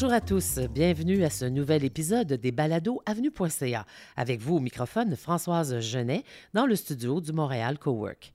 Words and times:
Bonjour 0.00 0.14
à 0.14 0.20
tous, 0.20 0.60
bienvenue 0.72 1.24
à 1.24 1.28
ce 1.28 1.44
nouvel 1.44 1.82
épisode 1.82 2.32
des 2.32 2.52
Balados 2.52 3.02
Avenue.ca. 3.04 3.84
Avec 4.14 4.40
vous 4.40 4.54
au 4.54 4.60
microphone, 4.60 5.16
Françoise 5.16 5.80
Genet, 5.80 6.22
dans 6.54 6.66
le 6.66 6.76
studio 6.76 7.20
du 7.20 7.32
Montréal 7.32 7.80
Cowork. 7.80 8.32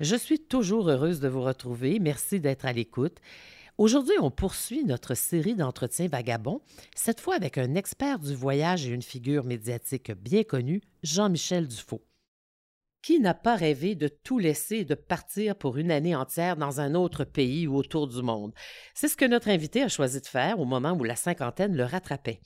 Je 0.00 0.16
suis 0.16 0.38
toujours 0.38 0.88
heureuse 0.88 1.20
de 1.20 1.28
vous 1.28 1.42
retrouver. 1.42 1.98
Merci 1.98 2.40
d'être 2.40 2.64
à 2.64 2.72
l'écoute. 2.72 3.18
Aujourd'hui, 3.76 4.14
on 4.22 4.30
poursuit 4.30 4.84
notre 4.84 5.14
série 5.14 5.54
d'entretiens 5.54 6.08
vagabonds, 6.08 6.62
cette 6.96 7.20
fois 7.20 7.34
avec 7.34 7.58
un 7.58 7.74
expert 7.74 8.18
du 8.18 8.34
voyage 8.34 8.86
et 8.86 8.90
une 8.90 9.02
figure 9.02 9.44
médiatique 9.44 10.12
bien 10.12 10.44
connue, 10.44 10.80
Jean-Michel 11.02 11.68
Dufaux. 11.68 12.00
Qui 13.02 13.18
n'a 13.18 13.34
pas 13.34 13.56
rêvé 13.56 13.96
de 13.96 14.06
tout 14.06 14.38
laisser 14.38 14.76
et 14.76 14.84
de 14.84 14.94
partir 14.94 15.56
pour 15.56 15.76
une 15.76 15.90
année 15.90 16.14
entière 16.14 16.56
dans 16.56 16.80
un 16.80 16.94
autre 16.94 17.24
pays 17.24 17.66
ou 17.66 17.74
autour 17.74 18.06
du 18.06 18.22
monde? 18.22 18.52
C'est 18.94 19.08
ce 19.08 19.16
que 19.16 19.24
notre 19.24 19.48
invité 19.48 19.82
a 19.82 19.88
choisi 19.88 20.20
de 20.20 20.26
faire 20.26 20.60
au 20.60 20.64
moment 20.64 20.92
où 20.92 21.02
la 21.02 21.16
cinquantaine 21.16 21.74
le 21.74 21.82
rattrapait. 21.82 22.38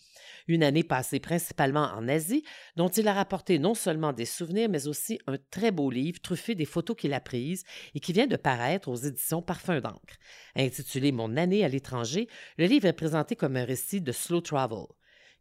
Une 0.49 0.63
année 0.63 0.83
passée 0.83 1.21
principalement 1.21 1.91
en 1.95 2.09
Asie, 2.09 2.43
dont 2.75 2.89
il 2.89 3.07
a 3.07 3.13
rapporté 3.13 3.59
non 3.59 3.75
seulement 3.75 4.15
des 4.15 4.25
souvenirs, 4.25 4.71
mais 4.71 4.87
aussi 4.87 5.19
un 5.27 5.37
très 5.51 5.73
beau 5.73 5.91
livre 5.91 6.21
truffé 6.23 6.55
des 6.55 6.65
photos 6.65 6.97
qu'il 6.97 7.13
a 7.13 7.21
prises 7.21 7.65
et 7.95 8.01
qui 8.01 8.15
vient 8.15 8.27
de 8.27 8.37
paraître 8.37 8.89
aux 8.89 8.97
éditions 8.97 9.43
Parfum 9.43 9.83
d'encre. 9.83 10.17
Intitulé 10.55 11.13
Mon 11.13 11.37
année 11.37 11.67
à 11.67 11.69
l'étranger, 11.69 12.29
le 12.57 12.65
livre 12.65 12.87
est 12.87 12.95
présenté 12.95 13.37
comme 13.37 13.57
un 13.57 13.65
récit 13.67 14.01
de 14.01 14.13
slow 14.13 14.41
travel. 14.41 14.87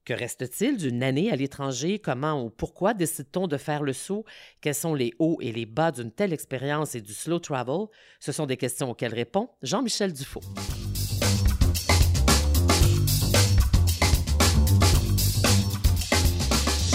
Que 0.06 0.14
reste-t-il 0.14 0.78
d'une 0.78 1.02
année 1.02 1.32
à 1.32 1.36
l'étranger? 1.36 1.98
Comment 1.98 2.44
ou 2.44 2.52
pourquoi 2.52 2.94
décide-t-on 2.94 3.48
de 3.48 3.58
faire 3.58 3.82
le 3.82 3.92
saut? 3.92 4.24
Quels 4.62 4.76
sont 4.76 4.94
les 4.94 5.14
hauts 5.18 5.40
et 5.42 5.52
les 5.52 5.66
bas 5.66 5.92
d'une 5.92 6.12
telle 6.12 6.32
expérience 6.32 6.94
et 6.94 7.02
du 7.02 7.12
slow 7.12 7.40
travel? 7.40 7.88
Ce 8.20 8.32
sont 8.32 8.46
des 8.46 8.56
questions 8.56 8.92
auxquelles 8.92 9.16
répond 9.16 9.50
Jean-Michel 9.64 10.14
Dufaux. 10.14 10.42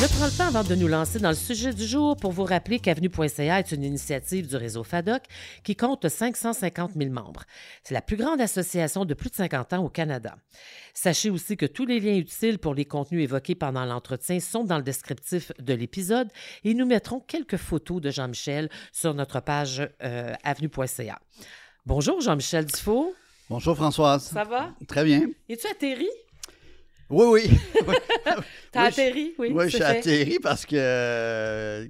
Je 0.00 0.06
prends 0.06 0.24
le 0.24 0.32
temps 0.32 0.46
avant 0.46 0.64
de 0.64 0.74
nous 0.74 0.88
lancer 0.88 1.18
dans 1.18 1.28
le 1.28 1.34
sujet 1.34 1.74
du 1.74 1.84
jour 1.84 2.16
pour 2.16 2.32
vous 2.32 2.44
rappeler 2.44 2.78
qu'Avenue.ca 2.78 3.58
est 3.58 3.70
une 3.70 3.84
initiative 3.84 4.48
du 4.48 4.56
réseau 4.56 4.82
FADOC 4.82 5.20
qui 5.62 5.76
compte 5.76 6.08
550 6.08 6.92
000 6.96 7.10
membres. 7.10 7.42
C'est 7.84 7.92
la 7.92 8.00
plus 8.00 8.16
grande 8.16 8.40
association 8.40 9.04
de 9.04 9.12
plus 9.12 9.28
de 9.28 9.34
50 9.34 9.74
ans 9.74 9.84
au 9.84 9.90
Canada. 9.90 10.36
Sachez 10.94 11.28
aussi 11.28 11.58
que 11.58 11.66
tous 11.66 11.84
les 11.84 12.00
liens 12.00 12.16
utiles 12.16 12.58
pour 12.58 12.72
les 12.72 12.86
contenus 12.86 13.24
évoqués 13.24 13.54
pendant 13.54 13.84
l'entretien 13.84 14.40
sont 14.40 14.64
dans 14.64 14.78
le 14.78 14.82
descriptif 14.82 15.52
de 15.58 15.74
l'épisode 15.74 16.28
et 16.64 16.72
nous 16.72 16.86
mettrons 16.86 17.20
quelques 17.20 17.58
photos 17.58 18.00
de 18.00 18.10
Jean-Michel 18.10 18.70
sur 18.92 19.12
notre 19.12 19.40
page 19.40 19.86
euh, 20.02 20.32
avenue.ca. 20.44 21.18
Bonjour 21.84 22.22
Jean-Michel 22.22 22.64
Dufault. 22.64 23.12
Bonjour 23.50 23.76
Françoise. 23.76 24.30
Ça 24.32 24.44
va? 24.44 24.70
Très 24.88 25.04
bien. 25.04 25.28
Es-tu 25.50 25.66
atterri? 25.66 26.08
Oui, 27.11 27.27
oui. 27.27 27.61
T'as 28.72 28.84
atterri, 28.84 29.34
oui. 29.39 29.53
Oui, 29.53 29.70
suis 29.70 29.83
atterri 29.83 30.39
parce 30.41 30.64
que 30.64 31.89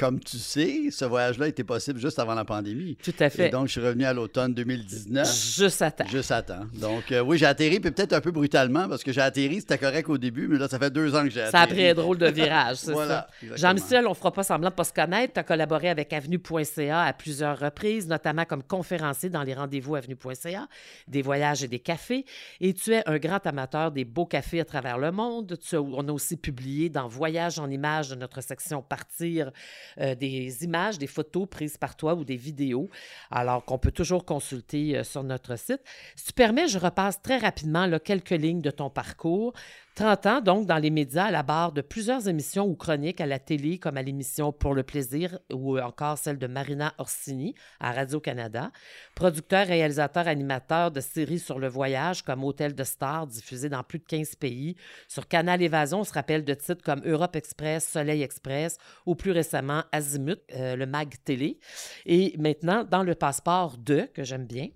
comme 0.00 0.18
tu 0.18 0.38
sais, 0.38 0.88
ce 0.90 1.04
voyage-là 1.04 1.48
était 1.48 1.62
possible 1.62 2.00
juste 2.00 2.18
avant 2.18 2.34
la 2.34 2.46
pandémie. 2.46 2.96
Tout 3.04 3.12
à 3.20 3.28
fait. 3.28 3.48
Et 3.48 3.50
donc, 3.50 3.66
je 3.66 3.72
suis 3.72 3.82
revenu 3.82 4.06
à 4.06 4.14
l'automne 4.14 4.54
2019. 4.54 5.28
Juste 5.56 5.82
à 5.82 5.90
temps. 5.90 6.06
Juste 6.06 6.30
à 6.30 6.40
temps. 6.40 6.64
Donc, 6.72 7.12
euh, 7.12 7.20
oui, 7.20 7.36
j'ai 7.36 7.44
atterri, 7.44 7.80
puis 7.80 7.90
peut-être 7.90 8.14
un 8.14 8.22
peu 8.22 8.30
brutalement, 8.30 8.88
parce 8.88 9.04
que 9.04 9.12
j'ai 9.12 9.20
atterri, 9.20 9.60
c'était 9.60 9.76
correct 9.76 10.08
au 10.08 10.16
début, 10.16 10.48
mais 10.48 10.56
là, 10.56 10.68
ça 10.68 10.78
fait 10.78 10.90
deux 10.90 11.14
ans 11.14 11.22
que 11.24 11.28
j'ai 11.28 11.42
atterri. 11.42 11.52
Ça 11.52 11.60
a 11.60 11.66
pris 11.66 11.86
un 11.86 11.92
drôle 11.92 12.16
de 12.16 12.28
virage, 12.28 12.78
c'est 12.78 12.92
voilà, 12.94 13.28
ça. 13.46 13.56
Jean-Michel, 13.56 14.06
on 14.06 14.10
ne 14.10 14.14
fera 14.14 14.32
pas 14.32 14.42
semblant 14.42 14.70
de 14.70 14.74
pas 14.74 14.84
se 14.84 14.92
connaître. 14.94 15.34
Tu 15.34 15.40
as 15.40 15.42
collaboré 15.42 15.90
avec 15.90 16.10
Avenue.ca 16.14 17.02
à 17.02 17.12
plusieurs 17.12 17.58
reprises, 17.58 18.08
notamment 18.08 18.46
comme 18.46 18.62
conférencier 18.62 19.28
dans 19.28 19.42
les 19.42 19.52
rendez-vous 19.52 19.96
Avenue.ca, 19.96 20.66
des 21.08 21.20
voyages 21.20 21.62
et 21.62 21.68
des 21.68 21.78
cafés. 21.78 22.24
Et 22.62 22.72
tu 22.72 22.94
es 22.94 23.06
un 23.06 23.18
grand 23.18 23.46
amateur 23.46 23.92
des 23.92 24.06
beaux 24.06 24.24
cafés 24.24 24.60
à 24.60 24.64
travers 24.64 24.96
le 24.96 25.12
monde. 25.12 25.58
Tu 25.60 25.76
on 25.76 26.08
a 26.08 26.12
aussi 26.12 26.38
publié 26.38 26.88
dans 26.88 27.06
Voyage 27.06 27.58
en 27.58 27.68
images 27.68 28.08
de 28.08 28.14
notre 28.14 28.40
section 28.40 28.80
Partir 28.80 29.52
euh, 29.98 30.14
des 30.14 30.64
images, 30.64 30.98
des 30.98 31.06
photos 31.06 31.48
prises 31.48 31.76
par 31.76 31.96
toi 31.96 32.14
ou 32.14 32.24
des 32.24 32.36
vidéos, 32.36 32.88
alors 33.30 33.64
qu'on 33.64 33.78
peut 33.78 33.92
toujours 33.92 34.24
consulter 34.24 34.96
euh, 34.96 35.04
sur 35.04 35.22
notre 35.22 35.56
site. 35.56 35.80
Si 36.16 36.26
tu 36.26 36.32
permets, 36.32 36.68
je 36.68 36.78
repasse 36.78 37.20
très 37.22 37.38
rapidement 37.38 37.88
quelques 37.98 38.30
lignes 38.30 38.62
de 38.62 38.70
ton 38.70 38.90
parcours. 38.90 39.52
30 40.00 40.26
ans, 40.26 40.40
donc, 40.40 40.66
dans 40.66 40.78
les 40.78 40.88
médias, 40.88 41.26
à 41.26 41.30
la 41.30 41.42
barre 41.42 41.72
de 41.72 41.82
plusieurs 41.82 42.26
émissions 42.26 42.64
ou 42.64 42.74
chroniques 42.74 43.20
à 43.20 43.26
la 43.26 43.38
télé, 43.38 43.76
comme 43.76 43.98
à 43.98 44.02
l'émission 44.02 44.50
Pour 44.50 44.72
le 44.72 44.82
plaisir 44.82 45.38
ou 45.52 45.78
encore 45.78 46.16
celle 46.16 46.38
de 46.38 46.46
Marina 46.46 46.94
Orsini 46.96 47.54
à 47.80 47.92
Radio-Canada. 47.92 48.70
Producteur, 49.14 49.66
réalisateur, 49.66 50.26
animateur 50.26 50.90
de 50.90 51.00
séries 51.00 51.38
sur 51.38 51.58
le 51.58 51.68
voyage 51.68 52.22
comme 52.22 52.44
Hôtel 52.44 52.74
de 52.74 52.82
Stars, 52.82 53.26
diffusé 53.26 53.68
dans 53.68 53.82
plus 53.82 53.98
de 53.98 54.04
15 54.04 54.36
pays. 54.36 54.74
Sur 55.06 55.28
Canal 55.28 55.60
Évasion, 55.60 56.00
on 56.00 56.04
se 56.04 56.14
rappelle 56.14 56.46
de 56.46 56.54
titres 56.54 56.82
comme 56.82 57.02
Europe 57.04 57.36
Express, 57.36 57.86
Soleil 57.86 58.22
Express 58.22 58.78
ou 59.04 59.14
plus 59.14 59.32
récemment 59.32 59.82
Azimut, 59.92 60.40
euh, 60.54 60.76
le 60.76 60.86
MAG 60.86 61.16
Télé. 61.26 61.58
Et 62.06 62.34
maintenant, 62.38 62.84
dans 62.84 63.02
le 63.02 63.14
passeport 63.14 63.76
2, 63.76 64.06
que 64.14 64.24
j'aime 64.24 64.46
bien. 64.46 64.68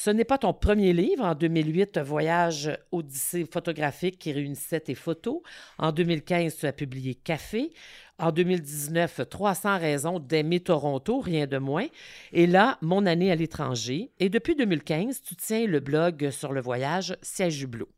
Ce 0.00 0.10
n'est 0.10 0.24
pas 0.24 0.38
ton 0.38 0.54
premier 0.54 0.92
livre. 0.92 1.24
En 1.24 1.34
2008, 1.34 1.98
Voyage 1.98 2.70
Odyssée 2.92 3.44
photographique 3.52 4.16
qui 4.16 4.30
réunissait 4.30 4.78
tes 4.78 4.94
photos. 4.94 5.40
En 5.76 5.90
2015, 5.90 6.56
tu 6.56 6.66
as 6.66 6.72
publié 6.72 7.16
Café. 7.16 7.72
En 8.16 8.30
2019, 8.30 9.22
300 9.28 9.78
raisons 9.78 10.20
d'aimer 10.20 10.60
Toronto, 10.60 11.18
rien 11.18 11.48
de 11.48 11.58
moins. 11.58 11.86
Et 12.32 12.46
là, 12.46 12.78
Mon 12.80 13.06
année 13.06 13.32
à 13.32 13.34
l'étranger. 13.34 14.12
Et 14.20 14.28
depuis 14.28 14.54
2015, 14.54 15.20
tu 15.20 15.34
tiens 15.34 15.66
le 15.66 15.80
blog 15.80 16.30
sur 16.30 16.52
le 16.52 16.60
voyage 16.60 17.16
Siège 17.20 17.60
Hublot. 17.60 17.88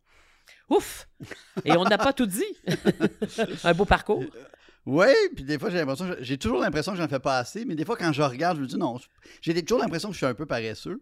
Ouf! 0.71 1.07
Et 1.67 1.73
on 1.73 1.85
n'a 1.85 1.99
pas 1.99 2.15
tout 2.15 2.25
dit. 2.25 2.57
Un 3.65 3.75
beau 3.75 3.85
parcours. 3.85 4.25
Oui, 4.91 5.07
puis 5.37 5.45
des 5.45 5.57
fois, 5.57 5.71
j'ai 5.71 5.79
l'impression, 5.79 6.17
j'ai 6.19 6.37
toujours 6.37 6.59
l'impression 6.59 6.91
que 6.91 6.99
j'en 6.99 7.07
fais 7.07 7.21
pas 7.21 7.39
assez, 7.39 7.65
mais 7.65 7.77
des 7.77 7.85
fois, 7.85 7.97
quand 7.97 8.13
je 8.13 8.23
regarde, 8.23 8.57
je 8.57 8.63
me 8.63 8.67
dis 8.67 8.77
non, 8.77 8.99
j'ai 9.41 9.63
toujours 9.63 9.81
l'impression 9.81 10.09
que 10.09 10.15
je 10.15 10.19
suis 10.19 10.27
un 10.27 10.35
peu 10.35 10.47
paresseux 10.47 11.01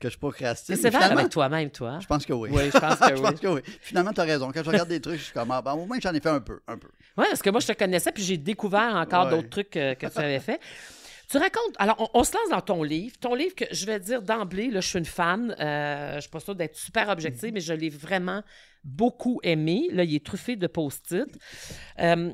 que 0.00 0.10
je 0.10 0.18
procrastine. 0.18 0.74
C'est 0.74 0.82
sévère 0.82 1.12
avec 1.12 1.28
toi-même, 1.28 1.70
toi. 1.70 2.00
Je 2.00 2.06
pense 2.06 2.26
que 2.26 2.32
oui. 2.32 2.50
Oui, 2.52 2.70
je 2.72 2.78
pense 2.78 2.98
que, 2.98 3.16
je 3.16 3.22
pense 3.22 3.38
que 3.38 3.46
oui. 3.46 3.60
Finalement, 3.80 4.12
tu 4.12 4.20
as 4.20 4.24
raison. 4.24 4.50
Quand 4.52 4.64
je 4.64 4.70
regarde 4.70 4.88
des 4.88 5.00
trucs, 5.00 5.18
je 5.18 5.24
suis 5.24 5.32
comme, 5.32 5.52
ah, 5.52 5.62
ben, 5.62 5.72
au 5.74 5.86
moins, 5.86 5.98
j'en 6.00 6.12
ai 6.12 6.20
fait 6.20 6.28
un 6.28 6.40
peu. 6.40 6.58
Un 6.66 6.78
peu. 6.78 6.88
Oui, 7.16 7.26
parce 7.28 7.42
que 7.42 7.50
moi, 7.50 7.60
je 7.60 7.68
te 7.68 7.72
connaissais, 7.72 8.10
puis 8.10 8.24
j'ai 8.24 8.38
découvert 8.38 8.96
encore 8.96 9.28
d'autres 9.28 9.50
trucs 9.50 9.70
que, 9.70 9.94
que 9.94 10.06
tu 10.06 10.18
avais 10.18 10.40
fait. 10.40 10.60
Tu 11.30 11.36
racontes. 11.36 11.74
Alors, 11.78 12.10
on, 12.14 12.24
se 12.24 12.32
lance 12.32 12.48
dans 12.50 12.62
ton 12.62 12.82
livre. 12.82 13.14
Ton 13.20 13.34
livre, 13.34 13.54
que 13.54 13.66
je 13.70 13.84
vais 13.84 14.00
dire 14.00 14.22
d'emblée, 14.22 14.70
là, 14.70 14.80
je 14.80 14.88
suis 14.88 14.98
une 14.98 15.04
fan. 15.04 15.54
Euh, 15.60 16.10
je 16.12 16.16
ne 16.16 16.20
suis 16.22 16.30
pas 16.30 16.40
sûre 16.40 16.54
d'être 16.54 16.74
super 16.74 17.10
objective, 17.10 17.52
mais 17.52 17.60
je 17.60 17.74
l'ai 17.74 17.90
vraiment 17.90 18.42
beaucoup 18.82 19.38
aimé. 19.42 19.88
Là, 19.92 20.04
il 20.04 20.14
est 20.14 20.24
truffé 20.24 20.56
de 20.56 20.66
post-it. 20.66 21.28
Euh, 21.98 22.30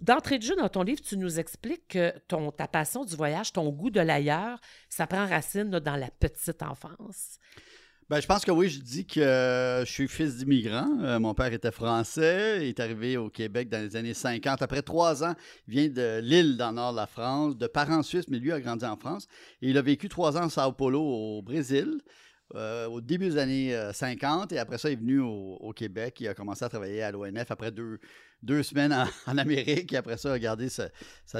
d'entrée 0.00 0.38
de 0.38 0.44
jeu 0.44 0.56
dans 0.56 0.68
ton 0.68 0.82
livre, 0.82 1.00
tu 1.00 1.16
nous 1.16 1.38
expliques 1.38 1.88
que 1.88 2.12
ta 2.56 2.68
passion 2.68 3.04
du 3.04 3.16
voyage, 3.16 3.52
ton 3.52 3.68
goût 3.70 3.90
de 3.90 4.00
l'ailleurs, 4.00 4.60
ça 4.88 5.06
prend 5.06 5.26
racine 5.26 5.70
dans 5.70 5.96
la 5.96 6.10
petite 6.10 6.62
enfance. 6.62 7.38
Ben, 8.10 8.20
je 8.20 8.26
pense 8.26 8.44
que 8.44 8.50
oui, 8.50 8.68
je 8.68 8.80
dis 8.80 9.06
que 9.06 9.84
je 9.86 9.88
suis 9.88 10.08
fils 10.08 10.38
d'immigrants. 10.38 10.98
Euh, 11.00 11.20
mon 11.20 11.32
père 11.32 11.52
était 11.52 11.70
français, 11.70 12.58
il 12.62 12.70
est 12.70 12.80
arrivé 12.80 13.16
au 13.16 13.30
Québec 13.30 13.68
dans 13.68 13.80
les 13.80 13.94
années 13.94 14.14
50. 14.14 14.62
Après 14.62 14.82
trois 14.82 15.22
ans, 15.22 15.34
il 15.68 15.74
vient 15.74 15.88
de 15.88 16.18
Lille, 16.20 16.56
dans 16.56 16.70
le 16.70 16.74
nord 16.74 16.90
de 16.90 16.96
la 16.96 17.06
France, 17.06 17.56
de 17.56 17.68
parents 17.68 18.02
suisses, 18.02 18.26
mais 18.26 18.40
lui 18.40 18.50
a 18.50 18.60
grandi 18.60 18.84
en 18.84 18.96
France. 18.96 19.28
Il 19.60 19.78
a 19.78 19.82
vécu 19.82 20.08
trois 20.08 20.36
ans 20.36 20.46
à 20.46 20.50
Sao 20.50 20.72
Paulo, 20.72 21.00
au 21.00 21.40
Brésil. 21.42 22.00
Euh, 22.56 22.86
au 22.88 23.00
début 23.00 23.28
des 23.28 23.38
années 23.38 23.90
50 23.92 24.52
euh, 24.52 24.56
et 24.56 24.58
après 24.58 24.78
ça, 24.78 24.90
il 24.90 24.94
est 24.94 24.96
venu 24.96 25.20
au, 25.20 25.72
Québec. 25.74 26.16
Il 26.20 26.28
a 26.28 26.34
commencé 26.34 26.64
à 26.64 26.68
travailler 26.68 27.02
à 27.02 27.12
l'ONF 27.12 27.50
après 27.50 27.70
deux, 27.70 28.00
deux 28.42 28.62
semaines 28.62 28.92
en, 29.26 29.38
Amérique 29.38 29.92
et 29.92 29.96
après 29.96 30.16
ça, 30.16 30.30
il 30.30 30.32
a 30.32 30.38
gardé 30.38 30.68
sa, 30.68 30.88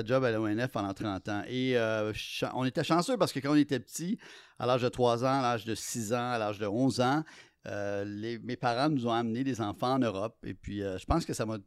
job 0.04 0.22
à 0.24 0.30
l'ONF 0.30 0.70
pendant 0.70 0.94
30 0.94 1.28
ans. 1.28 1.42
Et 1.48 1.76
euh, 1.76 2.12
on 2.54 2.64
était 2.64 2.84
chanceux 2.84 3.16
parce 3.16 3.32
que 3.32 3.40
quand 3.40 3.52
on 3.52 3.56
était 3.56 3.80
petit, 3.80 4.18
à 4.58 4.66
l'âge 4.66 4.82
de 4.82 4.88
3 4.88 5.24
ans, 5.24 5.40
à 5.40 5.42
l'âge 5.42 5.64
de 5.64 5.74
6 5.74 6.12
ans, 6.12 6.30
à 6.30 6.38
l'âge 6.38 6.58
de 6.58 6.66
11 6.66 7.00
ans, 7.00 7.24
mes 7.66 8.56
parents 8.56 8.88
nous 8.88 9.06
ont 9.06 9.12
amené 9.12 9.42
des 9.42 9.60
enfants 9.60 9.94
en 9.94 9.98
Europe. 9.98 10.36
Et 10.44 10.54
puis, 10.54 10.80
je 10.80 11.04
pense 11.06 11.24
que 11.24 11.32
ça 11.32 11.44
m'a 11.44 11.58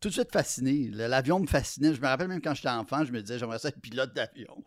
tout 0.00 0.08
de 0.08 0.14
suite 0.14 0.32
fasciné. 0.32 0.90
L'avion 0.92 1.38
me 1.38 1.46
fascinait. 1.46 1.94
Je 1.94 2.00
me 2.00 2.06
rappelle 2.06 2.28
même 2.28 2.40
quand 2.40 2.54
j'étais 2.54 2.70
enfant, 2.70 3.04
je 3.04 3.12
me 3.12 3.20
disais, 3.20 3.38
j'aimerais 3.38 3.58
ça 3.58 3.68
être 3.68 3.80
pilote 3.80 4.12
d'avion. 4.14 4.64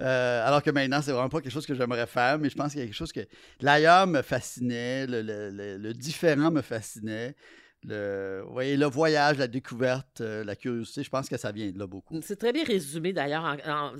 Euh, 0.00 0.46
alors 0.46 0.62
que 0.62 0.70
maintenant, 0.70 1.02
c'est 1.02 1.12
vraiment 1.12 1.28
pas 1.28 1.40
quelque 1.40 1.52
chose 1.52 1.66
que 1.66 1.74
j'aimerais 1.74 2.06
faire, 2.06 2.38
mais 2.38 2.48
je 2.48 2.56
pense 2.56 2.72
qu'il 2.72 2.80
y 2.80 2.82
a 2.82 2.86
quelque 2.86 2.94
chose 2.94 3.12
que. 3.12 3.20
L'ailleurs 3.60 4.06
me 4.06 4.22
fascinait, 4.22 5.06
le, 5.06 5.92
différent 5.92 6.50
me 6.50 6.62
fascinait. 6.62 7.36
Le, 7.82 8.42
voyez, 8.48 8.76
le 8.76 8.86
voyage, 8.86 9.38
la 9.38 9.48
découverte, 9.48 10.20
euh, 10.20 10.44
la 10.44 10.54
curiosité, 10.54 11.02
je 11.02 11.08
pense 11.08 11.28
que 11.28 11.38
ça 11.38 11.50
vient 11.50 11.70
de 11.70 11.78
là 11.78 11.86
beaucoup. 11.86 12.18
C'est 12.22 12.36
très 12.36 12.52
bien 12.52 12.64
résumé 12.64 13.12
d'ailleurs. 13.12 13.44
En, 13.66 13.92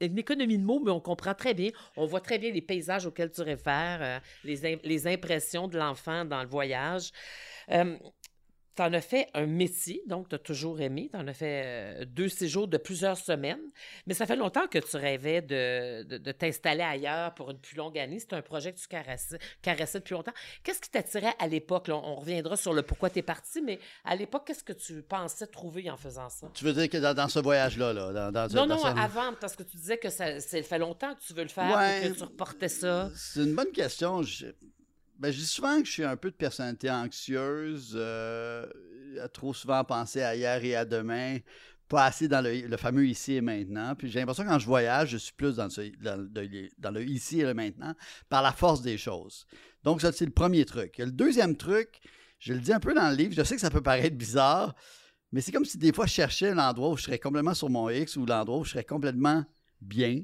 une 0.00 0.18
économie 0.18 0.58
de 0.58 0.64
mots, 0.64 0.80
mais 0.84 0.90
on 0.90 1.00
comprend 1.00 1.32
très 1.32 1.54
bien. 1.54 1.70
On 1.96 2.06
voit 2.06 2.20
très 2.20 2.38
bien 2.38 2.50
les 2.50 2.60
paysages 2.60 3.06
auxquels 3.06 3.30
tu 3.30 3.42
réfères, 3.42 4.00
euh, 4.02 4.18
les, 4.42 4.80
les, 4.82 5.06
impressions 5.06 5.68
de 5.68 5.78
l'enfant 5.78 6.24
dans 6.24 6.42
le 6.42 6.48
voyage 6.48 7.12
tu 8.74 8.82
en 8.82 8.92
as 8.92 9.00
fait 9.00 9.28
un 9.34 9.46
métier, 9.46 10.02
donc 10.06 10.28
tu 10.28 10.34
as 10.34 10.38
toujours 10.38 10.80
aimé. 10.80 11.08
Tu 11.12 11.18
en 11.18 11.26
as 11.28 11.34
fait 11.34 11.62
euh, 11.64 12.04
deux 12.06 12.28
séjours 12.28 12.68
de 12.68 12.78
plusieurs 12.78 13.16
semaines. 13.16 13.60
Mais 14.06 14.14
ça 14.14 14.26
fait 14.26 14.36
longtemps 14.36 14.66
que 14.66 14.78
tu 14.78 14.96
rêvais 14.96 15.42
de, 15.42 16.02
de, 16.04 16.32
t'installer 16.32 16.82
ailleurs 16.82 17.34
pour 17.34 17.50
une 17.50 17.58
plus 17.58 17.76
longue 17.76 17.98
année. 17.98 18.18
C'est 18.18 18.32
un 18.32 18.42
projet 18.42 18.72
que 18.72 18.78
tu 18.78 18.88
caressais, 18.88 19.38
caressais 19.60 19.98
depuis 19.98 20.14
longtemps. 20.14 20.32
Qu'est-ce 20.62 20.80
qui 20.80 20.90
t'attirait 20.90 21.34
à 21.38 21.46
l'époque? 21.46 21.90
On, 21.90 22.14
reviendra 22.14 22.56
sur 22.56 22.72
le 22.72 22.82
pourquoi 22.82 23.10
tu 23.10 23.18
es 23.18 23.22
parti, 23.22 23.60
mais 23.62 23.78
à 24.04 24.16
l'époque, 24.16 24.44
qu'est-ce 24.46 24.64
que 24.64 24.72
tu 24.72 25.02
pensais 25.02 25.46
trouver 25.46 25.90
en 25.90 25.96
faisant 25.96 26.28
ça? 26.28 26.48
Tu 26.54 26.64
veux 26.64 26.72
dire 26.72 26.88
que 26.88 26.98
dans, 26.98 27.28
ce 27.28 27.40
voyage-là, 27.40 27.92
là, 27.92 28.30
dans, 28.30 28.48
non, 28.54 28.66
non, 28.66 28.84
avant, 28.84 29.32
parce 29.40 29.56
que 29.56 29.62
tu 29.62 29.76
disais 29.76 29.98
que 29.98 30.08
ça, 30.08 30.40
ça, 30.40 30.62
fait 30.62 30.78
longtemps 30.78 31.14
que 31.14 31.20
tu 31.20 31.34
veux 31.34 31.42
le 31.42 31.48
faire 31.48 32.02
et 32.02 32.10
que 32.10 32.16
tu 32.16 32.22
reportais 32.22 32.68
ça. 32.68 33.10
C'est 33.14 33.40
une 33.40 33.54
bonne 33.54 33.72
question. 33.72 34.22
Je 34.22 34.46
ben, 35.22 35.30
je 35.30 35.38
dis 35.38 35.46
souvent 35.46 35.78
que 35.80 35.86
je 35.86 35.92
suis 35.92 36.04
un 36.04 36.16
peu 36.16 36.32
de 36.32 36.36
personnalité 36.36 36.90
anxieuse, 36.90 37.92
euh, 37.94 38.66
trop 39.32 39.54
souvent 39.54 39.84
penser 39.84 40.20
à 40.20 40.34
hier 40.34 40.64
et 40.64 40.74
à 40.74 40.84
demain, 40.84 41.38
pas 41.86 42.06
assez 42.06 42.26
dans 42.26 42.40
le, 42.40 42.76
fameux 42.76 43.06
ici 43.06 43.34
et 43.34 43.40
maintenant. 43.40 43.94
Puis 43.94 44.10
j'ai 44.10 44.18
l'impression 44.18 44.42
que 44.42 44.48
quand 44.48 44.58
je 44.58 44.66
voyage, 44.66 45.10
je 45.10 45.18
suis 45.18 45.32
plus 45.32 45.54
dans, 45.54 45.68
le, 45.68 47.04
ici 47.04 47.38
et 47.38 47.44
le 47.44 47.54
maintenant 47.54 47.94
par 48.28 48.42
la 48.42 48.50
force 48.50 48.82
des 48.82 48.98
choses. 48.98 49.46
Donc, 49.84 50.00
ça, 50.00 50.10
c'est 50.10 50.24
le 50.24 50.32
premier 50.32 50.64
truc. 50.64 50.98
Le 50.98 51.12
deuxième 51.12 51.56
truc, 51.56 52.00
je 52.40 52.52
le 52.52 52.58
dis 52.58 52.72
un 52.72 52.80
peu 52.80 52.92
dans 52.92 53.08
le 53.08 53.14
livre, 53.14 53.32
je 53.32 53.44
sais 53.44 53.54
que 53.54 53.60
ça 53.60 53.70
peut 53.70 53.80
paraître 53.80 54.16
bizarre, 54.16 54.74
mais 55.30 55.40
c'est 55.40 55.52
comme 55.52 55.64
si 55.64 55.78
des 55.78 55.92
fois 55.92 56.06
je 56.06 56.14
cherchais 56.14 56.52
l'endroit 56.52 56.90
où 56.90 56.96
je 56.96 57.04
serais 57.04 57.20
complètement 57.20 57.54
sur 57.54 57.70
mon 57.70 57.88
X 57.88 58.16
ou 58.16 58.26
l'endroit 58.26 58.58
où 58.58 58.64
je 58.64 58.70
serais 58.70 58.82
complètement 58.82 59.44
bien. 59.82 60.22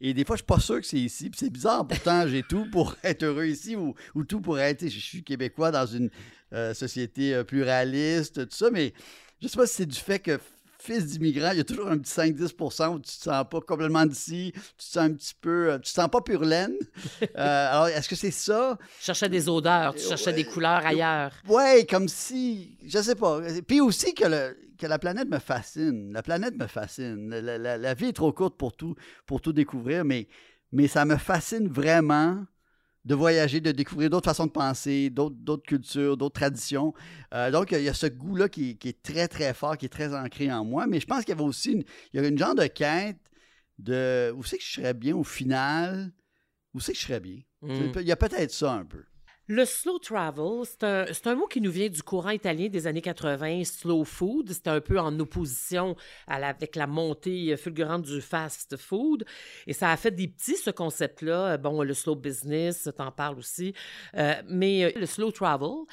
Et 0.00 0.14
des 0.14 0.24
fois, 0.24 0.36
je 0.36 0.40
suis 0.40 0.46
pas 0.46 0.60
sûr 0.60 0.80
que 0.80 0.86
c'est 0.86 0.98
ici. 0.98 1.30
c'est 1.36 1.50
bizarre, 1.50 1.86
pourtant, 1.86 2.26
j'ai 2.26 2.42
tout 2.42 2.66
pour 2.70 2.96
être 3.02 3.22
heureux 3.22 3.46
ici 3.46 3.76
ou, 3.76 3.94
tout 4.24 4.40
pour 4.40 4.58
être. 4.58 4.88
Je 4.88 4.98
suis 4.98 5.22
québécois 5.22 5.70
dans 5.70 5.86
une 5.86 6.10
euh, 6.52 6.74
société 6.74 7.34
euh, 7.34 7.44
pluraliste, 7.44 8.48
tout 8.48 8.56
ça, 8.56 8.70
mais 8.70 8.92
je 9.40 9.48
sais 9.48 9.56
pas 9.56 9.66
si 9.66 9.74
c'est 9.74 9.86
du 9.86 9.98
fait 9.98 10.18
que 10.18 10.38
fils 10.78 11.06
d'immigrant, 11.06 11.50
il 11.50 11.58
y 11.58 11.60
a 11.60 11.64
toujours 11.64 11.88
un 11.88 11.98
petit 11.98 12.12
5-10% 12.12 12.94
où 12.94 12.98
tu 13.00 13.04
te 13.04 13.24
sens 13.24 13.44
pas 13.50 13.60
complètement 13.60 14.06
d'ici, 14.06 14.52
tu 14.54 14.60
te 14.86 14.92
sens 14.92 14.98
un 14.98 15.12
petit 15.14 15.34
peu, 15.40 15.72
euh, 15.72 15.78
tu 15.78 15.90
te 15.90 16.00
sens 16.00 16.08
pas 16.08 16.20
pur 16.20 16.44
laine. 16.44 16.76
alors, 17.34 17.88
est-ce 17.88 18.08
que 18.08 18.14
c'est 18.14 18.30
ça? 18.30 18.78
Tu 19.00 19.06
cherchais 19.06 19.28
des 19.28 19.48
odeurs, 19.48 19.94
tu 19.94 20.06
cherchais 20.06 20.32
des 20.32 20.44
couleurs 20.44 20.86
ailleurs. 20.86 21.32
Ouais, 21.48 21.84
comme 21.88 22.08
si, 22.08 22.78
je 22.86 22.98
sais 23.00 23.16
pas. 23.16 23.40
Puis 23.66 23.80
aussi 23.80 24.14
que 24.14 24.26
le, 24.26 24.56
que 24.76 24.86
la 24.86 24.98
planète 24.98 25.28
me 25.28 25.38
fascine. 25.38 26.12
La 26.12 26.22
planète 26.22 26.56
me 26.56 26.66
fascine. 26.66 27.28
La, 27.28 27.94
vie 27.94 28.06
est 28.06 28.12
trop 28.12 28.32
courte 28.32 28.56
pour 28.56 28.76
tout, 28.76 28.94
pour 29.26 29.40
tout 29.40 29.52
découvrir, 29.52 30.04
mais, 30.04 30.28
mais 30.72 30.88
ça 30.88 31.04
me 31.04 31.16
fascine 31.16 31.68
vraiment 31.68 32.44
de 33.04 33.14
voyager, 33.14 33.60
de 33.60 33.70
découvrir 33.70 34.10
d'autres 34.10 34.28
façons 34.28 34.46
de 34.46 34.50
penser, 34.50 35.10
d'autres 35.10 35.62
cultures, 35.62 36.16
d'autres 36.16 36.40
traditions. 36.40 36.92
Euh, 37.34 37.50
donc, 37.52 37.70
il 37.70 37.82
y 37.82 37.88
a 37.88 37.94
ce 37.94 38.06
goût-là 38.06 38.48
qui, 38.48 38.76
est 38.84 39.02
très, 39.02 39.28
très 39.28 39.54
fort, 39.54 39.76
qui 39.76 39.86
est 39.86 39.90
très 39.90 40.12
ancré 40.14 40.52
en 40.52 40.64
moi. 40.64 40.86
Mais 40.86 40.98
je 40.98 41.06
pense 41.06 41.20
qu'il 41.20 41.30
y 41.30 41.32
avait 41.32 41.44
aussi 41.44 41.72
une, 41.72 41.84
il 42.12 42.20
y 42.20 42.24
a 42.24 42.28
une 42.28 42.38
genre 42.38 42.54
de 42.54 42.66
quête 42.66 43.20
de 43.78 44.32
où 44.36 44.42
c'est 44.42 44.58
que 44.58 44.64
je 44.64 44.72
serais 44.72 44.94
bien 44.94 45.14
au 45.14 45.24
final, 45.24 46.12
où 46.74 46.80
c'est 46.80 46.92
que 46.92 46.98
je 46.98 47.04
serais 47.04 47.20
bien. 47.20 47.38
Hmm. 47.62 47.92
Il 47.96 48.06
y 48.06 48.12
a 48.12 48.16
peut-être 48.16 48.52
ça 48.52 48.72
un 48.72 48.84
peu. 48.84 49.04
Le 49.48 49.64
slow 49.64 50.00
travel, 50.00 50.64
c'est 50.64 51.26
un, 51.28 51.34
mot 51.36 51.46
qui 51.46 51.60
nous 51.60 51.70
vient 51.70 51.88
du 51.88 52.02
courant 52.02 52.30
italien 52.30 52.66
des 52.66 52.88
années 52.88 53.00
80, 53.00 53.62
slow 53.62 54.02
food. 54.02 54.50
C'était 54.50 54.70
un 54.70 54.80
peu 54.80 54.98
en 54.98 55.16
opposition 55.20 55.94
avec 56.26 56.74
la 56.74 56.88
montée 56.88 57.56
fulgurante 57.56 58.02
du 58.02 58.20
fast 58.20 58.76
food. 58.76 59.24
Et 59.68 59.72
ça 59.72 59.92
a 59.92 59.96
fait 59.96 60.10
des 60.10 60.26
petits, 60.26 60.56
ce 60.56 60.70
concept-là. 60.70 61.58
Bon, 61.58 61.84
le 61.84 61.94
slow 61.94 62.16
business, 62.16 62.88
t'en 62.96 63.12
parles 63.12 63.38
aussi. 63.38 63.72
Euh, 64.16 64.34
mais 64.48 64.82
euh, 64.82 64.90
le 64.98 65.06
slow 65.06 65.30
travel. 65.30 65.84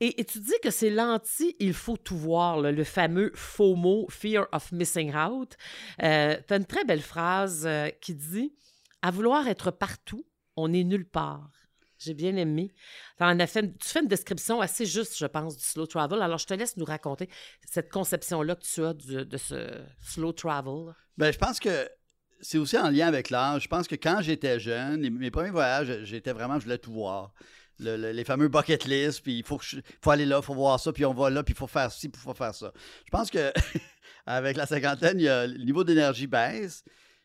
Et, 0.00 0.24
tu 0.24 0.40
dis 0.40 0.58
que 0.60 0.70
c'est 0.70 0.90
l'anti 0.90 1.54
il 1.60 1.74
faut 1.74 1.96
tout 1.96 2.18
voir, 2.18 2.60
le 2.60 2.84
fameux 2.84 3.30
FOMO, 3.36 4.08
Fear 4.10 4.48
of 4.50 4.72
Missing 4.72 5.14
Out. 5.14 5.56
Euh, 6.02 6.36
tu 6.46 6.54
as 6.54 6.56
une 6.56 6.66
très 6.66 6.84
belle 6.84 7.02
phrase 7.02 7.68
qui 8.00 8.16
dit 8.16 8.52
À 9.00 9.12
vouloir 9.12 9.46
être 9.46 9.70
partout, 9.70 10.26
on 10.56 10.68
n'est 10.68 10.82
nulle 10.82 11.08
part. 11.08 11.52
J'ai 11.98 12.14
bien 12.14 12.36
aimé. 12.36 12.72
tu 13.18 13.88
fais 13.88 14.00
une 14.00 14.08
description 14.08 14.60
assez 14.60 14.86
juste, 14.86 15.16
je 15.16 15.26
pense, 15.26 15.56
du 15.56 15.64
slow 15.64 15.86
travel. 15.86 16.20
Alors, 16.20 16.38
je 16.38 16.46
te 16.46 16.54
laisse 16.54 16.76
nous 16.76 16.84
raconter 16.84 17.28
cette 17.64 17.90
conception-là 17.90 18.56
que 18.56 18.64
tu 18.64 18.84
as 18.84 18.92
de 18.92 19.36
ce 19.36 19.84
slow 20.00 20.32
travel. 20.32 20.94
Bien, 21.16 21.32
je 21.32 21.38
pense 21.38 21.58
que 21.58 21.88
c'est 22.40 22.58
aussi 22.58 22.76
en 22.76 22.90
lien 22.90 23.06
avec 23.06 23.30
l'âge. 23.30 23.62
Je 23.62 23.68
pense 23.68 23.88
que 23.88 23.94
quand 23.94 24.20
j'étais 24.20 24.60
jeune, 24.60 25.08
mes 25.10 25.30
premiers 25.30 25.50
voyages, 25.50 26.04
j'étais 26.04 26.32
vraiment, 26.32 26.58
je 26.58 26.64
voulais 26.64 26.78
tout 26.78 26.92
voir. 26.92 27.32
les 27.78 28.24
fameux 28.24 28.48
bucket 28.48 28.84
list, 28.84 29.22
puis 29.22 29.38
il 29.38 29.44
faut, 29.44 29.58
faut 29.58 30.10
aller 30.10 30.26
là, 30.26 30.38
il 30.42 30.44
faut 30.44 30.54
voir 30.54 30.78
ça, 30.80 30.92
puis 30.92 31.04
on 31.04 31.14
va 31.14 31.30
là, 31.30 31.42
puis 31.42 31.54
il 31.54 31.56
faut 31.56 31.66
faire 31.66 31.90
ci, 31.90 32.08
puis 32.08 32.20
il 32.20 32.24
faut 32.24 32.34
faire 32.34 32.54
ça. 32.54 32.72
Je 33.04 33.10
pense 33.10 33.30
que 33.30 33.52
avec 34.26 34.56
la 34.56 34.66
cinquantaine, 34.66 35.18
le 35.18 35.64
niveau 35.64 35.84
d'énergie 35.84 36.26
baisse, 36.26 36.84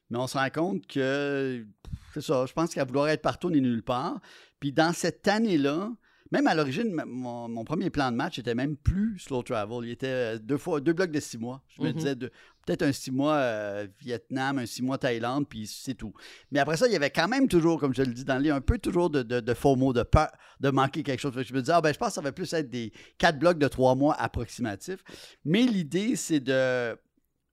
mais 0.10 0.18
on 0.18 0.28
se 0.28 0.38
rend 0.38 0.50
compte 0.50 0.88
que 0.88 1.66
c'est 2.14 2.22
ça. 2.22 2.46
Je 2.46 2.54
pense 2.54 2.74
qu'à 2.74 2.86
vouloir 2.86 3.10
être 3.10 3.22
partout, 3.22 3.48
on 3.48 3.52
n'est 3.52 3.62
nulle 3.62 3.84
part. 3.84 4.20
Puis 4.60 4.72
dans 4.72 4.94
cette 4.94 5.28
année-là, 5.28 5.92
même 6.32 6.48
à 6.48 6.56
l'origine, 6.56 7.04
mon, 7.06 7.64
premier 7.66 7.90
plan 7.90 8.10
de 8.10 8.16
match 8.16 8.40
était 8.40 8.56
même 8.56 8.78
plus 8.78 9.20
slow 9.20 9.44
travel. 9.44 9.80
Il 9.84 9.92
était 9.92 10.08
euh, 10.08 10.40
deux 10.40 10.58
fois 10.58 10.80
deux 10.80 10.94
blocs 10.94 11.12
de 11.12 11.20
six 11.20 11.38
mois. 11.38 11.62
Je 11.68 11.82
me 11.82 11.90
mm-hmm. 11.90 11.94
disais 11.94 12.16
peut-être 12.16 12.84
un 12.84 12.94
six 12.94 13.12
mois 13.12 13.36
euh, 13.36 13.88
Vietnam, 14.00 14.60
un 14.60 14.66
six 14.66 14.82
mois 14.82 14.98
Thaïlande, 14.98 15.48
puis 15.50 15.68
c'est 15.68 15.94
tout. 15.94 16.14
Mais 16.52 16.60
après 16.60 16.78
ça, 16.78 16.88
il 16.88 16.94
y 16.94 16.96
avait 16.96 17.10
quand 17.10 17.28
même 17.28 17.50
toujours, 17.50 17.82
comme 17.82 17.94
je 17.94 18.04
le 18.04 18.14
dis 18.14 18.24
dans 18.24 18.38
le 18.38 18.44
livre, 18.44 18.56
un 18.56 18.62
peu 18.62 18.78
toujours 18.78 19.10
de, 19.10 19.54
faux 19.54 19.76
mots, 19.76 19.92
de 19.92 20.04
peur 20.04 20.32
de 20.62 20.70
manquer 20.70 21.04
quelque 21.04 21.20
chose. 21.20 21.34
Je 21.36 21.54
me 21.54 21.60
disais, 21.60 21.74
ah, 21.74 21.82
ben, 21.82 21.94
je 21.94 21.98
pense 21.98 22.10
que 22.10 22.14
ça 22.14 22.22
va 22.22 22.32
plus 22.32 22.52
être 22.54 22.70
des 22.70 22.94
quatre 23.18 23.38
blocs 23.38 23.58
de 23.58 23.68
trois 23.68 23.96
mois 23.96 24.16
approximatifs. 24.16 25.04
Mais 25.44 25.64
l'idée, 25.64 26.16
c'est 26.16 26.40
de 26.40 26.96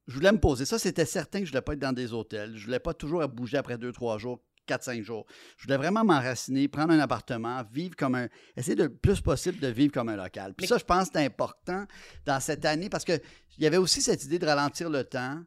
je 0.09 0.15
voulais 0.15 0.33
me 0.33 0.41
poser. 0.41 0.65
Ça, 0.65 0.79
c'était 0.79 1.05
certain 1.05 1.41
que 1.41 1.45
je 1.45 1.51
ne 1.51 1.53
voulais 1.53 1.63
pas 1.63 1.73
être 1.75 1.81
dans 1.81 1.93
des 1.93 2.15
hôtels. 2.15 2.53
Je 2.55 2.61
ne 2.61 2.65
voulais 2.65 2.81
pas 2.81 2.95
toujours 2.95 3.27
bouger 3.29 3.59
après 3.59 3.77
deux, 3.77 3.93
trois 3.93 4.17
jours, 4.17 4.41
4-5 4.69 5.03
jours. 5.03 5.26
Je 5.56 5.65
voulais 5.65 5.76
vraiment 5.76 6.05
m'enraciner, 6.05 6.69
prendre 6.69 6.93
un 6.93 6.99
appartement, 6.99 7.62
vivre 7.73 7.97
comme 7.97 8.15
un. 8.15 8.29
essayer 8.56 8.76
le 8.76 8.88
plus 8.88 9.20
possible 9.20 9.59
de 9.59 9.69
vivre 9.69 9.93
comme 9.93 10.09
un 10.09 10.17
local. 10.17 10.55
Puis 10.55 10.67
ça, 10.67 10.79
je 10.79 10.85
pense 10.85 11.09
que 11.09 11.15
c'est 11.15 11.25
important 11.25 11.87
dans 12.26 12.41
cette 12.41 12.65
année 12.65 12.88
parce 12.88 13.05
qu'il 13.05 13.20
y 13.59 13.67
avait 13.67 13.76
aussi 13.76 14.03
cette 14.03 14.25
idée 14.25 14.38
de 14.38 14.47
ralentir 14.47 14.91
le 14.91 15.05
temps, 15.05 15.43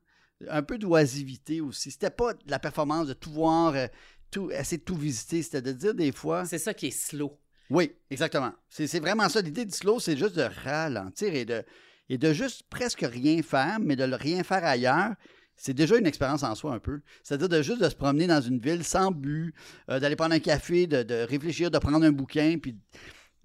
un 0.50 0.64
peu 0.64 0.78
d'oisivité 0.78 1.62
aussi. 1.62 1.92
C'était 1.92 2.10
pas 2.10 2.34
de 2.34 2.40
la 2.48 2.60
performance 2.60 3.08
de 3.08 3.14
tout 3.14 3.32
voir, 3.32 3.76
euh, 3.76 3.88
tout, 4.32 4.52
essayer 4.52 4.78
de 4.78 4.84
tout 4.84 4.96
visiter. 4.96 5.44
C'était 5.44 5.62
de 5.62 5.72
dire 5.72 5.94
des 5.94 6.12
fois. 6.12 6.46
C'est 6.46 6.58
ça 6.58 6.74
qui 6.74 6.88
est 6.88 6.92
slow. 6.92 7.38
Oui, 7.70 7.96
exactement. 8.10 8.52
C'est 8.70 9.00
vraiment 9.00 9.30
ça. 9.30 9.42
L'idée 9.42 9.64
du 9.64 9.74
slow, 9.74 10.00
c'est 10.00 10.18
juste 10.18 10.36
de 10.36 10.48
ralentir 10.66 11.34
et 11.34 11.46
de, 11.46 11.64
et 12.10 12.18
de 12.18 12.34
juste 12.34 12.64
presque 12.70 13.06
rien 13.10 13.42
faire, 13.42 13.80
mais 13.80 13.96
de 13.96 14.04
le 14.04 14.16
rien 14.18 14.44
faire 14.44 14.66
ailleurs 14.66 15.14
c'est 15.62 15.76
déjà 15.76 15.96
une 15.96 16.08
expérience 16.08 16.42
en 16.42 16.56
soi 16.56 16.74
un 16.74 16.80
peu. 16.80 17.02
C'est-à-dire 17.22 17.48
de 17.48 17.62
juste 17.62 17.80
de 17.80 17.88
se 17.88 17.94
promener 17.94 18.26
dans 18.26 18.42
une 18.42 18.58
ville 18.58 18.84
sans 18.84 19.12
but, 19.12 19.54
euh, 19.90 20.00
d'aller 20.00 20.16
prendre 20.16 20.34
un 20.34 20.40
café, 20.40 20.88
de, 20.88 21.24
réfléchir, 21.24 21.70
de 21.70 21.78
prendre 21.78 22.04
un 22.04 22.12
bouquin, 22.12 22.58
puis 22.60 22.76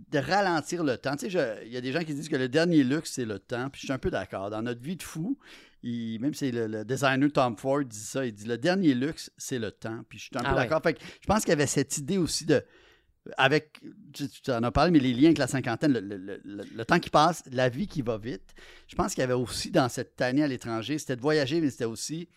de 0.09 0.19
ralentir 0.19 0.83
le 0.83 0.97
temps. 0.97 1.15
Tu 1.17 1.31
sais, 1.31 1.63
il 1.67 1.73
y 1.73 1.77
a 1.77 1.83
des 1.83 1.93
gens 1.93 2.03
qui 2.05 2.15
disent 2.15 2.31
que 2.31 2.37
le 2.37 2.49
dernier 2.49 2.85
luxe, 2.85 3.13
c'est 3.13 3.27
le 3.27 3.39
temps, 3.39 3.69
puis 3.69 3.83
je 3.83 3.87
suis 3.89 3.93
un 3.93 3.99
peu 3.99 4.11
d'accord. 4.11 4.49
Dans 4.49 4.63
notre 4.63 4.81
vie 4.81 4.97
de 4.97 5.03
fou, 5.03 5.39
même 5.85 6.33
si 6.33 6.51
le, 6.53 6.87
designer 6.87 7.31
Tom 7.31 7.55
Ford 7.59 7.85
dit 7.85 7.99
ça, 7.99 8.25
il 8.25 8.33
dit 8.33 8.47
le 8.47 8.57
dernier 8.57 8.95
luxe, 8.95 9.31
c'est 9.37 9.59
le 9.59 9.71
temps, 9.71 10.01
puis 10.09 10.19
je 10.19 10.25
suis 10.25 10.37
un 10.37 10.41
peu 10.41 10.47
ah 10.53 10.55
d'accord. 10.55 10.81
je 10.87 11.27
pense 11.27 11.41
qu'il 11.41 11.51
y 11.51 11.53
avait 11.53 11.67
cette 11.67 11.99
idée 11.99 12.17
aussi 12.17 12.47
de 12.47 12.65
avec, 13.37 13.81
tu, 14.13 14.51
en 14.51 14.63
as 14.63 14.71
parlé, 14.71 14.91
mais 14.91 14.99
les 14.99 15.13
liens 15.13 15.27
avec 15.27 15.39
la 15.39 15.47
cinquantaine, 15.47 15.93
le, 15.93 16.85
temps 16.85 16.99
qui 16.99 17.11
passe, 17.11 17.43
la 17.51 17.69
vie 17.69 17.87
qui 17.87 18.03
va 18.03 18.19
vite. 18.19 18.55
Je 18.89 18.95
pense 18.95 19.15
qu'il 19.15 19.21
y 19.21 19.25
avait 19.25 19.35
aussi 19.35 19.71
dans 19.71 19.89
cette 19.89 20.21
année 20.21 20.43
à 20.43 20.49
l'étranger, 20.49 20.99
c'était 20.99 21.17
de 21.17 21.21
voyager, 21.21 21.61
mais 21.61 21.71
c'était 21.71 21.85
aussi, 21.85 22.29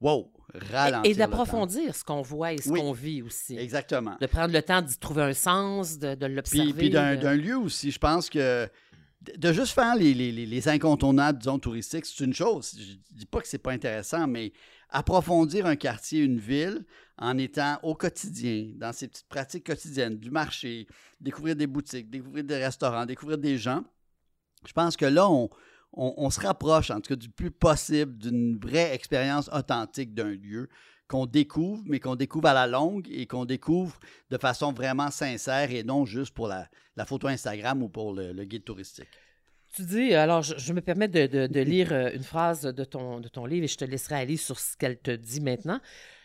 wow, 0.00 0.32
ralentir. 0.54 1.10
Et, 1.10 1.14
d'approfondir 1.14 1.94
ce 1.94 2.04
qu'on 2.04 2.22
voit 2.22 2.52
et 2.52 2.58
ce 2.58 2.70
qu'on 2.70 2.92
vit 2.92 3.22
aussi. 3.22 3.56
Exactement. 3.56 4.16
De 4.20 4.26
prendre 4.26 4.52
le 4.52 4.62
temps 4.62 4.82
d'y 4.82 4.98
trouver 4.98 5.22
un 5.22 5.34
sens, 5.34 5.98
de, 5.98 6.26
l'observer. 6.26 6.72
Puis, 6.72 6.90
d'un 6.90 7.34
lieu 7.34 7.56
aussi, 7.56 7.90
je 7.90 7.98
pense 7.98 8.28
que 8.30 8.68
de 9.20 9.52
juste 9.52 9.72
faire 9.72 9.96
les, 9.96 10.14
les, 10.14 10.68
incontournables, 10.68 11.38
disons, 11.38 11.58
touristiques, 11.58 12.06
c'est 12.06 12.24
une 12.24 12.32
chose. 12.32 12.74
Je 12.78 12.92
ne 12.92 13.18
dis 13.18 13.26
pas 13.26 13.40
que 13.40 13.48
c'est 13.48 13.58
pas 13.58 13.72
intéressant, 13.72 14.26
mais 14.26 14.52
approfondir 14.88 15.66
un 15.66 15.76
quartier, 15.76 16.20
une 16.20 16.38
ville, 16.38 16.84
en 17.20 17.38
étant 17.38 17.78
au 17.82 17.94
quotidien, 17.94 18.72
dans 18.76 18.92
ces 18.92 19.06
petites 19.06 19.28
pratiques 19.28 19.66
quotidiennes, 19.66 20.18
du 20.18 20.30
marché, 20.30 20.86
découvrir 21.20 21.54
des 21.54 21.66
boutiques, 21.66 22.10
découvrir 22.10 22.44
des 22.44 22.56
restaurants, 22.56 23.06
découvrir 23.06 23.38
des 23.38 23.58
gens, 23.58 23.84
je 24.66 24.72
pense 24.72 24.96
que 24.96 25.04
là, 25.04 25.28
on, 25.92 26.30
se 26.30 26.40
rapproche, 26.40 26.90
en 26.90 27.00
tout 27.00 27.14
cas, 27.14 27.16
du 27.16 27.28
plus 27.28 27.50
possible 27.50 28.16
d'une 28.16 28.58
vraie 28.58 28.94
expérience 28.94 29.48
authentique 29.52 30.14
d'un 30.14 30.30
lieu 30.30 30.68
qu'on 31.08 31.26
découvre, 31.26 31.82
mais 31.86 31.98
qu'on 31.98 32.16
découvre 32.16 32.48
à 32.48 32.54
la 32.54 32.66
longue 32.66 33.06
et 33.10 33.26
qu'on 33.26 33.44
découvre 33.44 33.98
de 34.30 34.38
façon 34.38 34.72
vraiment 34.72 35.10
sincère 35.10 35.70
et 35.72 35.82
non 35.82 36.04
juste 36.04 36.34
pour 36.34 36.48
la, 36.48 36.68
photo 37.06 37.28
Instagram 37.28 37.82
ou 37.82 37.88
pour 37.88 38.12
le 38.12 38.44
guide 38.44 38.64
touristique. 38.64 39.08
Tu 39.74 39.82
dis, 39.82 40.14
alors 40.14 40.42
je, 40.42 40.72
me 40.72 40.80
permets 40.80 41.06
de 41.06 41.60
lire 41.60 41.92
euh, 41.92 42.10
une 42.12 42.24
phrase 42.24 42.62
de 42.62 42.84
ton, 42.84 43.20
de 43.20 43.28
ton 43.28 43.46
livre 43.46 43.64
et 43.64 43.68
je 43.68 43.76
te 43.76 43.84
laisserai 43.84 44.16
aller 44.16 44.36
sur 44.36 44.58
ce 44.58 44.76
qu'elle 44.76 44.98
te 44.98 45.12
dit 45.12 45.40
maintenant. 45.40 45.80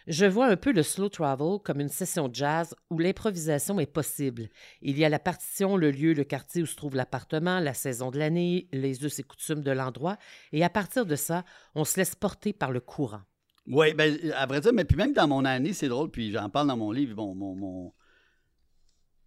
Je 0.07 0.25
vois 0.25 0.47
un 0.47 0.55
peu 0.55 0.71
le 0.71 0.83
slow 0.83 1.09
travel 1.09 1.57
comme 1.63 1.79
une 1.79 1.89
session 1.89 2.27
de 2.27 2.35
jazz 2.35 2.75
où 2.91 2.99
l'improvisation 2.99 3.79
est 3.79 3.91
possible. 3.91 4.49
Il 4.81 4.99
y 4.99 5.05
a 5.05 5.09
la 5.09 5.17
partition, 5.17 5.77
le 5.77 5.89
lieu, 5.89 6.13
le 6.13 6.23
quartier 6.23 6.61
où 6.61 6.67
se 6.67 6.75
trouve 6.75 6.95
l'appartement, 6.95 7.59
la 7.59 7.73
saison 7.73 8.11
de 8.11 8.19
l'année, 8.19 8.67
les 8.71 9.03
us 9.03 9.17
et 9.17 9.23
coutumes 9.23 9.61
de 9.61 9.71
l'endroit, 9.71 10.17
et 10.51 10.63
à 10.63 10.69
partir 10.69 11.05
de 11.05 11.15
ça, 11.15 11.43
on 11.73 11.85
se 11.85 11.97
laisse 11.97 12.13
porter 12.13 12.53
par 12.53 12.71
le 12.71 12.81
courant. 12.81 13.21
Oui, 13.67 13.95
ben, 13.95 14.15
à 14.35 14.45
vrai 14.45 14.61
dire, 14.61 14.73
mais 14.73 14.85
puis 14.85 14.95
même 14.95 15.13
dans 15.13 15.27
mon 15.27 15.43
année, 15.43 15.73
c'est 15.73 15.87
drôle, 15.87 16.11
puis 16.11 16.31
j'en 16.31 16.49
parle 16.49 16.67
dans 16.67 16.77
mon 16.77 16.91
livre, 16.91 17.15
bon, 17.15 17.33
mon, 17.33 17.91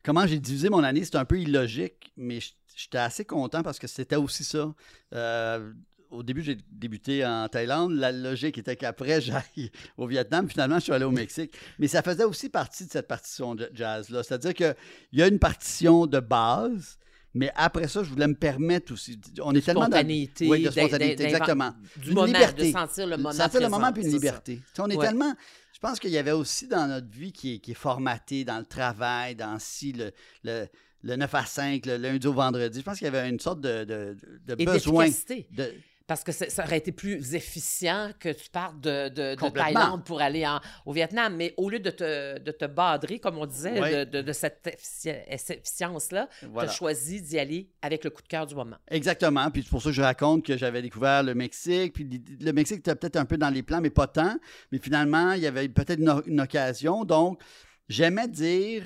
Comment 0.04 0.26
j'ai 0.26 0.38
divisé 0.38 0.70
mon 0.70 0.84
année, 0.84 1.04
c'est 1.04 1.16
un 1.16 1.24
peu 1.24 1.40
illogique, 1.40 2.12
mais 2.16 2.38
j'étais 2.74 2.98
assez 2.98 3.24
content 3.24 3.62
parce 3.62 3.80
que 3.80 3.88
c'était 3.88 4.16
aussi 4.16 4.44
ça. 4.44 4.72
Euh, 5.12 5.72
au 6.10 6.22
début, 6.22 6.42
j'ai 6.42 6.56
débuté 6.70 7.24
en 7.24 7.48
Thaïlande. 7.48 7.92
La 7.92 8.12
logique 8.12 8.58
était 8.58 8.76
qu'après, 8.76 9.20
j'aille 9.20 9.70
au 9.96 10.06
Vietnam. 10.06 10.48
Finalement, 10.48 10.76
je 10.78 10.84
suis 10.84 10.92
allé 10.92 11.04
au 11.04 11.10
Mexique. 11.10 11.52
Mais 11.78 11.88
ça 11.88 12.02
faisait 12.02 12.24
aussi 12.24 12.48
partie 12.48 12.86
de 12.86 12.90
cette 12.90 13.08
partition 13.08 13.54
de 13.54 13.70
jazz-là. 13.74 14.22
C'est-à-dire 14.22 14.54
qu'il 14.54 14.74
y 15.12 15.22
a 15.22 15.26
une 15.26 15.38
partition 15.38 16.06
de 16.06 16.20
base, 16.20 16.98
mais 17.34 17.50
après 17.54 17.88
ça, 17.88 18.02
je 18.02 18.08
voulais 18.10 18.26
me 18.26 18.34
permettre 18.34 18.92
aussi. 18.92 19.20
On 19.42 19.54
est 19.54 19.60
tellement 19.60 19.80
dans... 19.82 19.86
Spontanéité, 19.88 20.48
Oui, 20.48 20.62
de 20.64 20.70
spontanéité, 20.70 21.24
exactement. 21.24 21.72
Du 21.96 22.08
Une 22.08 22.14
moment, 22.14 22.26
liberté. 22.26 22.68
de 22.68 22.72
sentir 22.78 23.06
le 23.06 23.16
moment 23.16 23.32
Sentir 23.32 23.60
le 23.60 23.68
moment 23.68 23.92
puis 23.92 24.02
une 24.02 24.10
ça. 24.10 24.16
liberté. 24.16 24.60
Sais, 24.74 24.82
on 24.82 24.88
est 24.88 24.96
Ouais. 24.96 25.06
tellement. 25.06 25.34
Je 25.74 25.78
pense 25.78 26.00
qu'il 26.00 26.10
y 26.10 26.18
avait 26.18 26.32
aussi 26.32 26.66
dans 26.66 26.88
notre 26.88 27.06
vie 27.08 27.30
qui 27.30 27.54
est, 27.54 27.58
qui 27.60 27.70
est 27.70 27.74
formatée 27.74 28.44
dans 28.44 28.58
le 28.58 28.64
travail, 28.64 29.36
dans 29.36 29.58
si 29.60 29.92
le, 29.92 30.10
le, 30.42 30.66
le 31.04 31.14
9 31.16 31.32
à 31.34 31.44
5, 31.44 31.86
le 31.86 31.96
lundi 31.98 32.26
au 32.26 32.32
vendredi. 32.32 32.80
Je 32.80 32.84
pense 32.84 32.98
qu'il 32.98 33.04
y 33.04 33.08
avait 33.08 33.28
une 33.28 33.38
sorte 33.38 33.60
de, 33.60 33.84
de, 33.84 34.16
de 34.46 34.56
Et 34.58 34.64
besoin. 34.64 35.06
De... 35.52 35.72
Parce 36.08 36.24
que 36.24 36.32
ça 36.32 36.64
aurait 36.64 36.78
été 36.78 36.90
plus 36.90 37.34
efficient 37.34 38.10
que 38.18 38.30
tu 38.30 38.48
partes 38.50 38.80
de, 38.80 39.08
de-. 39.10 39.36
Thaïlande 39.50 40.04
pour 40.04 40.20
aller 40.22 40.44
en- 40.46 40.58
au 40.86 40.92
Vietnam. 40.92 41.36
Mais 41.36 41.52
au 41.58 41.68
lieu 41.70 41.78
de 41.80 41.90
te, 41.90 42.38
de 42.38 42.50
te 42.50 42.64
badrer, 42.64 43.18
comme 43.20 43.36
on 43.38 43.44
disait, 43.46 44.06
de, 44.06 44.32
cette 44.32 44.66
effici- 44.66 45.14
efficience-là, 45.28 46.28
Voilà. 46.50 46.68
tu 46.68 46.72
as 46.72 46.76
choisi 46.76 47.20
d'y 47.22 47.38
aller 47.38 47.68
avec 47.82 48.04
le 48.04 48.10
coup 48.10 48.22
de 48.22 48.28
cœur 48.28 48.46
du 48.46 48.54
moment. 48.54 48.76
Exactement. 48.90 49.50
Puis 49.50 49.62
c'est 49.64 49.68
pour 49.70 49.82
ça 49.82 49.90
que 49.90 49.94
je 49.94 50.02
raconte 50.02 50.44
que 50.46 50.56
j'avais 50.56 50.80
découvert 50.82 51.22
le 51.22 51.34
Mexique. 51.34 51.92
Puis 51.92 52.08
le 52.40 52.52
Mexique 52.52 52.78
était 52.78 52.94
peut-être 52.96 53.16
un 53.16 53.26
peu 53.26 53.36
dans 53.36 53.50
les 53.50 53.62
plans, 53.62 53.80
mais 53.80 53.90
pas 53.90 54.06
tant. 54.06 54.36
Mais 54.72 54.78
finalement, 54.78 55.32
il 55.32 55.42
y 55.42 55.46
avait 55.46 55.68
peut-être 55.68 56.00
une 56.26 56.40
occasion. 56.40 57.04
Donc, 57.04 57.40
j'aimais 57.88 58.28
dire, 58.28 58.84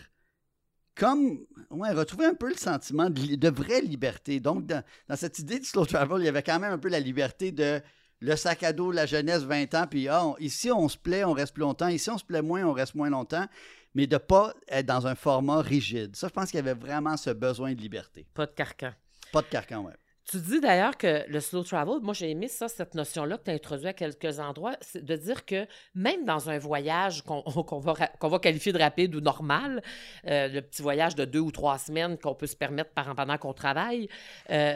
comme, 0.95 1.39
ouais, 1.71 1.93
retrouver 1.93 2.27
un 2.27 2.35
peu 2.35 2.49
le 2.49 2.57
sentiment 2.57 3.09
de, 3.11 3.49
vraie 3.49 3.81
liberté. 3.81 4.41
Donc, 4.41 4.67
dans, 4.67 4.83
dans 5.09 5.17
cette 5.17 5.39
idée 5.39 5.59
de 5.59 5.65
slow 5.65 5.87
travel, 5.87 6.21
il 6.21 6.25
y 6.27 6.29
avait 6.29 6.43
quand 6.43 6.59
même 6.59 6.73
un 6.73 6.79
peu 6.79 6.89
la 6.89 7.01
liberté 7.01 7.53
de 7.53 7.81
le 8.21 8.37
sac 8.37 8.63
à 8.63 8.73
dos, 8.73 8.93
la 8.93 9.07
jeunesse, 9.07 9.43
20 9.43 9.75
ans. 9.75 9.87
Puis 9.91 10.09
ah, 10.09 10.27
on- 10.27 10.37
ici, 10.39 10.71
on 10.71 10.89
se 10.89 10.97
plaît, 10.97 11.25
on 11.25 11.33
reste 11.33 11.55
plus 11.55 11.63
longtemps. 11.63 11.89
Ici, 11.89 12.09
on 12.11 12.19
se 12.19 12.25
plaît 12.25 12.43
moins, 12.43 12.63
on 12.65 12.73
reste 12.73 12.95
moins 12.95 13.11
longtemps. 13.11 13.47
Mais 13.95 14.07
de 14.07 14.15
ne 14.15 14.19
pas 14.19 14.55
être 14.69 14.87
dans 14.87 15.07
un 15.07 15.15
format 15.15 15.61
rigide. 15.61 16.17
Ça, 16.17 16.29
je 16.29 16.33
pense 16.33 16.51
qu'il 16.51 16.57
y 16.57 16.61
avait 16.61 16.75
vraiment 16.75 17.17
ce 17.17 17.31
besoin 17.31 17.75
de 17.75 17.81
liberté. 17.81 18.27
Pas 18.33 18.47
de 18.47 18.53
carcan. 18.53 18.93
Pas 19.33 19.43
de 19.43 19.49
carcan, 19.49 19.85
ouais. 19.85 19.93
Tu 20.31 20.39
dis 20.39 20.61
d'ailleurs 20.61 20.97
que 20.97 21.29
le 21.29 21.41
slow 21.41 21.65
travel, 21.65 21.99
moi 22.01 22.15
j'ai 22.15 22.31
aimé 22.31 22.47
ça, 22.47 22.69
cette 22.69 22.95
notion-là 22.95 23.39
que 23.39 23.45
tu 23.45 23.51
as 23.51 23.55
introduite 23.55 23.87
à 23.89 23.93
quelques 23.93 24.39
endroits, 24.39 24.77
c'est 24.81 25.05
de 25.05 25.17
dire 25.17 25.45
que 25.45 25.67
même 25.95 26.25
dans 26.25 26.49
un 26.49 26.59
voyage 26.59 27.23
qu'on 27.23 27.43
va, 27.81 27.95
va 28.21 28.39
qualifier 28.39 28.73
de 28.73 28.79
rapide 28.79 29.15
ou 29.17 29.21
normal, 29.21 29.83
euh, 30.27 30.47
le 30.49 30.61
petit 30.63 30.81
voyage 30.81 31.17
de 31.17 31.25
deux 31.25 31.41
ou 31.41 31.51
trois 31.51 31.77
semaines 31.79 32.17
qu'on 32.19 32.35
peut 32.37 32.47
se 32.47 32.55
permettre 32.57 32.91
par- 32.93 33.15
pendant 33.17 33.37
qu'on 33.37 33.53
travaille, 33.53 34.09
euh, 34.51 34.75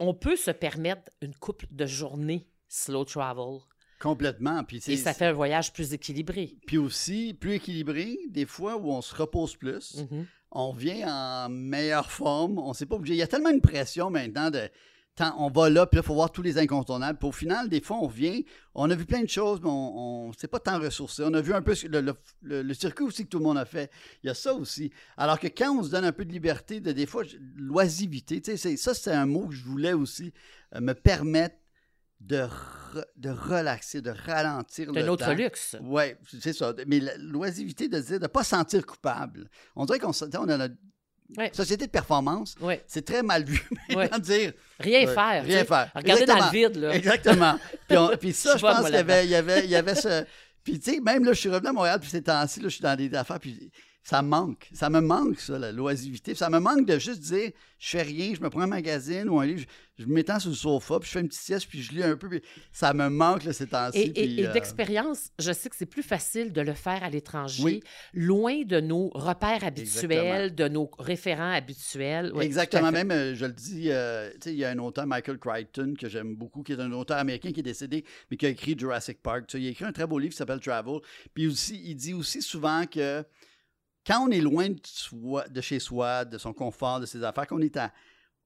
on 0.00 0.14
peut 0.14 0.36
se 0.36 0.50
permettre 0.50 1.10
une 1.20 1.34
couple 1.34 1.66
de 1.70 1.84
journées 1.86 2.46
slow 2.68 3.04
travel. 3.04 3.58
Complètement. 4.00 4.62
Puis, 4.64 4.82
Et 4.88 4.96
ça 4.96 5.14
fait 5.14 5.26
un 5.26 5.32
voyage 5.32 5.72
plus 5.72 5.92
équilibré. 5.94 6.54
puis 6.66 6.76
aussi, 6.78 7.32
plus 7.34 7.54
équilibré, 7.54 8.18
des 8.28 8.44
fois 8.46 8.76
où 8.76 8.90
on 8.90 9.00
se 9.02 9.14
repose 9.14 9.56
plus, 9.56 10.02
Mhm. 10.10 10.26
On 10.56 10.72
vient 10.72 11.06
en 11.08 11.48
meilleure 11.50 12.10
forme, 12.10 12.58
on 12.58 12.72
sait 12.72 12.86
pas 12.86 12.96
obligé. 12.96 13.14
Il 13.14 13.18
y 13.18 13.22
a 13.22 13.26
tellement 13.26 13.50
une 13.50 13.60
pression 13.60 14.10
maintenant 14.10 14.50
de. 14.50 14.68
tant- 15.14 15.34
on 15.38 15.50
va 15.50 15.68
là, 15.68 15.86
puis 15.86 15.96
là, 15.96 16.02
il 16.02 16.06
faut 16.06 16.14
voir 16.14 16.32
tous 16.32 16.42
les 16.42 16.56
incontournables. 16.58 17.18
Puis 17.18 17.28
au 17.28 17.32
final, 17.32 17.68
des 17.68 17.80
fois, 17.80 17.98
on 18.00 18.06
vient, 18.06 18.40
on 18.74 18.90
a 18.90 18.94
vu 18.94 19.04
plein 19.04 19.22
de 19.22 19.28
choses, 19.28 19.60
mais 19.62 19.68
on 19.68 20.28
ne 20.28 20.32
s'est 20.32 20.48
pas 20.48 20.58
tant 20.58 20.78
ressourcé. 20.78 21.22
On 21.26 21.34
a 21.34 21.40
vu 21.42 21.52
un 21.52 21.62
peu 21.62 21.74
le, 22.42 22.74
circuit 22.74 23.04
aussi 23.04 23.24
que 23.24 23.28
tout 23.28 23.38
le 23.38 23.44
monde 23.44 23.58
a 23.58 23.66
fait. 23.66 23.90
Il 24.22 24.28
y 24.28 24.30
a 24.30 24.34
ça 24.34 24.54
aussi. 24.54 24.90
Alors 25.18 25.38
que 25.38 25.46
quand 25.46 25.78
on 25.78 25.82
se 25.82 25.90
donne 25.90 26.04
un 26.04 26.12
peu 26.12 26.24
de 26.24 26.32
liberté, 26.32 26.80
de, 26.80 26.92
des 26.92 27.06
fois, 27.06 27.22
l'oisivité, 27.56 28.42
ça, 28.56 28.94
c'est 28.94 29.12
un 29.12 29.26
mot 29.26 29.48
que 29.48 29.54
je 29.54 29.64
voulais 29.64 29.92
aussi 29.92 30.32
euh, 30.74 30.80
me 30.80 30.94
permettre 30.94 31.56
de, 32.20 32.38
re- 32.42 33.04
de 33.16 33.30
relaxer, 33.30 34.00
de 34.00 34.10
ralentir 34.10 34.90
le 34.92 35.02
un 35.02 35.08
autre 35.08 35.26
temps. 35.26 35.34
luxe. 35.34 35.76
Oui, 35.82 36.04
c'est 36.40 36.52
ça. 36.52 36.72
Mais 36.86 37.00
l'oisiveté 37.18 37.88
de 37.88 38.00
dire, 38.00 38.18
de 38.18 38.22
ne 38.24 38.28
pas 38.28 38.42
se 38.42 38.50
sentir 38.50 38.84
coupable. 38.86 39.48
On 39.74 39.84
dirait 39.84 39.98
qu'on 39.98 40.12
on 40.12 40.48
a 40.48 40.56
notre 40.56 40.74
Ouais. 41.36 41.50
société 41.52 41.86
de 41.86 41.90
performance. 41.90 42.54
Oui. 42.60 42.74
C'est 42.86 43.04
très 43.04 43.20
mal 43.20 43.42
vu 43.44 43.60
Ouais. 43.96 44.08
dire 44.20 44.52
Rien 44.78 45.08
faire. 45.08 45.42
rien 45.44 45.64
faire. 45.64 45.90
Regarder 45.92 46.24
dans 46.24 46.36
le 46.36 46.50
vide, 46.52 46.76
là. 46.76 46.94
Exactement. 46.94 47.58
Puis, 47.88 47.96
on- 47.98 48.16
puis 48.16 48.32
ça, 48.32 48.56
Je 48.56 48.62
pense 48.62 48.84
qu'il 48.84 48.94
y 48.94 48.96
avait, 48.96 49.24
il 49.24 49.30
y, 49.30 49.34
avait, 49.34 49.64
il 49.64 49.70
y 49.70 49.74
avait 49.74 49.96
ce. 49.96 50.24
Puis, 50.62 50.78
tu 50.78 50.94
sais, 50.94 51.00
même 51.00 51.24
là, 51.24 51.32
je 51.32 51.40
suis 51.40 51.48
revenu 51.48 51.68
à 51.68 51.72
Montréal, 51.72 51.98
puis 52.00 52.08
ces 52.10 52.22
temps-ci, 52.22 52.60
là, 52.60 52.68
je 52.68 52.74
suis 52.74 52.82
dans 52.82 52.94
des 52.96 53.12
affaires, 53.14 53.40
puis 53.40 53.70
ça 54.08 54.22
me 54.22 54.28
manque. 54.28 54.68
Ça 54.72 54.88
me 54.88 55.00
manque, 55.00 55.40
ça, 55.40 55.58
l'oisivité. 55.72 56.36
Ça 56.36 56.48
me 56.48 56.60
manque 56.60 56.86
de 56.86 56.96
juste 56.96 57.18
dire, 57.22 57.50
je 57.80 57.88
fais 57.88 58.02
rien, 58.02 58.34
je 58.36 58.40
me 58.40 58.48
prends 58.50 58.60
un 58.60 58.68
magazine 58.68 59.28
ou 59.28 59.40
un 59.40 59.46
livre, 59.46 59.64
je, 59.98 60.04
je 60.04 60.08
m'étends 60.08 60.38
sur 60.38 60.50
le 60.50 60.54
sofa, 60.54 61.00
puis 61.00 61.08
je 61.08 61.12
fais 61.14 61.20
une 61.22 61.26
petite 61.26 61.42
sieste, 61.42 61.66
puis 61.68 61.82
je 61.82 61.90
lis 61.92 62.04
un 62.04 62.16
peu. 62.16 62.28
Puis 62.28 62.40
ça 62.70 62.94
me 62.94 63.08
manque, 63.08 63.42
là, 63.42 63.52
ces 63.52 63.66
temps-ci. 63.66 63.98
Et, 63.98 64.06
et- 64.06 64.12
puis, 64.12 64.40
et 64.42 64.46
euh, 64.46 64.52
d'expérience, 64.52 65.30
je 65.40 65.50
sais 65.52 65.68
que 65.68 65.74
c'est 65.74 65.86
plus 65.86 66.04
facile 66.04 66.52
de 66.52 66.60
le 66.60 66.72
faire 66.74 67.02
à 67.02 67.10
l'étranger, 67.10 67.64
Oui. 67.64 67.82
loin 68.14 68.62
de 68.62 68.78
nos 68.78 69.08
repères 69.08 69.64
habituels, 69.64 70.12
Exactement. 70.12 70.54
de 70.54 70.68
nos 70.72 70.90
référents 71.00 71.50
habituels. 71.52 72.32
Exactement. 72.40 72.92
Même, 72.92 73.10
euh, 73.10 73.34
je 73.34 73.46
le 73.46 73.52
dis, 73.54 73.88
euh, 73.90 74.30
tu 74.34 74.36
sais, 74.42 74.52
il 74.52 74.58
y 74.58 74.64
a 74.64 74.70
un 74.70 74.78
auteur, 74.78 75.04
Michael 75.08 75.38
Crichton, 75.40 75.94
que 75.98 76.08
j'aime 76.08 76.36
beaucoup, 76.36 76.62
qui 76.62 76.74
est 76.74 76.80
un 76.80 76.92
auteur 76.92 77.18
américain 77.18 77.50
qui 77.50 77.58
est 77.58 77.64
décédé, 77.64 78.04
mais 78.30 78.36
qui 78.36 78.46
a 78.46 78.50
écrit 78.50 78.78
Jurassic 78.78 79.20
Park. 79.20 79.52
Il 79.54 79.66
a 79.66 79.70
écrit 79.70 79.84
un 79.84 79.90
très 79.92 80.06
beau 80.06 80.20
livre 80.20 80.30
qui 80.30 80.38
s'appelle 80.38 80.60
Travel. 80.60 81.00
Puis 81.34 81.48
aussi, 81.48 81.82
il 81.84 81.96
dit 81.96 82.14
aussi 82.14 82.40
souvent 82.40 82.84
que 82.86 83.24
quand 84.06 84.26
on 84.26 84.30
est 84.30 84.40
loin 84.40 84.68
de, 84.68 84.80
soi- 84.84 85.48
de 85.48 85.60
chez 85.60 85.78
soi, 85.80 86.24
de 86.24 86.38
son 86.38 86.52
confort, 86.52 87.00
de 87.00 87.06
ses 87.06 87.22
affaires, 87.24 87.46
qu'on 87.46 87.60
est 87.60 87.76
à. 87.76 87.92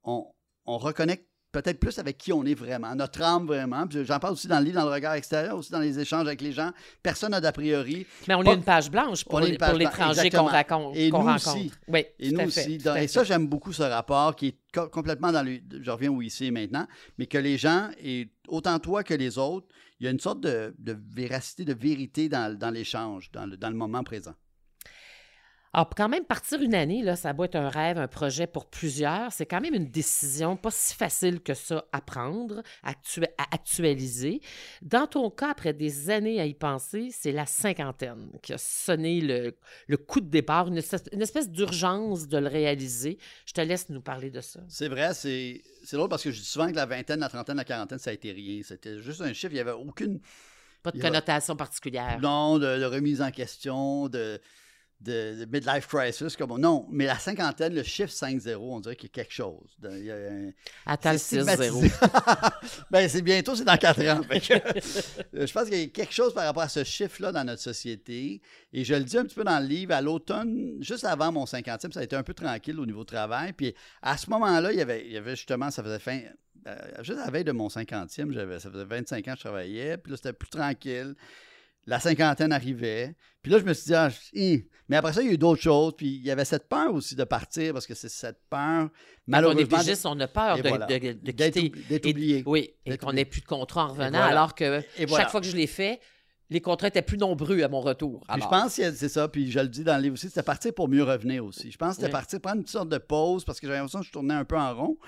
On, 0.03 0.25
on 0.65 0.79
reconnecte 0.79 1.27
peut-être 1.53 1.81
plus 1.81 1.99
avec 1.99 2.17
qui 2.17 2.33
on 2.33 2.45
est 2.45 2.55
vraiment, 2.55 2.95
notre 2.95 3.21
âme 3.23 3.45
vraiment. 3.47 3.85
J'en 3.91 4.21
parle 4.21 4.35
aussi 4.35 4.47
dans 4.47 4.61
le 4.61 4.67
livre, 4.67 4.77
dans 4.81 4.87
le 4.87 4.93
regard 4.93 5.15
extérieur, 5.15 5.57
aussi 5.59 5.73
dans 5.73 5.81
les 5.81 5.99
échanges 5.99 6.27
avec 6.29 6.41
les 6.41 6.53
gens. 6.53 6.71
Personne 7.03 7.33
n'a 7.33 7.41
d'a 7.41 7.51
priori. 7.51 8.07
Mais 8.29 8.35
on 8.37 8.45
Pas- 8.45 8.53
est 8.53 8.55
une 8.55 8.63
page 8.63 8.89
blanche 8.91 9.25
pour, 9.25 9.41
page 9.59 9.75
l'étranger 9.77 10.31
qu'on 10.31 10.45
raconte, 10.45 10.97
Et 10.97 11.11
qu'on 11.11 11.19
nous 11.19 11.27
rencontre. 11.27 11.57
aussi. 11.57 11.73
Oui, 11.89 12.05
Et 12.21 12.29
tout 12.29 12.35
nous 12.37 12.41
à 12.41 12.47
fait, 12.49 12.61
aussi. 12.67 12.79
tout 12.79 12.85
Donc, 12.85 12.97
à 12.97 13.03
et 13.03 13.09
ça, 13.09 13.21
fait. 13.23 13.27
j'aime 13.27 13.49
beaucoup 13.49 13.73
ce 13.73 13.83
rapport 13.83 14.37
qui 14.37 14.47
est 14.47 14.59
co- 14.73 14.89
complètement 14.89 15.33
dans 15.33 15.43
le. 15.43 15.59
Je 15.83 15.91
reviens 15.91 16.11
où 16.11 16.23
ici 16.23 16.47
et 16.47 16.51
maintenant, 16.53 16.87
mais 17.19 17.27
que 17.27 17.39
les 17.39 17.59
gens, 17.59 17.91
et 18.01 18.31
autant 18.47 18.79
toi 18.79 19.03
que 19.03 19.15
les 19.15 19.37
autres, 19.37 19.67
il 19.99 20.05
y 20.05 20.07
a 20.07 20.13
une 20.13 20.21
sorte 20.21 20.41
de, 20.41 20.73
de 20.79 20.97
véracité, 21.15 21.65
de 21.65 21.75
vérité 21.75 22.29
dans, 22.29 22.57
dans 22.57 22.71
l'échange, 22.71 23.31
dans 23.33 23.45
le, 23.47 23.57
dans 23.57 23.71
le 23.71 23.77
moment 23.77 24.05
présent. 24.05 24.35
Alors, 25.73 25.89
pour 25.89 25.95
quand 25.95 26.09
même 26.09 26.25
partir 26.25 26.61
une 26.61 26.75
année, 26.75 27.01
là, 27.03 27.15
ça 27.15 27.33
doit 27.33 27.45
être 27.45 27.55
un 27.55 27.69
rêve, 27.69 27.97
un 27.97 28.09
projet 28.09 28.49
pour 28.49 28.67
plusieurs. 28.67 29.33
C'est 29.33 29.47
quand 29.47 29.61
même 29.61 29.75
une 29.75 29.89
décision 29.89 30.57
pas 30.57 30.73
si 30.73 30.95
facile 30.95 31.41
que 31.41 31.55
ça 31.55 31.85
à 31.93 32.01
prendre, 32.01 32.63
actu- 32.83 33.23
à 33.39 33.55
actualiser. 33.55 34.41
Dans 34.83 35.07
ton 35.07 35.31
cas, 35.31 35.51
après 35.51 35.73
des 35.73 36.11
années 36.11 36.41
à 36.41 36.47
y 36.47 36.55
penser, 36.55 37.11
c'est 37.13 37.31
la 37.31 37.47
cinquantaine 37.47 38.33
qui 38.43 38.53
a 38.53 38.59
sonné 38.59 39.21
le, 39.21 39.57
le 39.87 39.97
coup 39.97 40.21
de 40.21 40.29
départ, 40.29 40.67
une 40.67 40.79
espèce, 40.79 41.05
une 41.13 41.23
espèce 41.23 41.49
d'urgence 41.49 42.27
de 42.27 42.39
le 42.39 42.49
réaliser. 42.49 43.19
Je 43.47 43.53
te 43.53 43.61
laisse 43.61 43.89
nous 43.91 44.01
parler 44.01 44.31
de 44.31 44.41
ça. 44.41 44.59
C'est 44.67 44.89
vrai, 44.89 45.15
c'est 45.15 45.63
drôle 45.93 46.09
parce 46.09 46.25
que 46.25 46.33
je 46.33 46.41
dis 46.41 46.47
souvent 46.47 46.69
que 46.69 46.75
la 46.77 46.87
vingtaine, 46.87 47.21
la 47.21 47.29
trentaine, 47.29 47.59
la 47.59 47.65
quarantaine, 47.65 47.99
ça 47.99 48.11
a 48.11 48.13
été 48.13 48.33
rien. 48.33 48.61
C'était 48.65 48.99
juste 49.01 49.21
un 49.21 49.33
chiffre, 49.33 49.53
il 49.53 49.57
n'y 49.57 49.61
avait 49.61 49.71
aucune. 49.71 50.21
Pas 50.83 50.91
de 50.91 51.01
connotation 51.01 51.55
particulière. 51.55 52.19
Non, 52.21 52.59
de, 52.59 52.79
de 52.81 52.85
remise 52.87 53.23
en 53.23 53.31
question, 53.31 54.09
de, 54.09 54.41
de, 55.01 55.45
de 55.45 55.45
midlife 55.51 55.87
crisis. 55.87 56.37
Comme, 56.37 56.59
non, 56.61 56.87
mais 56.91 57.07
la 57.07 57.19
cinquantaine, 57.19 57.75
le 57.75 57.83
chiffre 57.83 58.13
5-0, 58.13 58.57
on 58.59 58.81
dirait 58.81 58.97
qu'il 58.97 59.09
y 59.09 59.13
a 59.13 59.15
quelque 59.15 59.33
chose. 59.33 59.77
Il 59.83 60.05
y 60.05 60.11
a 60.11 60.17
un- 60.17 60.51
Attends 60.87 61.13
le 61.13 61.19
C'est 61.19 61.39
6-0. 61.41 61.43
stigmatisé. 61.43 61.91
ben, 62.91 63.09
c'est 63.09 63.23
bientôt, 63.23 63.55
c'est 63.55 63.65
dans 63.65 63.77
quatre 63.77 64.01
ans. 64.07 64.23
Fait 64.23 64.41
que, 64.41 64.55
euh, 65.39 65.47
je 65.47 65.53
pense 65.53 65.69
qu'il 65.69 65.79
y 65.79 65.83
a 65.85 65.87
quelque 65.89 66.13
chose 66.13 66.35
par 66.35 66.45
rapport 66.45 66.63
à 66.63 66.69
ce 66.69 66.85
chiffre-là 66.85 67.33
dans 67.33 67.45
notre 67.45 67.63
société. 67.63 68.41
Et 68.73 68.85
je 68.85 68.95
le 68.95 69.05
dis 69.05 69.17
un 69.19 69.25
petit 69.25 69.35
peu 69.35 69.45
dans 69.45 69.59
le 69.61 69.67
livre, 69.67 69.93
à 69.95 70.01
l'automne, 70.01 70.77
juste 70.81 71.05
avant 71.05 71.33
mon 71.33 71.45
50e, 71.45 71.93
ça 71.93 72.01
a 72.01 72.03
été 72.03 72.17
un 72.17 72.23
peu 72.23 72.35
tranquille 72.35 72.79
au 72.79 72.87
niveau 72.87 73.05
travail. 73.05 73.53
Puis 73.53 73.75
à 74.03 74.17
ce 74.17 74.29
moment-là, 74.31 74.73
il 74.73 74.79
y 74.79 74.83
avait, 74.83 75.05
il 75.07 75.13
y 75.13 75.17
avait 75.17 75.37
justement, 75.37 75.71
ça 75.71 75.83
faisait 75.83 75.99
fin. 75.99 76.21
euh, 76.67 76.77
juste 77.03 77.19
à 77.19 77.25
la 77.25 77.31
veille 77.31 77.45
de 77.45 77.53
mon 77.53 77.69
50e, 77.69 78.33
j'avais, 78.33 78.61
ça 78.61 78.71
faisait 78.71 78.85
25 78.85 79.29
ans 79.29 79.33
que 79.33 79.39
je 79.39 79.45
travaillais. 79.45 79.97
Puis 79.97 80.11
là, 80.11 80.17
c'était 80.17 80.33
plus 80.35 80.51
tranquille. 80.51 81.15
La 81.87 81.99
cinquantaine 82.01 82.53
arrivait. 82.53 83.15
Puis 83.43 83.51
là, 83.51 83.59
je 83.59 83.65
me 83.65 83.73
suis 83.73 83.87
dit, 83.87 83.95
ah, 83.95 84.11
hi. 84.35 84.67
mais 84.89 84.97
après 84.97 85.13
ça, 85.13 85.23
il 85.23 85.29
y 85.29 85.31
a 85.31 85.33
eu 85.33 85.39
d'autres 85.39 85.63
choses. 85.63 85.95
Puis 85.97 86.09
il 86.09 86.23
y 86.23 86.31
avait 86.31 86.45
cette 86.45 86.69
peur 86.69 86.93
aussi 86.93 87.17
de 87.17 87.25
partir 87.25 87.73
parce 87.73 87.87
que 87.87 87.95
c'est 87.95 88.11
cette 88.11 88.41
peur, 88.51 88.91
malheureusement. 89.27 89.79
On 89.79 89.81
est 89.83 90.07
on 90.07 90.21
a 90.21 90.29
peur 90.29 90.57
de, 90.63 90.69
voilà. 90.69 90.87
de, 90.87 90.99
quitter. 90.99 91.73
d'être 91.89 92.07
Et- 92.07 92.11
oublié. 92.11 92.43
Oui, 92.47 92.71
et 92.85 92.99
qu'on 92.99 93.13
n'ait 93.13 93.25
plus 93.25 93.41
de 93.41 93.47
contrat 93.47 93.85
en 93.87 93.89
revenant, 93.89 94.11
voilà. 94.19 94.27
alors 94.27 94.55
que 94.55 94.83
Et 94.99 95.07
voilà. 95.07 95.25
chaque 95.25 95.31
fois 95.33 95.41
que 95.41 95.47
je 95.47 95.57
l'ai 95.57 95.67
fait, 95.67 96.01
les 96.51 96.61
contrats 96.61 96.89
étaient 96.89 97.01
plus 97.01 97.17
nombreux 97.17 97.63
à 97.63 97.69
mon 97.69 97.81
retour. 97.81 98.25
Puis 98.29 98.43
je 98.43 98.49
pense 98.49 98.77
que 98.77 98.93
c'est 98.93 99.09
ça, 99.09 99.29
puis 99.29 99.51
je 99.51 99.61
le 99.61 99.69
dis 99.69 99.85
dans 99.85 99.97
le 99.97 100.03
livre 100.03 100.15
aussi, 100.15 100.29
c'était 100.29 100.43
partir 100.43 100.75
pour 100.75 100.89
mieux 100.89 101.05
revenir 101.05 101.45
aussi. 101.45 101.71
Je 101.71 101.79
pense 101.79 101.91
que 101.91 101.95
c'était 102.03 102.07
Oui. 102.07 102.13
partir 102.13 102.41
prendre 102.41 102.61
une 102.61 102.67
sorte 102.67 102.89
de 102.89 102.99
pause 102.99 103.45
parce 103.45 103.61
que 103.61 103.67
j'avais 103.69 103.79
l'impression 103.79 104.01
que 104.01 104.07
je 104.07 104.13
tournais 104.13 104.35
un 104.35 104.45
peu 104.45 104.59
en 104.59 104.75
rond. 104.75 104.99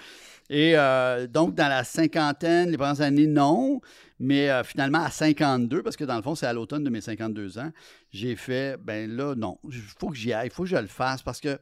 Et 0.50 0.72
euh, 0.76 1.26
donc, 1.26 1.54
dans 1.54 1.68
la 1.68 1.84
cinquantaine, 1.84 2.70
les 2.70 2.76
premières 2.76 3.00
années, 3.00 3.26
non. 3.26 3.80
Mais 4.18 4.50
euh, 4.50 4.62
finalement, 4.62 5.02
à 5.02 5.10
52, 5.10 5.82
parce 5.82 5.96
que 5.96 6.04
dans 6.04 6.16
le 6.16 6.22
fond, 6.22 6.34
c'est 6.34 6.46
à 6.46 6.52
l'automne 6.52 6.84
de 6.84 6.90
mes 6.90 7.00
52 7.00 7.58
ans, 7.58 7.70
j'ai 8.10 8.36
fait, 8.36 8.76
ben 8.78 9.10
là, 9.10 9.34
non, 9.34 9.58
il 9.64 9.80
faut 9.98 10.10
que 10.10 10.16
j'y 10.16 10.32
aille, 10.32 10.48
il 10.48 10.52
faut 10.52 10.62
que 10.62 10.68
je 10.68 10.76
le 10.76 10.86
fasse 10.86 11.22
parce 11.22 11.40
que, 11.40 11.58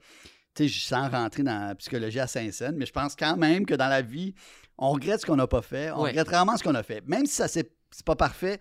tu 0.55 0.65
sais, 0.65 0.69
je 0.69 0.81
sens 0.81 1.11
rentrer 1.11 1.43
dans 1.43 1.69
la 1.69 1.75
psychologie 1.77 2.21
à 2.21 2.27
Saint-Saëns, 2.27 2.75
mais 2.77 2.85
je 2.85 2.93
pense 2.93 3.17
quand 3.17 3.37
même 3.37 3.65
que 3.65 3.75
dans 3.75 3.89
la 3.89 4.03
vie, 4.03 4.35
on 4.77 4.91
regrette 4.91 5.21
ce 5.21 5.27
qu'on 5.27 5.37
n'a 5.37 5.47
pas 5.47 5.63
fait, 5.63 5.91
on 5.91 6.01
regrette 6.01 6.29
rarement 6.29 6.57
ce 6.57 6.63
qu'on 6.63 6.75
a 6.75 6.83
fait. 6.83 7.03
Même 7.07 7.25
si 7.25 7.35
ça 7.35 7.49
c'est 7.49 7.71
pas 8.05 8.17
parfait, 8.17 8.61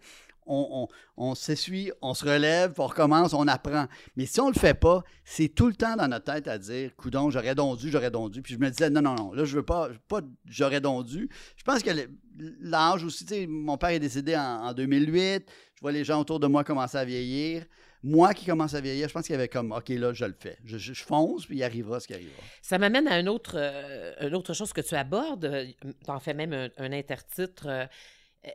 on, 0.50 1.36
s'essuie, 1.36 1.91
on 2.01 2.13
se 2.13 2.25
relève, 2.25 2.74
on 2.77 2.88
recommence, 2.88 3.34
on 3.34 3.48
apprend. 3.48 3.86
Mais 4.15 4.25
si 4.25 4.39
on 4.41 4.50
le 4.50 4.53
fait 4.53 4.74
pas, 4.74 5.03
c'est 5.24 5.50
tout 5.50 5.68
le 5.68 5.75
temps 5.75 5.96
dans 5.96 6.08
notre 6.08 6.25
tête 6.34 6.48
à 6.48 6.58
dire 6.58 6.96
Coudon, 6.96 7.29
j'aurais 7.29 7.56
donc 7.56 7.79
dû, 7.79 7.89
j'aurais 7.89 8.12
donc 8.12 8.32
dû. 8.32 8.41
Puis 8.41 8.56
je 8.56 8.60
me 8.60 8.70
disais 8.70 8.89
non, 8.89 9.01
non, 9.01 9.15
non, 9.15 9.34
là, 9.34 9.46
je 9.46 9.56
veux 9.56 9.63
pas, 9.65 9.89
pas 10.08 10.22
j'aurais 10.46 10.82
donc 10.82 11.06
dû. 11.06 11.29
Je 11.56 11.63
pense 11.63 11.84
que 11.84 11.91
l'âge 12.62 13.03
aussi, 13.03 13.25
tu 13.25 13.34
sais, 13.36 13.48
mon 13.48 13.77
père 13.77 13.89
est 13.89 14.00
décédé 14.00 14.36
en, 14.36 14.65
en 14.68 14.74
2008. 14.74 15.46
Je 15.75 15.82
vois 15.82 15.91
les 15.91 16.03
gens 16.03 16.20
autour 16.20 16.39
de 16.39 16.48
moi 16.48 16.63
commencer 16.63 16.98
à 16.98 17.06
vieillir. 17.06 17.65
Moi 18.01 18.34
qui 18.34 18.46
commence 18.46 18.74
à 18.75 18.82
vieillir, 18.82 19.10
je 19.10 19.13
pense 19.13 19.25
qu'il 19.25 19.34
y 19.34 19.38
avait 19.38 19.50
comme 19.50 19.74
OK, 19.74 19.89
là, 19.89 20.13
je 20.13 20.24
le 20.24 20.36
fais. 20.38 20.58
Je, 20.63 20.94
fonce, 20.94 21.46
puis 21.46 21.58
il 21.58 21.63
arrivera 21.63 22.00
ce 22.00 22.08
qui 22.08 22.13
arrivera. 22.13 22.41
Ça 22.62 22.77
m'amène 22.77 23.08
à 23.10 23.20
une 23.20 23.27
autre, 23.27 23.56
euh, 23.58 24.53
chose 24.53 24.72
que 24.72 24.79
tu 24.82 24.96
abordes. 24.96 25.68
Tu 25.82 26.10
en 26.10 26.20
fais 26.20 26.34
même 26.34 26.53
un, 26.53 26.70
un 26.77 26.94
intertitre. 26.94 27.68
euh, 27.68 27.86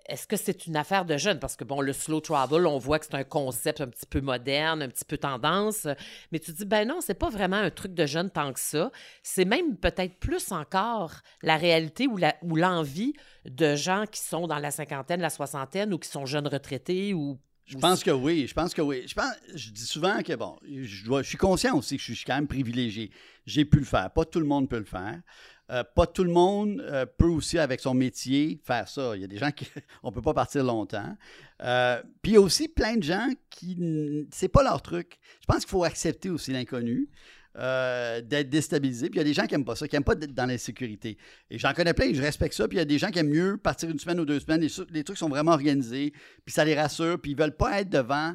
Est-ce 0.07 0.27
que 0.27 0.37
c'est 0.37 0.67
une 0.67 0.77
affaire 0.77 1.05
de 1.05 1.19
jeunes? 1.19 1.39
Parce 1.39 1.57
que, 1.57 1.65
bon, 1.65 1.83
le 1.83 1.93
slow 1.93 2.21
travel, 2.21 2.67
on 2.67 2.79
voit 2.79 2.99
que 2.99 3.05
c'est 3.05 3.15
un 3.17 3.25
concept 3.25 3.83
un 3.83 3.89
petit 3.89 4.07
peu 4.07 4.23
moderne, 4.23 4.81
un 4.83 4.89
petit 4.89 5.05
peu 5.05 5.19
tendance. 5.19 5.87
Mais 6.33 6.39
tu 6.39 6.53
dis, 6.53 6.65
ben 6.65 6.89
non, 6.89 7.01
c'est 7.03 7.13
pas 7.15 7.29
vraiment 7.29 7.57
un 7.57 7.71
truc 7.71 7.93
de 7.93 8.07
jeune 8.07 8.31
tant 8.31 8.53
que 8.55 8.61
ça. 8.61 8.91
C'est 9.23 9.45
même 9.45 9.77
peut-être 9.77 10.19
plus 10.19 10.53
encore 10.53 11.13
la 11.43 11.59
réalité 11.59 12.09
ou 12.09 12.57
l'envie 12.57 13.13
de 13.45 13.77
gens 13.77 14.07
qui 14.11 14.21
sont 14.21 14.47
dans 14.47 14.59
la 14.59 14.71
cinquantaine, 14.71 15.21
la 15.21 15.29
soixantaine 15.29 15.93
ou 15.93 15.99
qui 15.99 16.09
sont 16.09 16.25
jeunes 16.25 16.49
retraités 16.49 17.13
ou. 17.13 17.39
Je 17.67 17.79
pense 17.79 18.05
que 18.05 18.11
oui, 18.11 18.47
je 18.47 18.53
pense 18.53 18.75
que 18.75 18.83
oui. 18.83 19.05
Je, 19.07 19.15
pense, 19.15 19.33
je 19.55 19.71
dis 19.71 19.87
souvent 19.87 20.23
que, 20.23 20.35
bon, 20.35 20.59
je, 20.71 21.05
dois- 21.05 21.23
je 21.23 21.29
suis 21.29 21.39
conscient 21.39 21.77
aussi 21.77 21.97
que 21.97 22.03
je 22.03 22.13
suis 22.13 22.25
quand 22.25 22.35
même 22.35 22.47
privilégié. 22.47 23.11
J'ai 23.47 23.65
pu 23.65 23.79
le 23.79 23.87
faire. 23.87 24.11
Pas 24.11 24.27
tout 24.27 24.41
le 24.41 24.45
monde 24.47 24.69
peut 24.69 24.79
le 24.79 24.85
faire. 24.85 25.21
Euh, 25.71 25.83
pas 25.95 26.07
tout 26.07 26.25
le 26.25 26.31
monde 26.31 26.83
euh, 26.83 27.07
peut 27.07 27.29
aussi, 27.29 27.59
avec 27.59 27.81
son 27.81 27.95
métier, 27.95 28.61
faire 28.65 28.87
ça. 28.87 29.17
Il 29.17 29.23
y 29.23 29.25
a 29.25 29.27
des 29.27 29.39
gens 29.39 29.51
qui... 29.51 29.67
On 30.03 30.11
ne 30.11 30.15
peut 30.15 30.21
pas 30.21 30.35
partir 30.35 30.63
longtemps. 30.63 31.17
Euh, 31.63 32.03
Puis 32.21 32.33
il 32.33 32.35
y 32.35 32.37
a 32.37 32.41
aussi 32.41 32.69
plein 32.69 32.97
de 32.97 33.03
gens 33.03 33.29
qui... 33.49 34.27
C'est 34.31 34.49
pas 34.49 34.63
leur 34.63 34.83
truc. 34.83 35.19
Je 35.41 35.47
pense 35.47 35.61
qu'il 35.61 35.71
faut 35.71 35.85
accepter 35.85 36.29
aussi 36.29 36.53
l'inconnu. 36.53 37.09
d'être 37.55 38.51
déstabilisé. 38.51 39.09
Puis 39.09 39.17
il 39.17 39.23
y 39.23 39.23
a 39.23 39.25
des 39.25 39.33
gens 39.33 39.47
qui 39.47 39.55
n'aiment 39.55 39.65
pas 39.65 39.77
ça, 39.77 39.89
qui 39.89 39.97
n'aiment 39.97 40.05
pas 40.05 40.15
d'être 40.15 40.35
dans 40.35 40.47
l'insécurité. 40.47 41.17
Et 41.51 41.59
j'en 41.59 41.73
connais 41.73 41.95
plein, 41.95 42.13
je 42.13 42.21
respecte 42.21 42.55
ça. 42.55 42.69
Puis 42.69 42.77
il 42.77 42.81
y 42.81 42.83
a 42.83 42.87
des 42.87 42.99
gens 42.99 43.11
qui 43.11 43.21
aiment 43.21 43.31
mieux 43.31 43.57
partir 43.57 43.89
une 43.89 43.99
semaine 43.99 44.21
ou 44.21 44.27
deux 44.27 44.41
semaines. 44.41 44.61
Les, 44.61 44.71
les 44.91 45.05
trucs 45.05 45.19
sont 45.19 45.31
vraiment 45.31 45.53
organisés, 45.53 46.13
puis 46.45 46.53
ça 46.53 46.65
les 46.65 46.75
rassure, 46.75 47.19
puis 47.19 47.31
ils 47.31 47.39
veulent 47.39 47.57
pas 47.57 47.81
être 47.81 47.89
devant. 47.89 48.35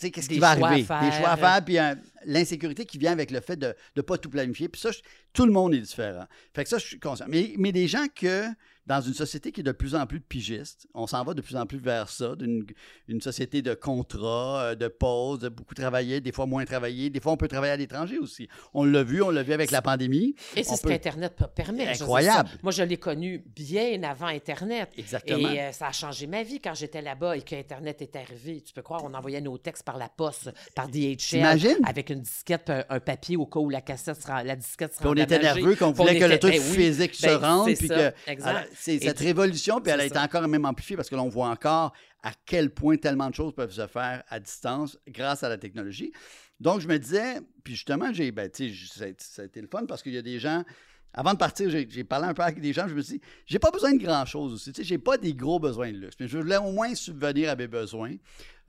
Qu'est-ce 0.00 0.28
qui 0.28 0.38
va 0.38 0.50
arriver? 0.50 0.82
Des 1.00 1.10
choix 1.18 1.30
à 1.30 1.36
faire, 1.36 1.64
puis 1.64 1.78
euh, 1.78 1.94
l'insécurité 2.24 2.84
qui 2.86 2.98
vient 2.98 3.12
avec 3.12 3.30
le 3.30 3.40
fait 3.40 3.56
de 3.56 3.74
ne 3.96 4.02
pas 4.02 4.16
tout 4.16 4.30
planifier. 4.30 4.68
Puis 4.68 4.80
ça, 4.80 4.90
je- 4.92 5.00
tout 5.32 5.44
le 5.44 5.52
monde 5.52 5.74
est 5.74 5.80
différent. 5.80 6.26
Fait 6.54 6.62
que 6.64 6.70
ça, 6.70 6.78
je 6.78 6.86
suis 6.86 7.00
conscient. 7.00 7.26
Mais, 7.28 7.54
mais 7.58 7.72
des 7.72 7.88
gens 7.88 8.06
que, 8.14 8.44
dans 8.90 9.00
une 9.00 9.14
société 9.14 9.52
qui 9.52 9.60
est 9.60 9.62
de 9.62 9.70
plus 9.70 9.94
en 9.94 10.04
plus 10.04 10.18
de 10.18 10.24
pigistes, 10.24 10.88
on 10.94 11.06
s'en 11.06 11.22
va 11.22 11.32
de 11.32 11.40
plus 11.40 11.54
en 11.54 11.64
plus 11.64 11.78
vers 11.78 12.08
ça, 12.08 12.34
d'une 12.34 12.66
une 13.06 13.20
société 13.20 13.62
de 13.62 13.72
contrats, 13.74 14.62
euh, 14.62 14.74
de 14.74 14.88
pauses, 14.88 15.38
de 15.38 15.48
beaucoup 15.48 15.74
travailler, 15.74 16.20
des 16.20 16.32
fois 16.32 16.44
moins 16.46 16.64
travailler. 16.64 17.08
Des 17.08 17.20
fois, 17.20 17.30
on 17.30 17.36
peut 17.36 17.46
travailler 17.46 17.72
à 17.72 17.76
l'étranger 17.76 18.18
aussi. 18.18 18.48
On 18.74 18.82
l'a 18.84 19.04
vu, 19.04 19.22
on 19.22 19.30
l'a 19.30 19.44
vu 19.44 19.52
avec 19.52 19.70
la 19.70 19.80
pandémie. 19.80 20.34
Et 20.56 20.64
c'est 20.64 20.74
ce 20.74 20.82
peut- 20.82 20.88
qu'Internet. 20.88 21.34
Je 21.56 21.72
dire, 21.72 21.88
Incroyable. 21.88 22.48
Moi, 22.64 22.72
je 22.72 22.82
l'ai 22.82 22.96
connu 22.96 23.44
bien 23.54 24.02
avant 24.02 24.26
Internet. 24.26 24.90
Exactement. 24.96 25.50
Et 25.52 25.60
euh, 25.60 25.72
ça 25.72 25.86
a 25.88 25.92
changé 25.92 26.26
ma 26.26 26.42
vie 26.42 26.58
quand 26.60 26.74
j'étais 26.74 27.00
là-bas 27.02 27.36
et 27.36 27.42
qu'Internet 27.42 28.02
est 28.02 28.16
arrivé. 28.16 28.60
Tu 28.60 28.72
peux 28.72 28.82
croire, 28.82 29.04
on 29.04 29.14
envoyait 29.14 29.40
nos 29.40 29.56
textes 29.56 29.84
par 29.84 29.98
la 29.98 30.08
poste, 30.08 30.50
par 30.74 30.88
DHL, 30.88 31.44
avec 31.86 32.10
une 32.10 32.22
disquette, 32.22 32.70
un, 32.70 32.84
un 32.88 32.98
papier 32.98 33.36
au 33.36 33.46
cas 33.46 33.60
où 33.60 33.70
la 33.70 33.82
cassette 33.82 34.20
sera, 34.20 34.42
la 34.42 34.56
disquette 34.56 34.94
sera 34.94 35.02
Puis 35.12 35.20
on 35.20 35.22
était 35.24 35.38
nerveux 35.38 35.76
qu'on 35.76 35.86
on 35.86 35.92
voulait 35.92 36.18
que 36.18 36.24
le 36.24 36.34
était- 36.34 36.38
truc 36.50 36.54
ben 36.54 36.62
physique 36.74 37.14
se 37.14 37.26
ben, 37.26 37.36
rende. 37.36 37.66
Puis 37.74 37.86
ça, 37.86 38.10
que, 38.12 38.30
exact. 38.30 38.48
alors, 38.48 38.62
c'est 38.80 38.96
Et 38.96 39.00
cette 39.00 39.18
tu- 39.18 39.24
révolution, 39.24 39.80
puis 39.80 39.92
elle 39.92 40.00
a 40.00 40.04
été 40.06 40.18
encore 40.18 40.46
même 40.48 40.64
amplifiée 40.64 40.96
parce 40.96 41.08
que 41.10 41.14
l'on 41.16 41.28
voit 41.28 41.48
encore 41.48 41.92
à 42.22 42.32
quel 42.46 42.70
point 42.70 42.96
tellement 42.96 43.30
de 43.30 43.34
choses 43.34 43.54
peuvent 43.54 43.72
se 43.72 43.86
faire 43.86 44.22
à 44.28 44.40
distance 44.40 44.98
grâce 45.08 45.42
à 45.42 45.48
la 45.48 45.58
technologie. 45.58 46.12
Donc, 46.58 46.80
je 46.80 46.88
me 46.88 46.98
disais, 46.98 47.40
puis 47.64 47.74
justement, 47.74 48.12
j'ai, 48.12 48.32
ben, 48.32 48.50
tu 48.50 48.68
sais, 48.68 48.72
j- 48.72 48.88
ça, 48.94 49.06
ça 49.18 49.42
a 49.42 49.44
été 49.46 49.60
le 49.60 49.68
fun 49.68 49.86
parce 49.86 50.02
qu'il 50.02 50.12
y 50.12 50.18
a 50.18 50.22
des 50.22 50.38
gens. 50.38 50.64
Avant 51.12 51.32
de 51.32 51.38
partir, 51.38 51.68
j'ai 51.70 51.88
j'ai 51.90 52.04
parlé 52.04 52.26
un 52.28 52.34
peu 52.34 52.42
avec 52.42 52.60
des 52.60 52.72
gens, 52.72 52.86
je 52.86 52.94
me 52.94 53.00
suis 53.02 53.14
dit, 53.18 53.20
j'ai 53.46 53.58
pas 53.58 53.70
besoin 53.72 53.92
de 53.94 53.98
grand-chose 54.02 54.52
aussi. 54.52 54.72
Tu 54.72 54.82
sais, 54.82 54.86
j'ai 54.88 54.98
pas 54.98 55.16
des 55.18 55.34
gros 55.34 55.58
besoins 55.58 55.90
de 55.90 55.96
luxe, 55.96 56.14
mais 56.20 56.28
je 56.28 56.38
voulais 56.38 56.56
au 56.58 56.70
moins 56.70 56.94
subvenir 56.94 57.50
à 57.50 57.56
mes 57.56 57.66
besoins. 57.66 58.14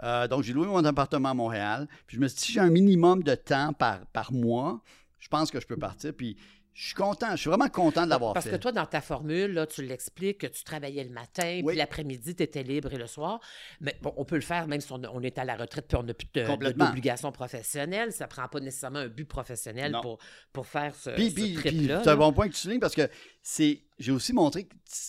Euh, 0.03 0.27
donc, 0.27 0.41
j'ai 0.43 0.53
loué 0.53 0.65
mon 0.67 0.83
appartement 0.83 1.29
à 1.29 1.33
Montréal. 1.35 1.87
Puis 2.07 2.17
je 2.17 2.21
me 2.21 2.27
suis 2.27 2.37
dit, 2.37 2.43
si 2.45 2.51
j'ai 2.53 2.59
un 2.59 2.69
minimum 2.71 3.21
de 3.21 3.35
temps 3.35 3.73
par, 3.73 4.05
par 4.07 4.31
mois, 4.33 4.81
je 5.19 5.27
pense 5.27 5.51
que 5.51 5.59
je 5.59 5.67
peux 5.67 5.77
partir. 5.77 6.13
Puis 6.15 6.35
je 6.73 6.85
suis 6.87 6.93
content, 6.95 7.31
je 7.31 7.35
suis 7.41 7.49
vraiment 7.49 7.67
content 7.69 8.05
de 8.05 8.09
l'avoir 8.09 8.33
Parce 8.33 8.45
fait. 8.45 8.51
que 8.51 8.55
toi, 8.55 8.71
dans 8.71 8.85
ta 8.85 9.01
formule, 9.01 9.51
là, 9.53 9.67
tu 9.67 9.83
l'expliques 9.83 10.39
que 10.39 10.47
tu 10.47 10.63
travaillais 10.63 11.03
le 11.03 11.09
matin, 11.09 11.59
Oui. 11.63 11.63
puis 11.67 11.75
l'après-midi, 11.77 12.33
tu 12.35 12.43
étais 12.43 12.63
libre 12.63 12.93
et 12.93 12.97
le 12.97 13.07
soir. 13.07 13.39
Mais 13.81 13.95
bon, 14.01 14.13
on 14.15 14.23
peut 14.23 14.35
le 14.35 14.41
faire 14.41 14.67
même 14.67 14.79
si 14.81 14.91
on, 14.91 15.01
on 15.13 15.21
est 15.21 15.37
à 15.37 15.43
la 15.43 15.55
retraite 15.57 15.85
puis 15.87 15.97
on 15.97 16.03
n'a 16.03 16.13
plus 16.13 16.27
d'obligation 16.73 17.31
professionnelle. 17.31 18.13
Ça 18.13 18.27
prend 18.27 18.47
pas 18.47 18.59
nécessairement 18.61 18.99
un 18.99 19.07
but 19.09 19.25
professionnel 19.25 19.91
Non. 19.91 20.01
pour, 20.01 20.19
pour 20.53 20.65
faire 20.65 20.95
ce, 20.95 21.09
Puis, 21.11 21.31
ce 21.31 21.59
trip-là. 21.59 22.01
c'est 22.03 22.09
un 22.09 22.15
bon 22.15 22.31
point 22.31 22.47
que 22.47 22.53
tu 22.53 22.59
soulignes 22.61 22.79
parce 22.79 22.95
que 22.95 23.09
c'est, 23.43 23.81
j'ai 24.01 24.11
aussi 24.11 24.33
montré 24.33 24.67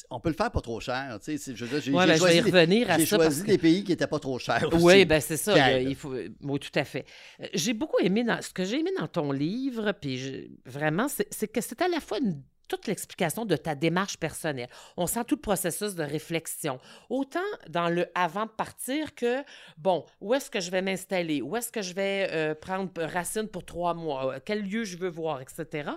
qu'on 0.08 0.20
peut 0.20 0.28
le 0.28 0.34
faire 0.36 0.50
pas 0.50 0.60
trop 0.60 0.78
cher. 0.80 1.18
Tu 1.24 1.36
sais, 1.38 1.54
je 1.56 1.64
j'ai, 1.66 1.74
Ouais, 1.74 1.80
j'ai 1.80 1.90
ben, 1.92 2.06
je 2.14 2.18
choisi, 2.18 2.34
vais 2.34 2.36
y 2.38 2.40
revenir 2.52 2.90
à 2.90 2.98
j'ai 2.98 3.06
ça. 3.06 3.16
choisi 3.16 3.38
parce 3.40 3.46
des 3.48 3.58
pays 3.58 3.82
qui 3.84 3.90
n'étaient 3.90 4.06
pas 4.06 4.18
trop 4.20 4.38
chers 4.38 4.68
aussi. 4.72 4.84
Oui, 4.84 5.04
ben 5.04 5.20
c'est 5.20 5.36
ça. 5.36 5.80
Il 5.80 5.94
faut, 5.96 6.14
oui, 6.42 6.58
tout 6.60 6.70
à 6.78 6.84
fait. 6.84 7.04
Euh, 7.40 7.46
J'ai 7.54 7.72
beaucoup 7.72 7.98
aimé 8.00 8.22
dans, 8.24 8.40
ce 8.42 8.50
que 8.50 8.64
j'ai 8.64 8.78
aimé 8.80 8.90
dans 8.98 9.08
ton 9.08 9.32
livre, 9.32 9.92
puis 9.92 10.18
je- 10.18 10.46
vraiment, 10.66 11.08
c'est 11.08 11.26
c'est 11.32 11.48
que 11.48 11.60
c'est 11.60 11.80
à 11.82 11.88
la 11.88 12.00
fois 12.00 12.18
une- 12.18 12.42
toute 12.68 12.86
l'explication 12.86 13.44
de 13.44 13.54
ta 13.56 13.74
démarche 13.74 14.16
personnelle. 14.16 14.68
On 14.96 15.06
sent 15.06 15.24
tout 15.26 15.34
le 15.34 15.40
processus 15.42 15.94
de 15.94 16.02
réflexion. 16.04 16.78
Autant 17.10 17.40
dans 17.68 17.90
le 17.90 18.06
avant 18.14 18.46
de 18.46 18.50
partir 18.50 19.14
que, 19.14 19.42
bon, 19.76 20.06
où 20.22 20.32
est-ce 20.32 20.50
que 20.50 20.58
je 20.60 20.70
vais 20.70 20.80
m'installer? 20.80 21.42
Où 21.42 21.54
est-ce 21.56 21.70
que 21.70 21.82
je 21.82 21.92
vais 21.92 22.28
euh, 22.30 22.54
prendre 22.54 22.90
racine 23.02 23.46
pour 23.46 23.66
trois 23.66 23.92
mois? 23.92 24.40
Quel 24.40 24.62
lieu 24.62 24.84
je 24.84 24.96
veux 24.96 25.10
voir, 25.10 25.42
etc. 25.42 25.90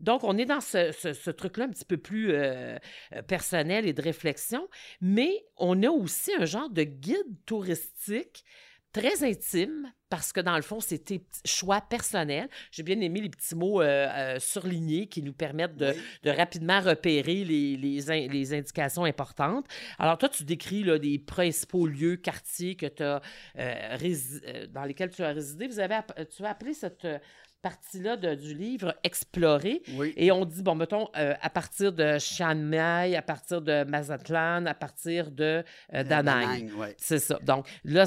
Donc, 0.00 0.22
on 0.24 0.36
est 0.38 0.44
dans 0.44 0.60
ce, 0.60 0.92
ce- 0.92 1.12
ce 1.12 1.30
truc-là 1.30 1.64
un 1.64 1.70
petit 1.70 1.84
peu 1.84 1.96
plus 1.96 2.32
euh, 2.32 2.76
euh, 3.14 3.22
personnel 3.22 3.86
et 3.86 3.92
de 3.92 4.02
réflexion, 4.02 4.68
mais 5.00 5.44
on 5.56 5.82
a 5.82 5.88
aussi 5.90 6.32
un 6.38 6.44
genre 6.44 6.70
de 6.70 6.84
guide 6.84 7.44
touristique 7.46 8.44
très 8.92 9.22
intime 9.22 9.92
parce 10.08 10.32
que 10.32 10.40
dans 10.40 10.56
le 10.56 10.62
fond, 10.62 10.80
c'est 10.80 11.04
tes 11.04 11.20
choix 11.44 11.82
personnels. 11.82 12.48
J'ai 12.72 12.82
bien 12.82 12.98
aimé 13.00 13.20
les 13.20 13.28
petits 13.28 13.54
mots 13.54 13.82
euh, 13.82 14.08
euh, 14.08 14.38
surlignés 14.38 15.06
qui 15.08 15.22
nous 15.22 15.34
permettent 15.34 15.76
de, 15.76 15.88
Oui. 15.90 16.00
de 16.22 16.30
rapidement 16.30 16.80
repérer 16.80 17.44
les, 17.44 17.76
les, 17.76 18.10
in- 18.10 18.26
les 18.28 18.54
indications 18.54 19.04
importantes. 19.04 19.66
Alors, 19.98 20.16
toi, 20.16 20.30
tu 20.30 20.44
décris 20.44 20.82
là, 20.84 20.98
des 20.98 21.18
principaux 21.18 21.86
lieux, 21.86 22.16
quartiers 22.16 22.76
que 22.76 22.86
as, 23.02 23.20
euh, 23.58 24.66
dans 24.70 24.84
lesquels 24.84 25.10
tu 25.10 25.22
as 25.22 25.32
résidé. 25.32 25.66
Vous 25.66 25.80
avez, 25.80 25.98
tu 26.34 26.42
as 26.44 26.48
appelé 26.48 26.72
cette 26.72 27.06
partie-là 27.62 28.16
du 28.16 28.54
livre 28.54 28.94
Explorer. 29.04 29.82
Oui. 29.94 30.12
Et 30.16 30.30
on 30.30 30.44
dit, 30.44 30.62
bon, 30.62 30.74
mettons, 30.74 31.08
euh, 31.16 31.34
à 31.40 31.50
partir 31.50 31.92
de 31.92 32.18
Chiang 32.18 32.54
Mai, 32.54 33.16
à 33.16 33.22
partir 33.22 33.60
de 33.62 33.84
Mazatlan, 33.84 34.66
à 34.66 34.74
partir 34.74 35.30
de 35.30 35.62
euh, 35.94 36.04
ouais. 36.78 36.94
C'est 36.98 37.18
ça. 37.18 37.38
Donc 37.42 37.66
là, 37.84 38.06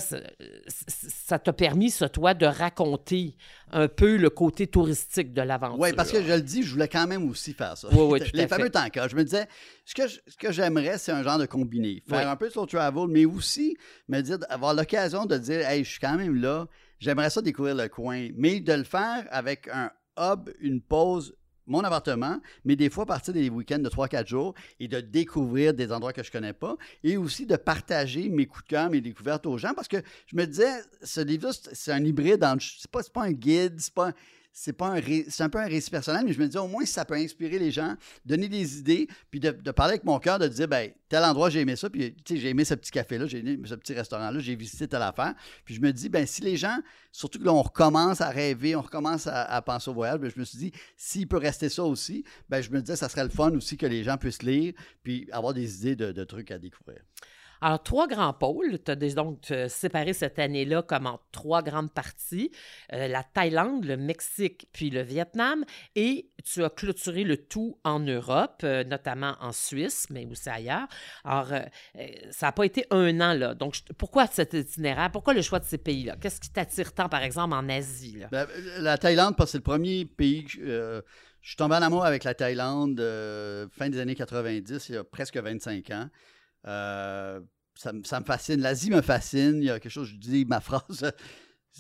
ça 0.68 1.40
t'a 1.40 1.54
permis, 1.54 1.90
ça, 1.90 2.10
toi, 2.10 2.34
de 2.34 2.46
raconter 2.46 3.36
un 3.72 3.88
peu 3.88 4.18
le 4.18 4.30
côté 4.30 4.68
touristique 4.68 5.34
de 5.34 5.42
l'aventure. 5.42 5.80
Oui, 5.80 5.94
parce 5.94 6.12
que 6.12 6.22
je 6.22 6.34
le 6.34 6.42
dis, 6.42 6.64
je 6.64 6.72
voulais 6.72 6.88
quand 6.88 7.08
même 7.08 7.30
aussi 7.30 7.54
faire 7.54 7.78
ça. 7.78 7.88
Oui, 7.92 8.00
oui, 8.02 8.20
tout 8.30 8.32
Les 8.34 8.44
à 8.44 8.48
fameux 8.48 8.70
tankas. 8.70 9.08
Je 9.08 9.16
me 9.16 9.24
disais, 9.24 9.48
ce 9.86 9.94
que, 9.96 10.08
je- 10.08 10.20
ce 10.28 10.38
que 10.38 10.52
j'aimerais, 10.52 10.98
c'est 10.98 11.12
un 11.12 11.24
genre 11.24 11.38
de 11.38 11.46
combiné. 11.46 12.02
Faire 12.08 12.20
Oui. 12.20 12.26
un 12.26 12.36
peu 12.36 12.50
slow 12.50 12.66
travel, 12.66 13.08
mais 13.10 13.26
aussi 13.26 13.76
me 14.08 14.22
dire, 14.22 14.38
avoir 14.50 14.74
l'occasion 14.74 15.26
de 15.26 15.38
dire, 15.38 15.68
hey, 15.68 15.84
je 15.84 15.90
suis 15.92 16.00
quand 16.00 16.16
même 16.18 16.36
là, 16.42 16.68
j'aimerais 17.02 17.30
ça 17.30 17.42
découvrir 17.42 17.76
le 17.76 17.90
coin, 17.90 18.30
mais 18.36 18.62
de 18.62 18.72
le 18.72 18.86
faire 18.86 19.28
avec 19.32 19.68
un 19.68 19.92
hub, 20.18 20.50
une 20.62 20.82
pause 20.82 21.36
mon 21.68 21.84
appartement, 21.84 22.40
mais 22.66 22.76
des 22.76 22.90
fois 22.90 23.06
partir 23.06 23.34
des 23.34 23.50
week-ends 23.50 23.80
de 23.80 23.88
3-4 23.88 24.28
jours 24.28 24.54
et 24.80 24.88
de 24.88 25.00
découvrir 25.00 25.74
des 25.74 25.92
endroits 25.92 26.12
que 26.12 26.24
je 26.24 26.32
connais 26.32 26.54
pas 26.54 26.76
et 27.04 27.18
aussi 27.18 27.46
de 27.46 27.56
partager 27.56 28.30
mes 28.30 28.46
coups 28.46 28.64
de 28.64 28.70
cœur, 28.70 28.90
mes 28.90 29.00
découvertes 29.00 29.46
aux 29.46 29.58
gens 29.58 29.74
parce 29.74 29.88
que 29.88 29.98
je 30.26 30.36
me 30.36 30.46
disais, 30.46 30.72
ce 31.02 31.22
livre-là, 31.22 31.54
c'est 31.72 31.92
un 31.92 32.04
hybride, 32.04 32.46
c'est 32.60 32.92
pas, 32.92 33.02
pas 33.14 33.24
un 33.24 33.32
guide, 33.32 33.80
c'est 33.80 33.94
pas 33.94 34.12
c'est 34.54 34.74
pas 34.74 34.98
un 34.98 35.02
c'est 35.30 35.50
peu 35.50 35.60
un 35.60 35.68
récit 35.68 35.90
personnel, 35.90 36.24
mais 36.26 36.34
je 36.34 36.40
me 36.40 36.48
dis 36.48 36.58
au 36.58 36.68
moins 36.68 36.86
ça 36.86 37.06
peut 37.06 37.14
inspirer 37.14 37.58
les 37.58 37.72
gens, 37.72 37.96
donner 38.26 38.50
des 38.50 38.80
idées, 38.80 39.08
puis 39.30 39.40
de, 39.40 39.52
parler 39.72 39.94
avec 39.94 40.04
mon 40.04 40.20
cœur, 40.20 40.40
de 40.40 40.48
dire 40.48 40.68
ben 40.68 40.92
tel 41.08 41.24
endroit 41.24 41.50
j'ai 41.50 41.62
aimé 41.62 41.76
ça, 41.76 41.90
puis 41.90 42.16
j'ai 42.30 42.50
aimé 42.50 42.66
ce 42.66 42.74
petit 42.74 42.92
café 42.92 43.18
là, 43.18 43.28
j'ai 43.28 43.40
aimé 43.40 43.58
ce 43.66 43.76
petit 43.76 43.94
restaurant 43.94 44.30
là, 44.30 44.40
j'ai 44.40 44.56
visité 44.56 44.88
telle 44.88 45.02
affaire, 45.02 45.34
puis 45.64 45.76
je 45.76 45.82
me 45.82 45.92
dis 45.92 46.10
ben 46.10 46.26
si 46.26 46.42
les 46.42 46.58
gens, 46.58 46.78
surtout 47.12 47.40
que 47.40 47.46
là 47.46 47.54
on 47.54 47.62
recommence 47.62 48.22
à 48.22 48.30
rêver, 48.30 48.76
on 48.76 48.82
recommence 48.82 49.28
à, 49.28 49.62
penser 49.62 49.90
au 49.90 49.94
voyage, 49.94 50.20
ben, 50.20 50.32
je 50.34 50.40
me 50.40 50.46
suis 50.46 50.58
dit 50.58 50.72
s'il 50.98 51.28
peut 51.28 51.38
rester 51.38 51.70
ça 51.70 51.84
aussi, 51.84 52.24
ben 52.50 52.62
je 52.62 52.70
me 52.72 52.82
disais 52.82 52.96
ça 52.96 53.10
serait 53.10 53.24
le 53.24 53.30
fun 53.30 53.52
aussi 53.52 53.78
que 53.78 53.86
les 53.86 54.04
gens 54.04 54.18
puissent 54.18 54.44
lire, 54.44 54.74
puis 55.04 55.28
avoir 55.32 55.54
des 55.54 55.88
idées 55.88 55.96
de 55.96 56.24
trucs 56.24 56.52
à 56.52 56.60
découvrir. 56.60 57.00
Alors, 57.62 57.84
trois 57.84 58.08
grands 58.08 58.34
pôles. 58.34 58.80
Tu 58.84 58.92
as 58.92 58.96
donc 58.96 59.40
séparé 59.68 60.14
cette 60.14 60.40
année-là 60.40 60.82
comme 60.82 61.08
en 61.08 61.20
trois 61.32 61.62
grandes 61.62 61.92
parties 61.92 62.52
euh, 62.94 63.08
la 63.08 63.24
Thaïlande, 63.24 63.86
le 63.86 63.98
Mexique, 63.98 64.68
puis 64.74 64.90
le 64.90 65.02
Vietnam. 65.02 65.64
Et 65.96 66.30
tu 66.44 66.64
as 66.64 66.70
clôturé 66.70 67.24
le 67.24 67.38
tout 67.38 67.78
en 67.84 68.00
Europe, 68.00 68.62
euh, 68.64 68.84
notamment 68.84 69.36
en 69.40 69.52
Suisse, 69.52 70.08
mais 70.10 70.26
aussi 70.26 70.50
ailleurs. 70.50 70.88
Alors, 71.24 71.52
euh, 71.52 72.08
ça 72.32 72.48
n'a 72.48 72.52
pas 72.52 72.66
été 72.66 72.86
un 72.92 73.20
an, 73.22 73.34
là. 73.34 73.54
Donc, 73.54 73.78
pourquoi 73.98 74.28
cet 74.28 74.54
itinéraire? 74.54 75.12
Pourquoi 75.12 75.34
le 75.34 75.42
choix 75.42 75.60
de 75.60 75.66
ces 75.66 75.78
pays-là? 75.78 76.16
Qu'est-ce 76.20 76.40
qui 76.40 76.52
t'attire 76.52 76.94
tant, 76.94 77.10
par 77.10 77.24
exemple, 77.24 77.54
en 77.54 77.68
Asie? 77.70 78.18
Ben, 78.32 78.48
la 78.80 78.98
Thaïlande, 78.98 79.36
parce 79.36 79.50
que 79.50 79.52
c'est 79.54 79.58
le 79.60 79.64
premier 79.64 80.06
pays. 80.06 80.46
je 80.48 81.02
suis 81.42 81.56
tombé 81.56 81.76
en 81.76 81.82
amour 81.82 82.06
avec 82.06 82.24
la 82.24 82.34
Thaïlande 82.34 82.98
fin 83.72 83.90
des 83.90 84.00
années 84.00 84.16
90, 84.16 84.90
il 84.90 84.96
y 84.96 84.98
a 84.98 85.04
presque 85.04 85.38
25 85.38 85.90
ans. 85.92 86.10
Euh, 86.68 87.40
ça, 87.76 87.92
me 87.94 88.26
fascine. 88.26 88.62
L'Asie 88.62 88.92
me 88.92 89.02
fascine. 89.02 89.58
Il 89.58 89.66
y 89.66 89.70
a 89.70 89.80
quelque 89.80 89.92
chose, 89.92 90.10
je 90.10 90.18
dis 90.18 90.46
ma 90.46 90.60
phrase. 90.62 91.12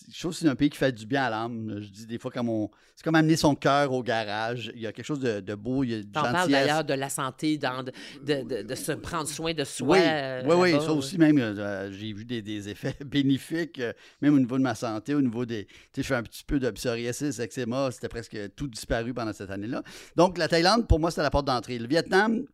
Je 0.10 0.20
trouve 0.22 0.32
que 0.32 0.38
c'est 0.38 0.48
un 0.48 0.56
pays 0.56 0.70
qui 0.70 0.78
fait 0.78 0.94
du 0.94 1.06
bien 1.06 1.24
à 1.24 1.30
l'âme. 1.30 1.80
Je 1.82 1.89
dis 1.89 2.08
des 2.08 2.17
fois, 2.17 2.32
comme 2.32 2.48
on... 2.48 2.70
c'est 2.96 3.04
comme 3.04 3.15
amener 3.15 3.36
son 3.36 3.56
cœur 3.56 3.91
au 3.91 4.02
garage. 4.02 4.72
Il 4.74 4.82
y 4.82 4.88
a 4.88 4.94
quelque 4.94 5.06
chose 5.06 5.20
de, 5.20 5.56
beau, 5.56 5.84
il 5.84 5.91
y 5.91 5.96
a 5.96 6.02
de 6.02 6.08
parle 6.08 6.50
d'ailleurs 6.50 6.86
de 6.86 6.94
la 6.94 7.10
santé, 7.10 7.58
de, 7.58 8.76
se 8.76 8.94
prendre 8.94 9.28
soin 9.28 9.54
de 9.54 9.65
soi. 9.65 9.98
Oui, 9.98 10.02
euh, 10.02 10.44
oui, 10.46 10.56
oui, 10.56 10.82
ça 10.82 10.94
aussi 10.94 11.17
même, 11.17 11.38
euh, 11.38 11.91
j'ai 11.91 12.13
vu 12.13 12.24
des, 12.24 12.70
effets 12.70 12.96
bénéfiques, 13.06 13.82
même 14.22 14.34
au 14.34 14.39
niveau 14.39 14.58
de 14.58 14.63
ma 14.63 14.76
santé, 14.76 15.13
au 15.13 15.22
niveau 15.22 15.46
des... 15.46 15.65
Tu 15.65 15.74
sais, 15.96 16.04
je 16.04 16.08
fais 16.08 16.15
un 16.15 16.24
petit 16.24 16.46
peu 16.46 16.58
de 16.58 16.72
psoriasis, 16.72 17.39
eczéma, 17.39 17.91
c'était 17.91 18.10
presque 18.10 18.38
tout 18.56 18.67
disparu 18.67 19.13
pendant 19.13 19.34
cette 19.34 19.52
année-là. 19.52 19.84
Donc, 20.15 20.38
la 20.38 20.48
Thaïlande, 20.48 20.88
pour 20.88 21.02
moi, 21.02 21.12
c'était 21.12 21.24
la 21.24 21.32
porte 21.32 21.48
d'entrée. 21.48 21.78
Le 21.78 21.88
Vietnam, 21.88 22.46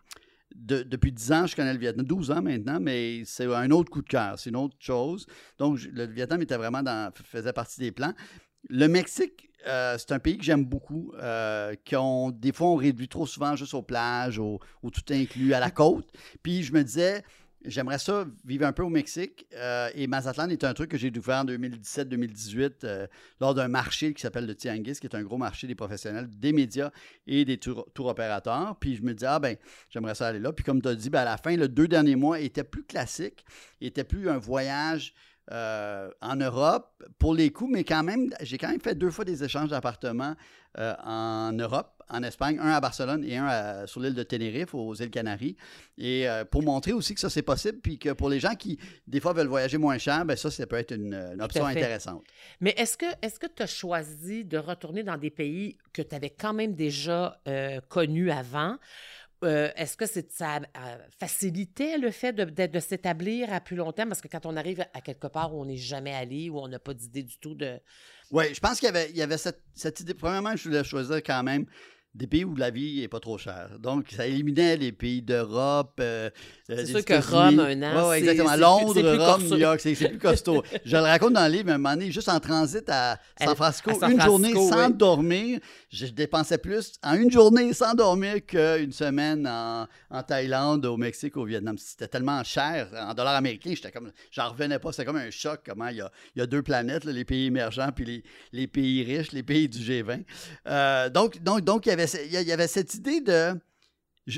depuis 0.55 1.11
10 1.11 1.31
ans, 1.31 1.47
je 1.47 1.55
connais 1.55 1.73
le 1.73 1.79
Vietnam, 1.79 2.05
12 2.05 2.31
ans 2.31 2.41
maintenant, 2.41 2.79
mais 2.79 3.23
c'est 3.25 3.45
un 3.45 3.71
autre 3.71 3.89
coup 3.89 4.01
de 4.01 4.07
cœur, 4.07 4.39
c'est 4.39 4.49
une 4.49 4.55
autre 4.55 4.75
chose. 4.79 5.27
Donc, 5.57 5.79
le 5.91 6.05
Vietnam 6.05 6.41
était 6.41 6.57
vraiment 6.57 6.83
dans, 6.83 7.11
faisait 7.13 7.53
partie 7.53 7.79
des 7.79 7.91
plans. 7.91 8.13
Le 8.69 8.87
Mexique, 8.87 9.49
euh, 9.67 9.97
c'est 9.97 10.11
un 10.11 10.19
pays 10.19 10.37
que 10.37 10.43
j'aime 10.43 10.65
beaucoup, 10.65 11.13
euh, 11.21 11.75
ont, 11.93 12.31
des 12.31 12.51
fois, 12.51 12.67
on 12.67 12.75
réduit 12.75 13.07
trop 13.07 13.25
souvent 13.25 13.55
juste 13.55 13.73
aux 13.73 13.81
plages, 13.81 14.39
au, 14.39 14.59
au 14.81 14.89
tout 14.89 15.01
inclus, 15.09 15.53
à 15.53 15.59
la 15.59 15.71
côte. 15.71 16.09
Puis 16.43 16.63
je 16.63 16.73
me 16.73 16.83
disais, 16.83 17.23
J'aimerais 17.67 17.99
ça 17.99 18.25
vivre 18.45 18.65
un 18.65 18.71
peu 18.71 18.83
au 18.83 18.89
Mexique. 18.89 19.45
Euh, 19.53 19.89
et 19.93 20.07
Mazatlan 20.07 20.49
est 20.49 20.63
un 20.63 20.73
truc 20.73 20.89
que 20.89 20.97
j'ai 20.97 21.11
découvert 21.11 21.39
en 21.39 21.45
2017-2018 21.45 22.71
euh, 22.85 23.07
lors 23.41 23.53
d'un 23.53 23.67
marché 23.67 24.13
qui 24.13 24.21
s'appelle 24.21 24.45
le 24.45 24.55
Tianguis, 24.55 24.93
qui 24.93 25.05
est 25.05 25.15
un 25.15 25.21
gros 25.21 25.37
marché 25.37 25.67
des 25.67 25.75
professionnels, 25.75 26.29
des 26.29 26.53
médias 26.53 26.91
et 27.27 27.43
des 27.43 27.57
tour, 27.57 27.85
opérateurs. 27.99 28.77
Puis 28.79 28.95
je 28.95 29.03
me 29.03 29.13
dis, 29.13 29.25
ah 29.25 29.39
ben, 29.39 29.57
j'aimerais 29.89 30.15
ça 30.15 30.27
aller 30.27 30.39
là. 30.39 30.53
Puis 30.53 30.63
comme 30.63 30.81
tu 30.81 30.87
as 30.87 30.95
dit, 30.95 31.09
ben, 31.09 31.19
à 31.19 31.25
la 31.25 31.37
fin, 31.37 31.55
le 31.57 31.67
deux 31.67 31.89
derniers 31.89 32.15
mois 32.15 32.39
étaient 32.39 32.63
plus 32.63 32.83
classiques, 32.83 33.43
était 33.81 34.05
plus 34.05 34.29
un 34.29 34.37
voyage 34.37 35.13
euh, 35.51 36.09
en 36.21 36.37
Europe 36.37 37.03
pour 37.19 37.33
les 37.33 37.51
coûts, 37.51 37.67
mais 37.67 37.83
quand 37.83 38.03
même, 38.03 38.29
j'ai 38.41 38.57
quand 38.57 38.69
même 38.69 38.81
fait 38.81 38.95
deux 38.95 39.11
fois 39.11 39.25
des 39.25 39.43
échanges 39.43 39.69
d'appartements 39.69 40.35
en 40.77 41.51
Europe 41.53 41.96
en 42.09 42.23
Espagne, 42.23 42.57
un 42.59 42.69
à 42.69 42.79
Barcelone 42.79 43.23
et 43.23 43.37
un 43.37 43.85
sur 43.85 43.99
l'île 43.99 44.13
de 44.13 44.23
Tenerife, 44.23 44.73
aux 44.73 44.93
îles 44.95 45.09
Canaries. 45.09 45.55
Et 45.97 46.27
euh, 46.27 46.45
pour 46.45 46.63
montrer 46.63 46.93
aussi 46.93 47.13
que 47.13 47.19
ça, 47.19 47.29
c'est 47.29 47.41
possible, 47.41 47.79
puis 47.79 47.97
que 47.97 48.11
pour 48.11 48.29
les 48.29 48.39
gens 48.39 48.55
qui, 48.55 48.79
des 49.07 49.19
fois, 49.19 49.33
veulent 49.33 49.47
voyager 49.47 49.77
moins 49.77 49.97
cher, 49.97 50.25
bien, 50.25 50.35
ça, 50.35 50.51
ça 50.51 50.65
peut 50.67 50.77
être 50.77 50.93
une, 50.93 51.37
option 51.39 51.65
intéressante. 51.65 52.23
Mais 52.61 52.73
est-ce 52.77 52.97
que 52.97 53.05
est 53.21 53.37
que 53.37 53.47
tu 53.47 53.63
as 53.63 53.67
choisi 53.67 54.45
de 54.45 54.57
retourner 54.57 55.03
dans 55.03 55.17
des 55.17 55.29
pays 55.29 55.77
que 55.93 56.01
tu 56.01 56.15
avais 56.15 56.29
quand 56.29 56.53
même 56.53 56.73
déjà 56.73 57.39
euh, 57.47 57.79
connus 57.89 58.31
avant? 58.31 58.77
Euh, 59.43 59.69
est-ce 59.75 59.95
que 59.95 60.05
ça 60.07 60.61
facilitait 61.19 61.99
le 61.99 62.09
fait 62.09 62.33
de, 62.33 62.43
de, 62.43 62.79
s'établir 62.79 63.53
à 63.53 63.59
plus 63.59 63.75
long 63.75 63.91
terme? 63.91 64.09
Parce 64.09 64.21
que 64.21 64.27
quand 64.27 64.47
on 64.47 64.57
arrive 64.57 64.83
à 64.95 65.01
quelque 65.01 65.27
part 65.27 65.53
où 65.53 65.61
on 65.61 65.65
n'est 65.65 65.77
jamais 65.77 66.13
allé, 66.13 66.49
où 66.49 66.57
on 66.57 66.67
n'a 66.67 66.79
pas 66.79 66.95
d'idée 66.95 67.21
du 67.21 67.37
tout 67.37 67.53
de. 67.53 67.79
Oui, 68.31 68.45
je 68.53 68.59
pense 68.59 68.79
qu'il 68.79 68.89
y 68.89 69.17
y 69.17 69.21
avait 69.21 69.37
cette, 69.37 69.61
cette 69.75 69.99
idée. 69.99 70.15
Premièrement, 70.15 70.55
je 70.55 70.67
voulais 70.67 70.83
choisir 70.83 71.17
quand 71.17 71.43
même 71.43 71.67
des 72.15 72.27
pays 72.27 72.43
où 72.43 72.55
la 72.55 72.71
vie 72.71 73.01
n'est 73.01 73.07
pas 73.07 73.19
trop 73.19 73.37
chère. 73.37 73.77
Donc, 73.79 74.07
ça 74.09 74.25
éliminait 74.25 74.75
les 74.75 74.91
pays 74.91 75.21
d'Europe. 75.21 75.99
Euh, 75.99 76.29
euh, 76.69 76.75
c'est 76.77 76.85
sûr 76.87 77.05
que 77.05 77.31
Rome, 77.31 77.59
un 77.59 77.81
an. 77.83 78.09
Oui, 78.09 78.17
exactement. 78.17 78.55
Londres, 78.55 79.17
Rome, 79.17 79.43
New 79.43 79.57
York, 79.57 79.79
c'est 79.79 79.93
plus 79.93 80.17
costaud. 80.17 80.63
je 80.85 80.97
le 80.97 81.03
raconte 81.03 81.33
dans 81.33 81.45
le 81.45 81.53
livre, 81.53 81.69
à 81.69 81.75
un 81.75 81.77
moment 81.77 81.93
donné, 81.93 82.11
juste 82.11 82.29
en 82.29 82.39
transit 82.39 82.83
à 82.89 83.19
San 83.39 83.55
Francisco, 83.55 83.91
une 84.09 84.21
journée 84.21 84.53
sans 84.53 84.89
dormir. 84.89 85.59
Je 85.89 86.07
dépensais 86.07 86.57
plus 86.57 86.93
en 87.03 87.13
une 87.15 87.31
journée 87.31 87.71
sans 87.73 87.93
dormir 87.93 88.45
qu'une 88.45 88.91
semaine 88.91 89.47
en, 89.47 90.23
Thaïlande, 90.23 90.85
au 90.85 90.97
Mexique, 90.97 91.37
au 91.37 91.45
Vietnam. 91.45 91.77
C'était 91.77 92.07
tellement 92.07 92.43
cher. 92.43 92.89
En 92.99 93.13
dollars 93.13 93.35
américains, 93.35 93.73
j'étais 93.75 93.91
comme, 93.91 94.11
j'en 94.31 94.49
revenais 94.49 94.79
pas. 94.79 94.91
C'était 94.91 95.05
comme 95.05 95.17
un 95.17 95.29
choc, 95.29 95.61
comment 95.65 95.87
il 95.89 95.97
y 95.97 96.01
a, 96.01 96.11
il 96.35 96.39
y 96.39 96.41
a 96.41 96.47
deux 96.47 96.63
planètes, 96.63 97.05
les 97.05 97.25
pays 97.25 97.45
émergents 97.45 97.91
puis 97.95 98.05
les, 98.05 98.23
les, 98.51 98.67
pays 98.67 99.03
riches, 99.03 99.31
les 99.31 99.43
pays 99.43 99.69
du 99.69 99.79
G20. 99.79 100.23
Euh, 100.67 101.09
donc, 101.09 101.41
donc, 101.43 101.61
donc, 101.61 101.85
il 101.85 101.89
y 101.89 101.91
avait 101.91 102.06
il 102.25 102.31
y 102.31 102.51
avait 102.51 102.67
cette 102.67 102.93
idée 102.95 103.21
de 103.21 103.53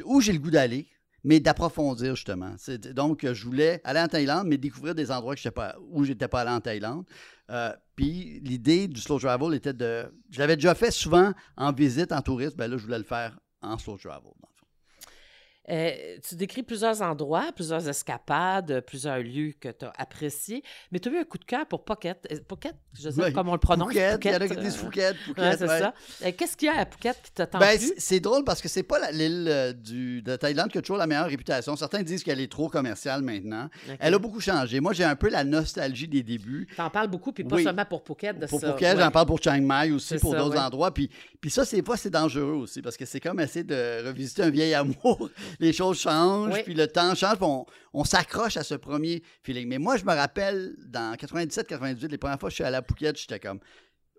où 0.06 0.22
j'ai 0.22 0.34
le 0.34 0.40
goût 0.40 0.52
d'aller, 0.52 0.88
mais 1.24 1.40
d'approfondir 1.40 2.16
justement. 2.16 2.56
Donc, 2.94 3.26
je 3.26 3.46
voulais 3.46 3.82
aller 3.84 4.00
en 4.00 4.08
Thaïlande, 4.08 4.48
mais 4.48 4.58
découvrir 4.58 4.96
des 4.96 5.12
endroits 5.12 5.36
que 5.36 5.50
pas, 5.50 5.76
où 5.90 6.04
je 6.04 6.12
n'étais 6.12 6.28
pas 6.28 6.42
allé 6.42 6.52
en 6.52 6.62
Thaïlande. 6.62 7.06
Euh, 7.50 7.74
puis 7.96 8.40
l'idée 8.44 8.88
du 8.88 9.02
slow 9.02 9.20
travel 9.20 9.56
était 9.56 9.74
de. 9.74 10.06
Je 10.30 10.40
l'avais 10.40 10.56
déjà 10.56 10.76
fait 10.76 10.92
souvent 10.92 11.34
en 11.58 11.72
visite, 11.72 12.12
en 12.12 12.22
tourisme, 12.22 12.56
ben 12.58 12.70
là, 12.70 12.78
je 12.78 12.84
voulais 12.84 13.00
le 13.00 13.04
faire 13.04 13.40
en 13.62 13.78
slow 13.78 13.98
travel. 13.98 14.32
Euh, 15.70 16.18
tu 16.28 16.36
décris 16.36 16.64
plusieurs 16.64 17.02
endroits, 17.02 17.52
plusieurs 17.56 17.88
escapades, 17.88 18.82
plusieurs 18.86 19.20
lieux 19.20 19.54
que 19.60 19.70
tu 19.70 19.86
as 19.86 19.94
appréciés, 19.98 20.64
mais 20.92 21.00
tu 21.00 21.10
as 21.10 21.12
eu 21.12 21.18
un 21.18 21.24
coup 21.24 21.38
de 21.38 21.46
cœur 21.46 21.66
pour 21.66 21.84
Phuket. 21.86 22.28
Euh, 22.32 22.38
Phuket, 22.48 22.76
je 23.00 23.10
sais 23.10 23.22
pas 23.22 23.32
comment 23.32 23.52
on 23.52 23.56
le 23.56 23.60
prononce. 23.60 23.94
Phuket, 23.94 24.20
il 24.24 24.32
y 24.32 24.36
en 24.36 24.40
a 24.40 24.48
qui 24.48 24.56
disent 24.58 24.78
Phuket. 24.78 25.16
Phuket 25.16 25.58
c'est 25.60 25.68
ça. 25.68 25.94
Euh, 26.26 26.32
qu'est-ce 26.36 26.58
qu'il 26.58 26.68
y 26.68 26.72
a 26.72 26.80
à 26.80 26.86
Phuket 26.86 27.22
qui 27.22 27.32
t'a 27.32 27.46
tant 27.46 27.60
ben, 27.60 27.80
C'est 27.98 28.20
drôle 28.20 28.44
parce 28.44 28.62
que 28.62 28.68
c'est 28.68 28.84
pas 28.84 29.12
l'île 29.12 29.46
de 29.46 30.36
Thaïlande 30.36 30.72
qui 30.72 30.78
a 30.78 30.82
toujours 30.82 30.98
la 30.98 31.08
meilleure 31.08 31.28
réputation. 31.28 31.76
Certains 31.76 32.02
disent 32.02 32.24
qu'elle 32.24 32.40
est 32.40 32.52
trop 32.52 32.70
commerciale 32.70 33.22
maintenant. 33.22 33.70
Elle 34.00 34.14
a 34.14 34.20
beaucoup 34.20 34.40
changé. 34.40 34.80
Moi, 34.80 34.94
j'ai 34.94 35.04
un 35.04 35.16
peu 35.16 35.30
la 35.30 35.44
nostalgie 35.44 36.08
des 36.08 36.24
débuts. 36.24 36.68
Tu 36.74 36.82
en 36.82 36.90
parles 36.90 37.08
beaucoup, 37.08 37.32
puis 37.32 37.44
pas 37.44 37.62
seulement 37.62 37.86
pour 37.86 38.04
Phuket. 38.04 38.40
De 38.40 38.48
pour 38.48 38.60
Phuket, 38.60 38.98
j'en 38.98 39.12
parle 39.12 39.28
pour 39.28 39.42
Chiang 39.42 39.62
Mai 39.62 39.92
aussi, 39.92 40.18
pour 40.18 40.36
d'autres 40.36 40.60
endroits. 40.60 40.94
Puis, 40.94 41.10
puis 41.40 41.50
ça, 41.50 41.66
c'est 41.66 41.82
pas 41.82 41.98
c'est 41.98 42.10
dangereux 42.10 42.54
aussi 42.54 42.82
parce 42.82 42.98
que 42.98 43.06
c'est 43.06 43.20
comme 43.20 43.40
essayer 43.40 43.64
de 43.64 44.08
revisiter 44.08 44.44
un 44.44 44.50
vieil 44.50 44.74
amour. 44.80 45.30
Les 45.60 45.74
choses 45.74 46.00
changent 46.00 46.64
puis 46.64 46.74
le 46.74 46.88
temps 46.88 47.16
change, 47.16 47.38
on, 47.94 48.04
s'accroche 48.04 48.58
à 48.58 48.64
ce 48.64 48.76
premier 48.76 49.24
feeling. 49.44 49.68
Mais 49.68 49.78
moi, 49.78 49.98
je 49.98 50.06
me 50.06 50.14
rappelle, 50.14 50.76
dans 50.86 51.16
97-98, 51.16 52.08
les 52.08 52.18
premières 52.18 52.40
fois 52.40 52.50
que 52.50 52.52
je 52.52 52.56
suis 52.56 52.64
allé 52.64 52.78
à 52.78 52.82
Phuket, 52.82 53.18
j'étais 53.18 53.40
comme, 53.40 53.60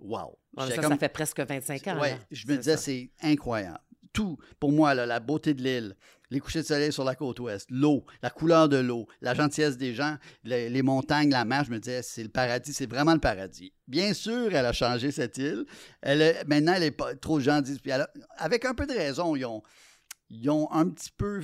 wow. 0.01 0.39
ça, 0.59 0.83
ça 0.83 0.97
fait 0.97 1.09
presque 1.09 1.41
25 1.41 1.87
ans. 1.89 1.99
Oui, 2.01 2.09
je 2.31 2.47
me 2.47 2.57
disais, 2.57 2.77
c'est 2.77 3.11
incroyable. 3.23 3.81
Tout, 4.13 4.39
pour 4.59 4.73
moi, 4.73 4.95
la 4.95 5.21
beauté 5.21 5.55
de 5.55 5.63
l'île, 5.63 5.97
les 6.31 6.41
couchers 6.41 6.63
de 6.63 6.67
soleil 6.67 6.93
sur 6.93 7.05
la 7.05 7.15
côte 7.15 7.41
ouest, 7.41 7.69
l'eau, 7.71 8.05
la 8.23 8.31
couleur 8.31 8.69
de 8.69 8.77
l'eau, 8.77 9.07
la 9.21 9.35
gentillesse 9.35 9.77
des 9.77 9.95
gens, 9.95 10.17
les, 10.45 10.83
montagnes, 10.83 11.31
la 11.31 11.45
mer, 11.45 11.65
je 11.65 11.71
me 11.71 11.79
disais, 11.79 12.03
c'est 12.03 12.23
le 12.23 12.29
paradis, 12.29 12.73
c'est 12.73 12.89
vraiment 12.89 13.15
le 13.15 13.21
paradis. 13.21 13.73
Bien 13.89 14.15
sûr, 14.15 14.55
elle 14.55 14.67
a 14.67 14.73
changé 14.73 15.11
cette 15.11 15.39
île. 15.39 15.67
Elle 16.01 16.37
maintenant, 16.47 16.75
elle 16.75 16.85
est 16.85 16.91
pas 16.93 17.15
trop 17.17 17.41
gentille. 17.41 17.79
Puis 17.79 17.93
avec 18.37 18.65
un 18.65 18.75
peu 18.75 18.87
de 18.87 18.93
raison, 18.93 19.35
ils 19.35 19.45
ont, 19.45 19.63
ils 20.31 20.49
ont 20.51 20.71
un 20.73 20.89
petit 20.89 21.11
peu 21.11 21.43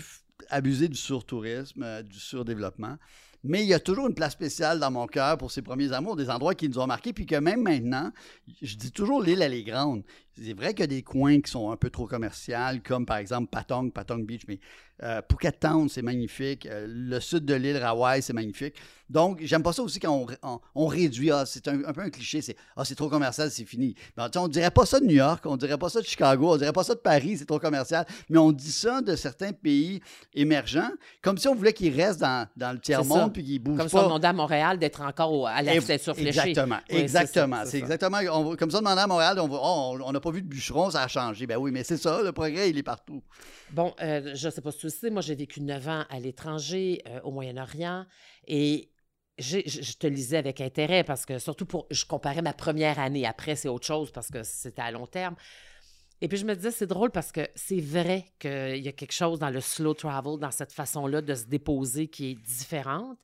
abuser 0.48 0.88
du 0.88 0.96
surtourisme, 0.96 1.82
euh, 1.82 2.02
du 2.02 2.18
surdéveloppement. 2.18 2.98
Mais 3.44 3.62
il 3.62 3.68
y 3.68 3.74
a 3.74 3.80
toujours 3.80 4.06
une 4.08 4.14
place 4.14 4.32
spéciale 4.32 4.78
dans 4.80 4.90
mon 4.90 5.06
cœur 5.06 5.38
pour 5.38 5.50
ces 5.50 5.62
premiers 5.62 5.92
amours, 5.92 6.16
des 6.16 6.30
endroits 6.30 6.54
qui 6.54 6.68
nous 6.68 6.78
ont 6.78 6.86
marqués, 6.86 7.12
puis 7.12 7.26
que 7.26 7.36
même 7.36 7.62
maintenant, 7.62 8.10
je 8.62 8.76
dis 8.76 8.90
toujours 8.92 9.22
l'île, 9.22 9.42
elle 9.42 9.54
est 9.54 9.62
grande. 9.64 10.02
C'est 10.38 10.52
vrai 10.52 10.74
qu'il 10.74 10.80
y 10.80 10.84
a 10.84 10.86
des 10.88 11.02
coins 11.02 11.40
qui 11.40 11.50
sont 11.50 11.70
un 11.70 11.76
peu 11.76 11.88
trop 11.88 12.06
commerciaux, 12.06 12.56
comme 12.84 13.06
par 13.06 13.16
exemple 13.16 13.48
Patong, 13.50 13.92
Patong 13.92 14.24
Beach, 14.26 14.42
mais 14.48 14.58
Euh, 15.02 15.20
Phuket 15.30 15.60
Town, 15.60 15.90
c'est 15.90 16.00
magnifique. 16.00 16.64
Euh, 16.64 16.86
le 16.88 17.20
sud 17.20 17.44
de 17.44 17.52
l'île, 17.52 17.76
Hawaï, 17.76 18.22
c'est 18.22 18.32
magnifique. 18.32 18.76
Donc, 19.10 19.40
j'aime 19.42 19.62
pas 19.62 19.74
ça 19.74 19.82
aussi 19.82 20.00
quand 20.00 20.10
on, 20.10 20.26
on- 20.42 20.58
on 20.74 20.86
réduit. 20.86 21.30
Ah, 21.30 21.44
c'est 21.44 21.68
un, 21.68 21.84
un 21.84 21.92
peu 21.92 22.00
un 22.00 22.08
cliché. 22.08 22.40
C'est 22.40 22.56
ah, 22.74 22.82
c'est 22.82 22.94
trop 22.94 23.10
commercial, 23.10 23.50
c'est 23.50 23.66
fini. 23.66 23.94
Mais, 24.16 24.22
on 24.38 24.48
dirait 24.48 24.70
pas 24.70 24.86
ça 24.86 24.98
de 24.98 25.04
New 25.04 25.16
York, 25.16 25.44
on 25.44 25.58
dirait 25.58 25.76
pas 25.76 25.90
ça 25.90 26.00
de 26.00 26.06
Chicago, 26.06 26.52
on 26.54 26.56
dirait 26.56 26.72
pas 26.72 26.82
ça 26.82 26.94
de 26.94 27.00
Paris, 27.00 27.36
c'est 27.36 27.44
trop 27.44 27.58
commercial. 27.58 28.06
Mais 28.30 28.38
on 28.38 28.52
dit 28.52 28.72
ça 28.72 29.02
de 29.02 29.14
certains 29.16 29.52
pays 29.52 30.00
émergents, 30.32 30.90
comme 31.20 31.36
si 31.36 31.46
on 31.46 31.54
voulait 31.54 31.74
qu'ils 31.74 31.94
restent 31.94 32.20
dans, 32.20 32.48
dans 32.56 32.72
le 32.72 32.78
C'est 32.82 32.94
ça. 33.26 33.30
puis 33.32 33.60
Comme 33.62 33.88
si 33.88 33.94
pas. 33.94 34.00
on 34.00 34.04
demandait 34.04 34.28
à 34.28 34.32
Montréal 34.32 34.78
d'être 34.78 35.00
encore 35.02 35.32
au- 35.32 35.46
à 35.46 35.62
la 35.62 35.80
fenêtre 35.80 36.14
fléchée. 36.14 36.28
Exactement, 36.28 36.78
Oui, 36.90 36.96
ça, 36.96 37.00
exactement. 37.02 37.60
c'est 37.64 37.70
ça. 37.70 37.78
exactement. 37.78 38.18
on 38.32 38.56
comme 38.56 38.70
ça, 38.70 38.78
demander 38.78 39.02
à 39.02 39.06
Montréal, 39.06 39.38
on 39.40 39.48
oh, 39.52 39.98
on 40.04 40.12
n'a 40.12 40.20
pas 40.20 40.30
vu 40.30 40.42
de 40.42 40.48
bûcheron, 40.48 40.90
ça 40.90 41.02
a 41.02 41.08
changé. 41.08 41.46
Ben 41.46 41.56
oui, 41.56 41.70
mais 41.70 41.84
c'est 41.84 41.96
ça, 41.96 42.22
le 42.22 42.32
progrès, 42.32 42.70
il 42.70 42.78
est 42.78 42.82
partout. 42.82 43.22
Bon, 43.70 43.94
euh, 44.02 44.32
je 44.34 44.46
ne 44.46 44.50
sais 44.50 44.60
pas 44.60 44.72
si 44.72 44.78
tu 44.78 44.86
le 44.86 44.90
sais, 44.90 45.10
moi 45.10 45.22
j'ai 45.22 45.34
vécu 45.34 45.60
neuf 45.60 45.86
ans 45.88 46.04
à 46.08 46.18
l'étranger, 46.20 47.02
euh, 47.08 47.20
au 47.24 47.30
Moyen-Orient, 47.30 48.06
et 48.46 48.90
je 49.38 49.58
je 49.66 49.92
te 49.98 50.06
lisais 50.06 50.38
avec 50.38 50.60
intérêt 50.62 51.04
parce 51.04 51.26
que 51.26 51.38
surtout 51.38 51.66
pour, 51.66 51.86
je 51.90 52.04
comparais 52.06 52.40
ma 52.42 52.54
première 52.54 52.98
année. 52.98 53.26
Après, 53.26 53.54
c'est 53.54 53.68
autre 53.68 53.86
chose 53.86 54.10
parce 54.10 54.28
que 54.28 54.42
c'était 54.42 54.80
à 54.82 54.90
long 54.90 55.06
terme. 55.06 55.34
Et 56.20 56.28
puis 56.28 56.38
je 56.38 56.46
me 56.46 56.54
disais, 56.54 56.70
c'est 56.70 56.86
drôle 56.86 57.10
parce 57.10 57.30
que 57.30 57.46
c'est 57.54 57.80
vrai 57.80 58.24
qu'il 58.38 58.78
y 58.78 58.88
a 58.88 58.92
quelque 58.92 59.12
chose 59.12 59.38
dans 59.38 59.50
le 59.50 59.60
slow 59.60 59.94
travel, 59.94 60.38
dans 60.38 60.50
cette 60.50 60.72
façon-là 60.72 61.20
de 61.20 61.34
se 61.34 61.44
déposer 61.44 62.08
qui 62.08 62.30
est 62.30 62.34
différente. 62.34 63.18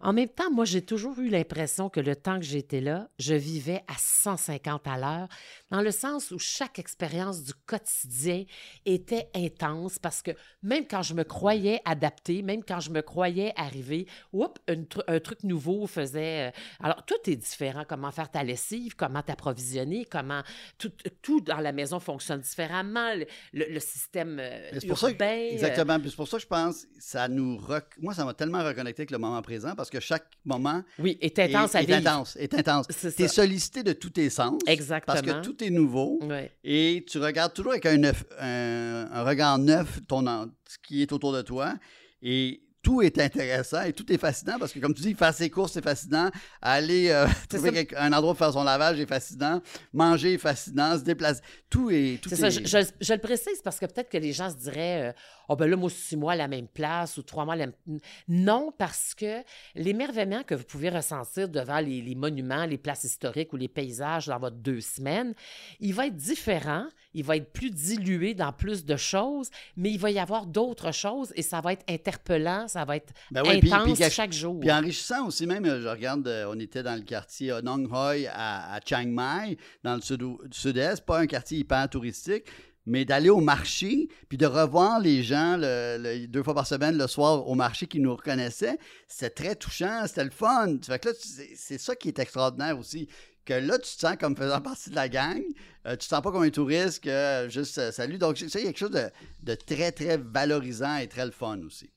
En 0.00 0.12
même 0.12 0.28
temps, 0.28 0.50
moi, 0.50 0.64
j'ai 0.64 0.82
toujours 0.82 1.18
eu 1.18 1.28
l'impression 1.28 1.88
que 1.88 2.00
le 2.00 2.14
temps 2.16 2.38
que 2.38 2.44
j'étais 2.44 2.80
là, 2.80 3.08
je 3.18 3.34
vivais 3.34 3.82
à 3.88 3.94
150 3.98 4.86
à 4.86 4.98
l'heure, 4.98 5.28
dans 5.70 5.80
le 5.80 5.90
sens 5.90 6.30
où 6.30 6.38
chaque 6.38 6.78
expérience 6.78 7.42
du 7.42 7.52
quotidien 7.66 8.44
était 8.84 9.28
intense 9.34 9.98
parce 9.98 10.22
que 10.22 10.30
même 10.62 10.86
quand 10.86 11.02
je 11.02 11.14
me 11.14 11.24
croyais 11.24 11.80
adaptée, 11.84 12.42
même 12.42 12.62
quand 12.64 12.80
je 12.80 12.90
me 12.90 13.00
croyais 13.02 13.52
arriver, 13.56 14.06
oups, 14.32 14.60
un 14.68 15.18
truc 15.20 15.42
nouveau 15.44 15.86
faisait. 15.86 16.48
euh, 16.48 16.50
Alors, 16.80 17.04
tout 17.04 17.14
est 17.30 17.36
différent. 17.36 17.84
Comment 17.88 18.10
faire 18.10 18.30
ta 18.30 18.42
lessive, 18.42 18.96
comment 18.96 19.22
t'approvisionner, 19.22 20.04
comment. 20.04 20.42
Tout, 20.78 20.92
tout 21.22 21.40
dans 21.40 21.58
la 21.60 21.72
maison 21.72 22.00
fonctionne 22.00 22.40
différemment? 22.40 23.14
Le, 23.14 23.26
le- 23.52 23.66
le 23.72 23.80
système 23.80 24.38
euh, 24.40 24.70
pour 24.86 24.98
ça 24.98 25.08
que, 25.08 25.12
urbain, 25.12 25.26
euh, 25.26 25.52
exactement. 25.52 25.98
C'est 26.04 26.16
pour 26.16 26.28
ça 26.28 26.36
que 26.36 26.42
je 26.42 26.46
pense, 26.46 26.86
ça 26.98 27.28
nous 27.28 27.60
moi, 28.00 28.14
ça 28.14 28.24
m'a 28.24 28.34
tellement 28.34 28.62
reconnecté 28.64 29.02
avec 29.02 29.10
le 29.10 29.18
moment 29.18 29.40
présent 29.42 29.74
parce 29.74 29.85
que 29.90 30.00
chaque 30.00 30.26
moment 30.44 30.82
oui, 30.98 31.18
est 31.20 31.38
intense 31.38 31.74
est, 31.74 31.78
à 31.78 31.82
est 31.82 31.86
vivre. 31.86 31.98
intense, 31.98 32.36
est 32.36 32.54
intense. 32.54 32.86
Tu 32.88 33.06
es 33.06 33.10
ça. 33.10 33.28
sollicité 33.28 33.82
de 33.82 33.92
tous 33.92 34.10
tes 34.10 34.30
sens 34.30 34.60
Exactement. 34.66 35.14
parce 35.20 35.26
que 35.26 35.42
tout 35.42 35.62
est 35.64 35.70
nouveau 35.70 36.20
et 36.64 37.04
tu 37.08 37.18
regardes 37.18 37.52
toujours 37.52 37.72
avec 37.72 37.86
un, 37.86 37.96
neuf- 37.98 38.24
un, 38.38 39.08
un 39.12 39.22
regard 39.24 39.58
neuf 39.58 40.00
ton, 40.06 40.24
ce 40.68 40.76
qui 40.86 41.02
est 41.02 41.12
autour 41.12 41.32
de 41.32 41.42
toi 41.42 41.74
et 42.22 42.62
tout 42.82 43.02
est 43.02 43.18
intéressant 43.18 43.82
et 43.82 43.92
tout 43.92 44.12
est 44.12 44.16
fascinant 44.18 44.60
parce 44.60 44.72
que, 44.72 44.78
comme 44.78 44.94
tu 44.94 45.02
dis, 45.02 45.14
faire 45.14 45.34
ses 45.34 45.50
courses, 45.50 45.72
c'est 45.72 45.82
fascinant. 45.82 46.30
Aller 46.62 47.08
euh, 47.10 47.26
trouver 47.48 47.88
ça. 47.90 48.00
un 48.00 48.12
endroit 48.12 48.32
pour 48.34 48.38
faire 48.38 48.52
son 48.52 48.62
lavage 48.62 49.00
est 49.00 49.06
fascinant. 49.06 49.60
Manger 49.92 50.34
est 50.34 50.38
fascinant. 50.38 50.96
Se 50.96 51.02
déplacer. 51.02 51.40
Tout 51.68 51.90
est. 51.90 52.20
Tout 52.22 52.28
ça, 52.28 52.46
est- 52.46 52.50
je, 52.52 52.64
je- 52.64 52.86
je 53.00 53.12
le 53.12 53.18
précise 53.18 53.60
parce 53.64 53.80
que 53.80 53.86
peut-être 53.86 54.08
que 54.08 54.18
les 54.18 54.32
gens 54.32 54.50
se 54.50 54.54
diraient 54.54 55.08
euh, 55.08 55.12
Oh, 55.48 55.56
ben 55.56 55.66
là, 55.68 55.76
moi, 55.76 55.90
six 55.90 56.16
mois 56.16 56.32
à 56.32 56.36
la 56.36 56.48
même 56.48 56.68
place 56.68 57.16
ou 57.18 57.22
trois 57.22 57.44
mois 57.44 57.54
à 57.54 57.56
la 57.58 57.66
même. 57.66 57.98
Non, 58.28 58.72
parce 58.76 59.14
que 59.14 59.42
l'émerveillement 59.74 60.42
que 60.42 60.54
vous 60.54 60.64
pouvez 60.64 60.88
ressentir 60.88 61.48
devant 61.48 61.78
les, 61.80 62.00
les 62.02 62.14
monuments, 62.14 62.64
les 62.66 62.78
places 62.78 63.04
historiques 63.04 63.52
ou 63.52 63.56
les 63.56 63.68
paysages 63.68 64.26
dans 64.26 64.38
votre 64.38 64.56
deux 64.56 64.80
semaines, 64.80 65.34
il 65.80 65.94
va 65.94 66.06
être 66.06 66.16
différent, 66.16 66.86
il 67.14 67.24
va 67.24 67.36
être 67.36 67.52
plus 67.52 67.70
dilué 67.70 68.34
dans 68.34 68.52
plus 68.52 68.84
de 68.84 68.96
choses, 68.96 69.50
mais 69.76 69.90
il 69.90 69.98
va 69.98 70.10
y 70.10 70.18
avoir 70.18 70.46
d'autres 70.46 70.92
choses 70.92 71.32
et 71.36 71.42
ça 71.42 71.60
va 71.60 71.72
être 71.72 71.84
interpellant, 71.88 72.68
ça 72.68 72.84
va 72.84 72.96
être 72.96 73.12
Ben 73.30 73.42
oui, 73.46 73.60
puis- 73.60 73.72
intense 73.72 73.98
puis 74.00 74.10
chaque 74.10 74.32
jour. 74.32 74.58
Puis 74.60 74.70
enrichissant 74.72 75.26
aussi, 75.26 75.46
même, 75.46 75.64
euh, 75.64 75.80
je 75.80 75.88
regarde, 75.88 76.26
euh, 76.28 76.46
on 76.52 76.58
était 76.58 76.82
dans 76.82 76.94
le 76.96 77.02
quartier 77.02 77.52
Nong 77.62 77.86
Hoi 77.90 78.26
à, 78.30 78.74
à 78.74 78.80
Chiang 78.84 79.06
Mai, 79.06 79.56
dans 79.82 79.94
le 79.96 80.00
sud- 80.00 80.22
sud-est, 80.52 81.04
pas 81.04 81.20
un 81.20 81.26
quartier 81.26 81.58
hyper 81.58 81.88
touristique, 81.88 82.44
mais 82.86 83.04
d'aller 83.04 83.30
au 83.30 83.40
marché, 83.40 84.08
puis 84.28 84.38
de 84.38 84.46
revoir 84.46 85.00
les 85.00 85.22
gens 85.22 85.58
deux 85.58 86.42
fois 86.42 86.54
par 86.54 86.66
semaine 86.66 86.96
le 86.96 87.06
soir 87.06 87.46
au 87.48 87.54
marché 87.54 87.86
qui 87.86 88.00
nous 88.00 88.14
reconnaissaient, 88.14 88.78
c'était 89.08 89.30
très 89.30 89.54
touchant, 89.56 90.06
c'était 90.06 90.24
le 90.24 90.30
fun. 90.30 90.78
Que 90.78 90.92
là, 90.92 91.14
c'est 91.18 91.56
c'est 91.56 91.78
ça 91.78 91.96
qui 91.96 92.08
est 92.08 92.18
extraordinaire 92.18 92.78
aussi. 92.78 93.08
Que 93.44 93.54
là, 93.54 93.78
tu 93.78 93.94
te 93.94 94.00
sens 94.00 94.16
comme 94.18 94.36
faisant 94.36 94.60
partie 94.60 94.90
de 94.90 94.94
la 94.94 95.08
gang. 95.08 95.42
Euh, 95.86 95.92
tu 95.92 95.98
te 95.98 96.04
sens 96.04 96.22
pas 96.22 96.32
comme 96.32 96.42
un 96.42 96.50
touriste 96.50 97.04
que 97.04 97.10
euh, 97.10 97.48
juste 97.48 97.78
euh, 97.78 97.92
salut. 97.92 98.18
Donc, 98.18 98.40
a 98.40 98.46
quelque 98.48 98.78
chose 98.78 98.90
de, 98.90 99.08
de 99.42 99.54
très, 99.54 99.92
très 99.92 100.16
valorisant 100.16 100.96
et 100.96 101.06
très 101.06 101.24
le 101.24 101.30
fun 101.30 101.60
aussi. 101.62 101.90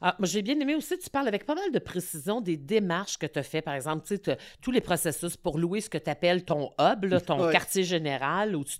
Ah, 0.00 0.14
moi, 0.18 0.26
j'ai 0.28 0.42
bien 0.42 0.58
aimé 0.60 0.74
aussi, 0.74 0.98
tu 0.98 1.10
parles 1.10 1.28
avec 1.28 1.44
pas 1.44 1.54
mal 1.54 1.70
de 1.72 1.78
précision 1.78 2.40
des 2.40 2.56
démarches 2.56 3.18
que 3.18 3.26
tu 3.26 3.38
as 3.38 3.42
fait. 3.42 3.62
Par 3.62 3.74
exemple, 3.74 4.06
tu 4.06 4.16
sais, 4.24 4.38
tous 4.62 4.70
les 4.70 4.80
processus 4.80 5.36
pour 5.36 5.58
louer 5.58 5.80
ce 5.80 5.90
que 5.90 5.98
tu 5.98 6.08
appelles 6.10 6.44
ton 6.44 6.70
hub, 6.80 7.04
là, 7.04 7.20
ton 7.20 7.50
quartier 7.50 7.82
général 7.84 8.54
où 8.56 8.64
tu 8.64 8.76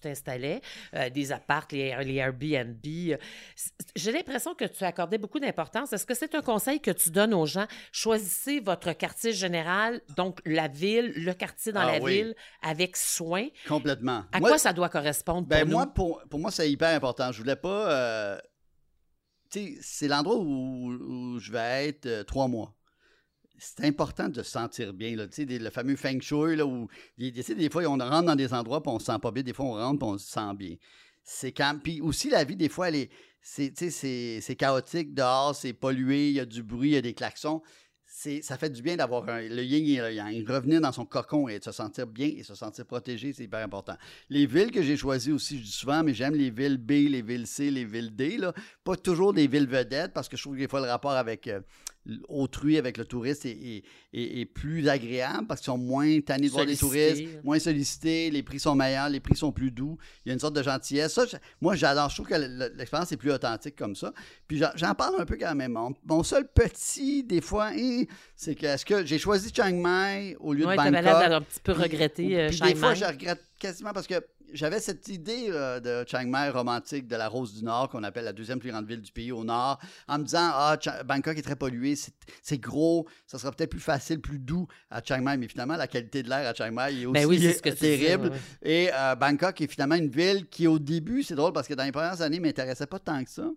t'installais, 0.00 0.60
euh, 0.94 1.10
des 1.10 1.32
apparts, 1.32 1.66
les, 1.72 1.94
les 2.04 2.14
Airbnb. 2.16 2.76
euh. 2.86 3.16
J'ai 3.96 4.12
l'impression 4.12 4.54
que 4.54 4.64
tu 4.64 4.84
accordais 4.84 5.18
beaucoup 5.18 5.38
d'importance. 5.40 5.92
Est-ce 5.92 6.06
que 6.06 6.14
c'est 6.14 6.34
un 6.34 6.42
conseil 6.42 6.80
que 6.80 6.90
tu 6.90 7.10
donnes 7.10 7.34
aux 7.34 7.46
gens? 7.46 7.66
Choisissez 7.92 8.60
votre 8.60 8.92
quartier 8.92 9.32
général, 9.32 10.00
donc 10.16 10.40
la 10.44 10.68
ville, 10.68 11.12
le 11.16 11.32
quartier 11.34 11.72
dans 11.72 11.80
Ah 11.80 11.92
la 11.92 11.98
oui. 12.00 12.12
ville, 12.16 12.34
avec 12.62 12.96
soin. 12.96 13.46
Complètement. 13.66 14.24
À 14.32 14.40
Moi- 14.40 14.50
quoi 14.50 14.58
ça 14.58 14.72
doit 14.72 14.88
correspondre 14.88 15.40
pour 15.42 15.48
Ben 15.48 15.64
nous? 15.64 15.72
moi, 15.72 15.86
pour, 15.86 16.22
pour 16.28 16.40
moi, 16.40 16.50
c'est 16.50 16.70
hyper 16.70 16.88
important. 16.94 17.32
Je 17.32 17.38
voulais 17.38 17.56
pas. 17.56 17.90
euh, 17.92 18.38
c'est 19.50 20.08
l'endroit 20.08 20.36
où, 20.38 21.38
je 21.38 21.52
vais 21.52 21.88
être 21.88 22.06
euh, 22.06 22.24
trois 22.24 22.48
mois. 22.48 22.74
C'est 23.58 23.84
important 23.84 24.28
de 24.28 24.42
se 24.42 24.50
sentir 24.50 24.92
bien. 24.92 25.16
Le 25.16 25.70
fameux 25.70 25.96
feng 25.96 26.20
shui, 26.20 26.56
là, 26.56 26.64
où 26.64 26.88
des, 27.16 27.70
fois, 27.70 27.82
on 27.86 27.98
rentre 27.98 28.26
dans 28.26 28.36
des 28.36 28.54
endroits 28.54 28.80
et 28.84 28.88
on 28.88 28.98
se 28.98 29.06
sent 29.06 29.18
pas 29.20 29.32
bien. 29.32 29.42
Des 29.42 29.52
fois, 29.52 29.66
on 29.66 29.72
rentre 29.72 30.04
et 30.04 30.08
on 30.08 30.18
se 30.18 30.28
sent 30.30 30.54
bien. 30.54 30.76
C'est. 31.24 31.54
Puis 31.82 32.00
aussi, 32.00 32.30
la 32.30 32.44
vie, 32.44 32.56
des 32.56 32.68
fois, 32.68 32.88
elle 32.88 32.96
est. 32.96 33.10
C'est, 33.40 33.72
c'est 33.90 34.56
chaotique 34.56 35.14
dehors, 35.14 35.54
c'est 35.54 35.72
pollué, 35.72 36.28
il 36.28 36.34
y 36.34 36.40
a 36.40 36.44
du 36.44 36.62
bruit, 36.62 36.90
il 36.90 36.94
y 36.94 36.96
a 36.96 37.02
des 37.02 37.14
klaxons. 37.14 37.62
Ça 38.42 38.58
fait 38.58 38.70
du 38.70 38.82
bien 38.82 38.96
d'avoir 38.96 39.24
le 39.26 39.62
yin 39.62 39.86
et 39.86 40.00
le 40.00 40.12
yang. 40.12 40.48
Revenir 40.48 40.80
dans 40.80 40.90
son 40.90 41.04
cocon 41.04 41.46
et 41.46 41.60
de 41.60 41.64
se 41.64 41.70
sentir 41.70 42.08
bien 42.08 42.32
et 42.36 42.42
se 42.42 42.56
sentir 42.56 42.84
protégé, 42.84 43.32
c'est 43.32 43.44
hyper 43.44 43.64
important. 43.64 43.94
Les 44.28 44.44
villes 44.44 44.72
que 44.72 44.82
j'ai 44.82 44.96
choisies 44.96 45.30
aussi, 45.30 45.58
je 45.58 45.62
dis 45.62 45.70
souvent, 45.70 46.02
mais 46.02 46.14
j'aime 46.14 46.34
les 46.34 46.50
villes 46.50 46.78
B, 46.78 46.90
les 47.08 47.22
villes 47.22 47.46
C, 47.46 47.70
les 47.70 47.84
villes 47.84 48.16
D. 48.16 48.36
Là. 48.38 48.52
Pas 48.82 48.96
toujours 48.96 49.32
des 49.32 49.46
villes 49.46 49.68
vedettes, 49.68 50.12
parce 50.12 50.28
que 50.28 50.36
je 50.36 50.42
trouve 50.42 50.56
que 50.56 50.60
des 50.60 50.66
fois 50.66 50.80
le 50.80 50.88
rapport 50.88 51.12
avec 51.12 51.46
euh, 51.46 51.60
autrui, 52.28 52.78
avec 52.78 52.96
le 52.96 53.04
touriste, 53.04 53.44
est, 53.46 53.50
est- 53.50 53.82
est- 54.12 54.40
est 54.40 54.44
plus 54.46 54.88
agréable, 54.88 55.46
parce 55.46 55.60
qu'ils 55.60 55.66
sont 55.66 55.78
moins 55.78 56.20
tannés 56.20 56.46
de 56.48 56.52
voir 56.52 56.66
des 56.66 56.76
touristes, 56.76 57.22
moins 57.44 57.58
sollicités, 57.58 58.30
les 58.30 58.42
prix 58.42 58.58
sont 58.58 58.74
meilleurs, 58.74 59.08
les 59.08 59.20
prix 59.20 59.36
sont 59.36 59.52
plus 59.52 59.70
doux. 59.70 59.98
Il 60.24 60.28
y 60.28 60.30
a 60.30 60.34
une 60.34 60.40
sorte 60.40 60.54
de 60.56 60.62
gentillesse. 60.62 61.12
Ça, 61.12 61.26
je- 61.26 61.36
moi, 61.60 61.74
j'adore. 61.76 62.08
Je 62.10 62.14
trouve 62.16 62.26
que 62.28 62.34
le- 62.34 62.46
le- 62.48 62.72
l'expérience 62.76 63.12
est 63.12 63.16
plus 63.16 63.30
authentique 63.32 63.76
comme 63.76 63.94
ça. 63.94 64.12
Puis 64.46 64.58
j'en- 64.74 64.94
parle 64.94 65.20
un 65.20 65.24
peu 65.26 65.36
quand 65.38 65.54
même. 65.54 65.72
Mon, 65.72 65.94
mon 66.06 66.22
seul 66.22 66.48
petit, 66.48 67.22
des 67.24 67.40
fois, 67.40 67.70
hein, 67.76 68.04
c'est 68.34 68.54
que 68.54 68.66
est-ce 68.66 68.84
que 68.84 69.04
j'ai 69.04 69.18
choisi 69.18 69.52
Chiang 69.54 69.72
Mai 69.74 70.36
au 70.40 70.52
lieu 70.52 70.66
Ouais, 70.66 70.72
de 70.72 70.82
Bangkok? 70.82 71.02
l'air 71.04 71.28
d'un 71.30 71.40
petit 71.42 71.60
peu 71.62 71.74
Puis- 71.74 71.82
regretter 71.82 72.40
euh, 72.40 72.48
puis 72.48 72.56
Chiang 72.56 72.66
des 72.68 72.74
fois, 72.74 72.90
Mai. 72.90 72.96
je 72.96 73.04
regrette 73.04 73.44
quasiment 73.58 73.92
parce 73.92 74.06
que 74.06 74.14
j'avais 74.52 74.80
cette 74.80 75.08
idée 75.08 75.46
euh, 75.50 75.80
de 75.80 76.08
Chiang 76.08 76.26
Mai 76.26 76.50
romantique 76.50 77.06
de 77.06 77.16
la 77.16 77.28
Rose 77.28 77.54
du 77.54 77.64
Nord, 77.64 77.88
qu'on 77.88 78.02
appelle 78.02 78.24
la 78.24 78.32
deuxième 78.32 78.58
plus 78.58 78.70
grande 78.70 78.86
ville 78.86 79.00
du 79.00 79.12
pays 79.12 79.32
au 79.32 79.44
nord, 79.44 79.78
en 80.06 80.18
me 80.18 80.24
disant 80.24 80.50
Ah, 80.52 80.76
Bangkok 81.04 81.36
est 81.38 81.42
très 81.42 81.56
pollué, 81.56 81.94
c'est 82.42 82.58
gros, 82.58 83.06
ça 83.26 83.38
sera 83.38 83.52
peut-être 83.52 83.70
plus 83.70 83.80
facile, 83.80 84.20
plus 84.20 84.38
doux 84.38 84.66
à 84.90 85.02
Chiang 85.02 85.22
Mai, 85.22 85.36
mais 85.36 85.48
finalement, 85.48 85.76
la 85.76 85.86
qualité 85.86 86.22
de 86.22 86.28
l'air 86.28 86.48
à 86.48 86.54
Chiang 86.54 86.72
Mai 86.72 87.02
est 87.02 87.06
aussi 87.06 87.12
Ben 87.12 87.26
oui, 87.26 87.40
c'est 87.40 87.54
ce 87.54 87.62
que 87.62 87.70
terrible. 87.70 88.28
ouais. 88.30 88.38
Et 88.62 88.90
euh, 88.92 89.14
Bangkok 89.14 89.60
est 89.60 89.70
finalement 89.70 89.96
une 89.96 90.10
ville 90.10 90.46
qui, 90.48 90.66
au 90.66 90.78
début, 90.78 91.22
c'est 91.22 91.34
drôle 91.34 91.52
parce 91.52 91.68
que 91.68 91.74
dans 91.74 91.84
les 91.84 91.92
premières 91.92 92.20
années, 92.22 92.38
ne 92.38 92.44
m'intéressait 92.44 92.86
pas 92.86 92.98
tant 92.98 93.22
que 93.24 93.30
ça. 93.30 93.48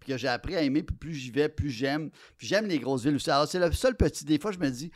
Puis 0.00 0.12
que 0.12 0.18
j'ai 0.18 0.28
appris 0.28 0.56
à 0.56 0.62
aimer, 0.62 0.82
puis 0.82 0.96
plus 0.96 1.14
j'y 1.14 1.30
vais, 1.30 1.48
plus 1.48 1.70
j'aime. 1.70 2.10
Puis 2.38 2.46
j'aime 2.46 2.66
les 2.66 2.78
grosses 2.78 3.04
villes 3.04 3.16
aussi. 3.16 3.30
Alors, 3.30 3.46
c'est 3.46 3.58
le 3.58 3.70
seul 3.72 3.94
petit. 3.96 4.24
Des 4.24 4.38
fois, 4.38 4.50
je 4.50 4.58
me 4.58 4.70
dis, 4.70 4.90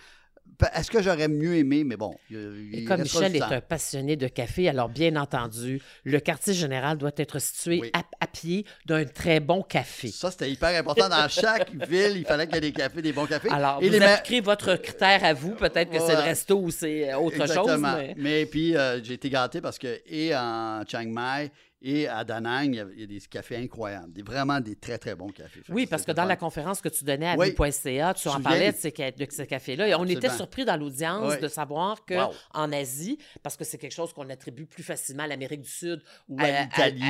est-ce 0.75 0.91
que 0.91 1.03
j'aurais 1.03 1.29
mieux 1.29 1.57
aimé? 1.57 1.85
Mais 1.85 1.97
bon. 1.97 2.15
il- 2.31 2.71
Et 2.73 2.85
comme 2.85 3.03
Michel 3.03 3.35
est 3.37 3.43
un 3.43 3.61
passionné 3.61 4.17
de 4.17 4.29
café, 4.29 4.69
alors 4.69 4.89
bien 4.89 5.17
entendu, 5.17 5.81
le 6.05 6.21
quartier 6.21 6.55
général 6.55 6.97
doit 6.97 7.11
être 7.17 7.39
situé 7.41 7.81
Oui. 7.81 7.91
à, 7.93 8.03
à 8.21 8.27
pied 8.27 8.65
d'un 8.87 9.05
très 9.05 9.41
bon 9.41 9.63
café. 9.63 10.09
Ça, 10.09 10.31
c'était 10.31 10.51
hyper 10.51 10.79
important. 10.79 11.09
Dans 11.09 11.29
chaque 11.29 11.71
ville, 11.89 12.17
il 12.17 12.25
fallait 12.25 12.47
qu'il 12.47 12.55
y 12.55 12.59
ait 12.59 12.61
des 12.61 12.73
cafés, 12.73 13.03
des 13.03 13.13
bons 13.13 13.27
cafés. 13.27 13.49
Alors, 13.51 13.79
Et 13.83 13.87
vous 13.87 13.93
les 13.93 13.99
ma- 14.01 14.41
votre 14.43 14.77
critère 14.77 15.25
à 15.25 15.33
vous. 15.35 15.51
Peut-être 15.55 15.91
que 15.91 15.99
c'est 15.99 16.15
le 16.15 16.21
resto 16.23 16.57
ou 16.61 16.71
c'est 16.71 17.13
euh, 17.13 17.19
autre 17.19 17.37
chose. 17.37 17.51
Exactement. 17.51 17.97
Mais... 17.97 18.15
Mais 18.17 18.47
puis, 18.47 18.77
euh, 18.77 19.03
j'ai 19.03 19.15
été 19.15 19.31
gâté 19.31 19.61
parce 19.61 19.79
que, 19.79 20.01
et 20.07 20.35
en 20.35 20.83
Chiang 20.87 21.05
Mai 21.07 21.51
Et 21.87 22.09
à 22.09 22.25
Danang, 22.25 22.65
il 22.73 22.77
y 22.77 22.81
a, 22.81 22.87
il 22.95 23.01
y 23.01 23.05
a 23.05 23.07
des 23.07 23.21
cafés 23.21 23.57
incroyables, 23.57 24.11
des, 24.11 24.23
vraiment 24.23 24.59
des 24.59 24.75
très, 24.75 24.97
très 24.97 25.15
bons 25.15 25.29
cafés. 25.29 25.61
Oui, 25.69 25.87
parce 25.87 26.05
que 26.07 26.13
dans 26.13 26.23
fun. 26.23 26.29
la 26.29 26.37
conférence 26.37 26.81
que 26.81 26.89
tu 26.89 27.05
donnais 27.05 27.29
à 27.29 27.37
Oui. 27.37 27.55
Tu 27.55 28.29
en 28.29 28.41
parlais 28.41 28.73
de 28.73 28.77
ces, 28.77 28.91
ca- 28.97 29.11
de 29.11 29.27
ces 29.29 29.47
cafés-là. 29.47 29.89
Et 29.89 29.95
on 29.95 30.07
était 30.07 30.31
surpris 30.31 30.65
dans 30.65 30.77
l'audience 30.79 31.35
Oui. 31.35 31.41
de 31.41 31.49
savoir 31.49 32.05
que 32.07 32.15
Wow. 32.15 32.33
en 32.55 32.73
Asie, 32.73 33.19
parce 33.43 33.59
que 33.59 33.65
c'est 33.65 33.77
quelque 33.77 33.93
chose 33.93 34.15
qu'on 34.15 34.31
attribue 34.31 34.65
plus 34.65 34.83
facilement 34.83 35.25
à 35.25 35.27
l'Amérique 35.27 35.61
du 35.61 35.69
Sud 35.69 36.01
ou 36.29 36.39
À 36.41 36.47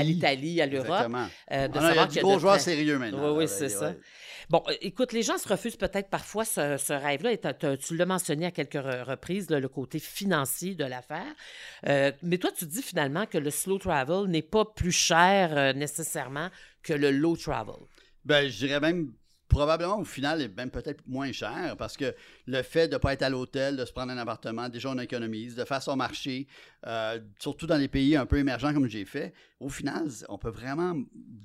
l'Italie. 0.03 0.61
à 0.61 0.67
l'Europe, 0.67 0.87
Exactement. 0.91 1.29
euh, 1.53 1.69
de 1.69 1.75
non, 1.79 1.81
y 1.81 1.85
a 1.85 1.89
savoir 1.89 2.09
qu'il 2.09 2.17
y 2.17 2.19
a 2.19 2.23
gros 2.23 2.35
de 2.35 2.41
joueurs 2.41 2.55
très- 2.57 2.65
sérieux 2.65 2.99
maintenant. 2.99 3.31
Oui, 3.31 3.45
oui, 3.45 3.49
c'est 3.49 3.69
ça. 3.69 3.91
ouais. 3.91 3.99
Bon, 4.51 4.63
euh, 4.69 4.73
écoute, 4.83 5.13
les 5.13 5.23
gens 5.23 5.39
se 5.39 5.49
refusent 5.49 5.77
peut-être 5.77 6.11
parfois 6.11 6.45
ce, 6.45 6.77
ce 6.77 6.93
rêve-là, 6.93 7.33
et 7.33 7.41
tu 7.79 7.97
l'as 7.97 8.07
mentionné 8.07 8.47
à 8.47 8.51
quelques 8.51 8.75
re- 8.75 9.03
reprises, 9.05 9.49
là, 9.51 9.59
le 9.61 9.69
côté 9.69 9.99
financier 9.99 10.75
de 10.75 10.85
l'affaire. 10.85 11.25
Euh, 11.89 12.13
mais 12.23 12.39
toi, 12.39 12.51
tu 12.57 12.67
dis 12.67 12.83
finalement 12.83 13.25
que 13.27 13.39
le 13.39 13.51
slow 13.51 13.79
travel 13.79 14.27
n'est 14.29 14.43
pas 14.43 14.64
plus 14.65 14.93
cher 14.93 15.57
euh, 15.57 15.73
nécessairement 15.73 16.51
que 16.83 16.93
le 16.93 17.11
low 17.11 17.37
travel? 17.37 17.75
Ben, 18.25 18.49
je 18.49 18.57
dirais 18.67 18.81
même 18.81 19.13
probablement 19.49 20.01
au 20.01 20.05
final 20.05 20.51
même 20.57 20.71
peut-être 20.71 21.07
moins 21.07 21.31
cher 21.31 21.77
parce 21.79 21.97
que 21.97 22.15
le 22.47 22.63
fait 22.63 22.89
de 22.89 22.95
ne 22.95 22.99
pas 22.99 23.13
être 23.13 23.23
à 23.23 23.31
l'hôtel, 23.31 23.77
de 23.77 23.85
se 23.85 23.93
prendre 23.93 24.11
un 24.13 24.19
appartement, 24.19 24.69
déjà 24.69 24.91
on 24.91 24.99
économise, 24.99 25.55
de 25.55 25.65
faire 25.65 25.83
son 25.83 25.97
marché, 25.97 26.49
euh, 26.87 27.21
surtout 27.39 27.67
dans 27.67 27.77
les 27.77 27.89
pays 27.89 28.17
un 28.17 28.27
peu 28.27 28.39
émergents 28.39 28.73
comme 28.73 28.89
j'ai 28.89 29.05
fait, 29.05 29.33
au 29.61 29.69
final, 29.69 30.09
on 30.29 30.39
peut 30.39 30.51
vraiment 30.51 30.97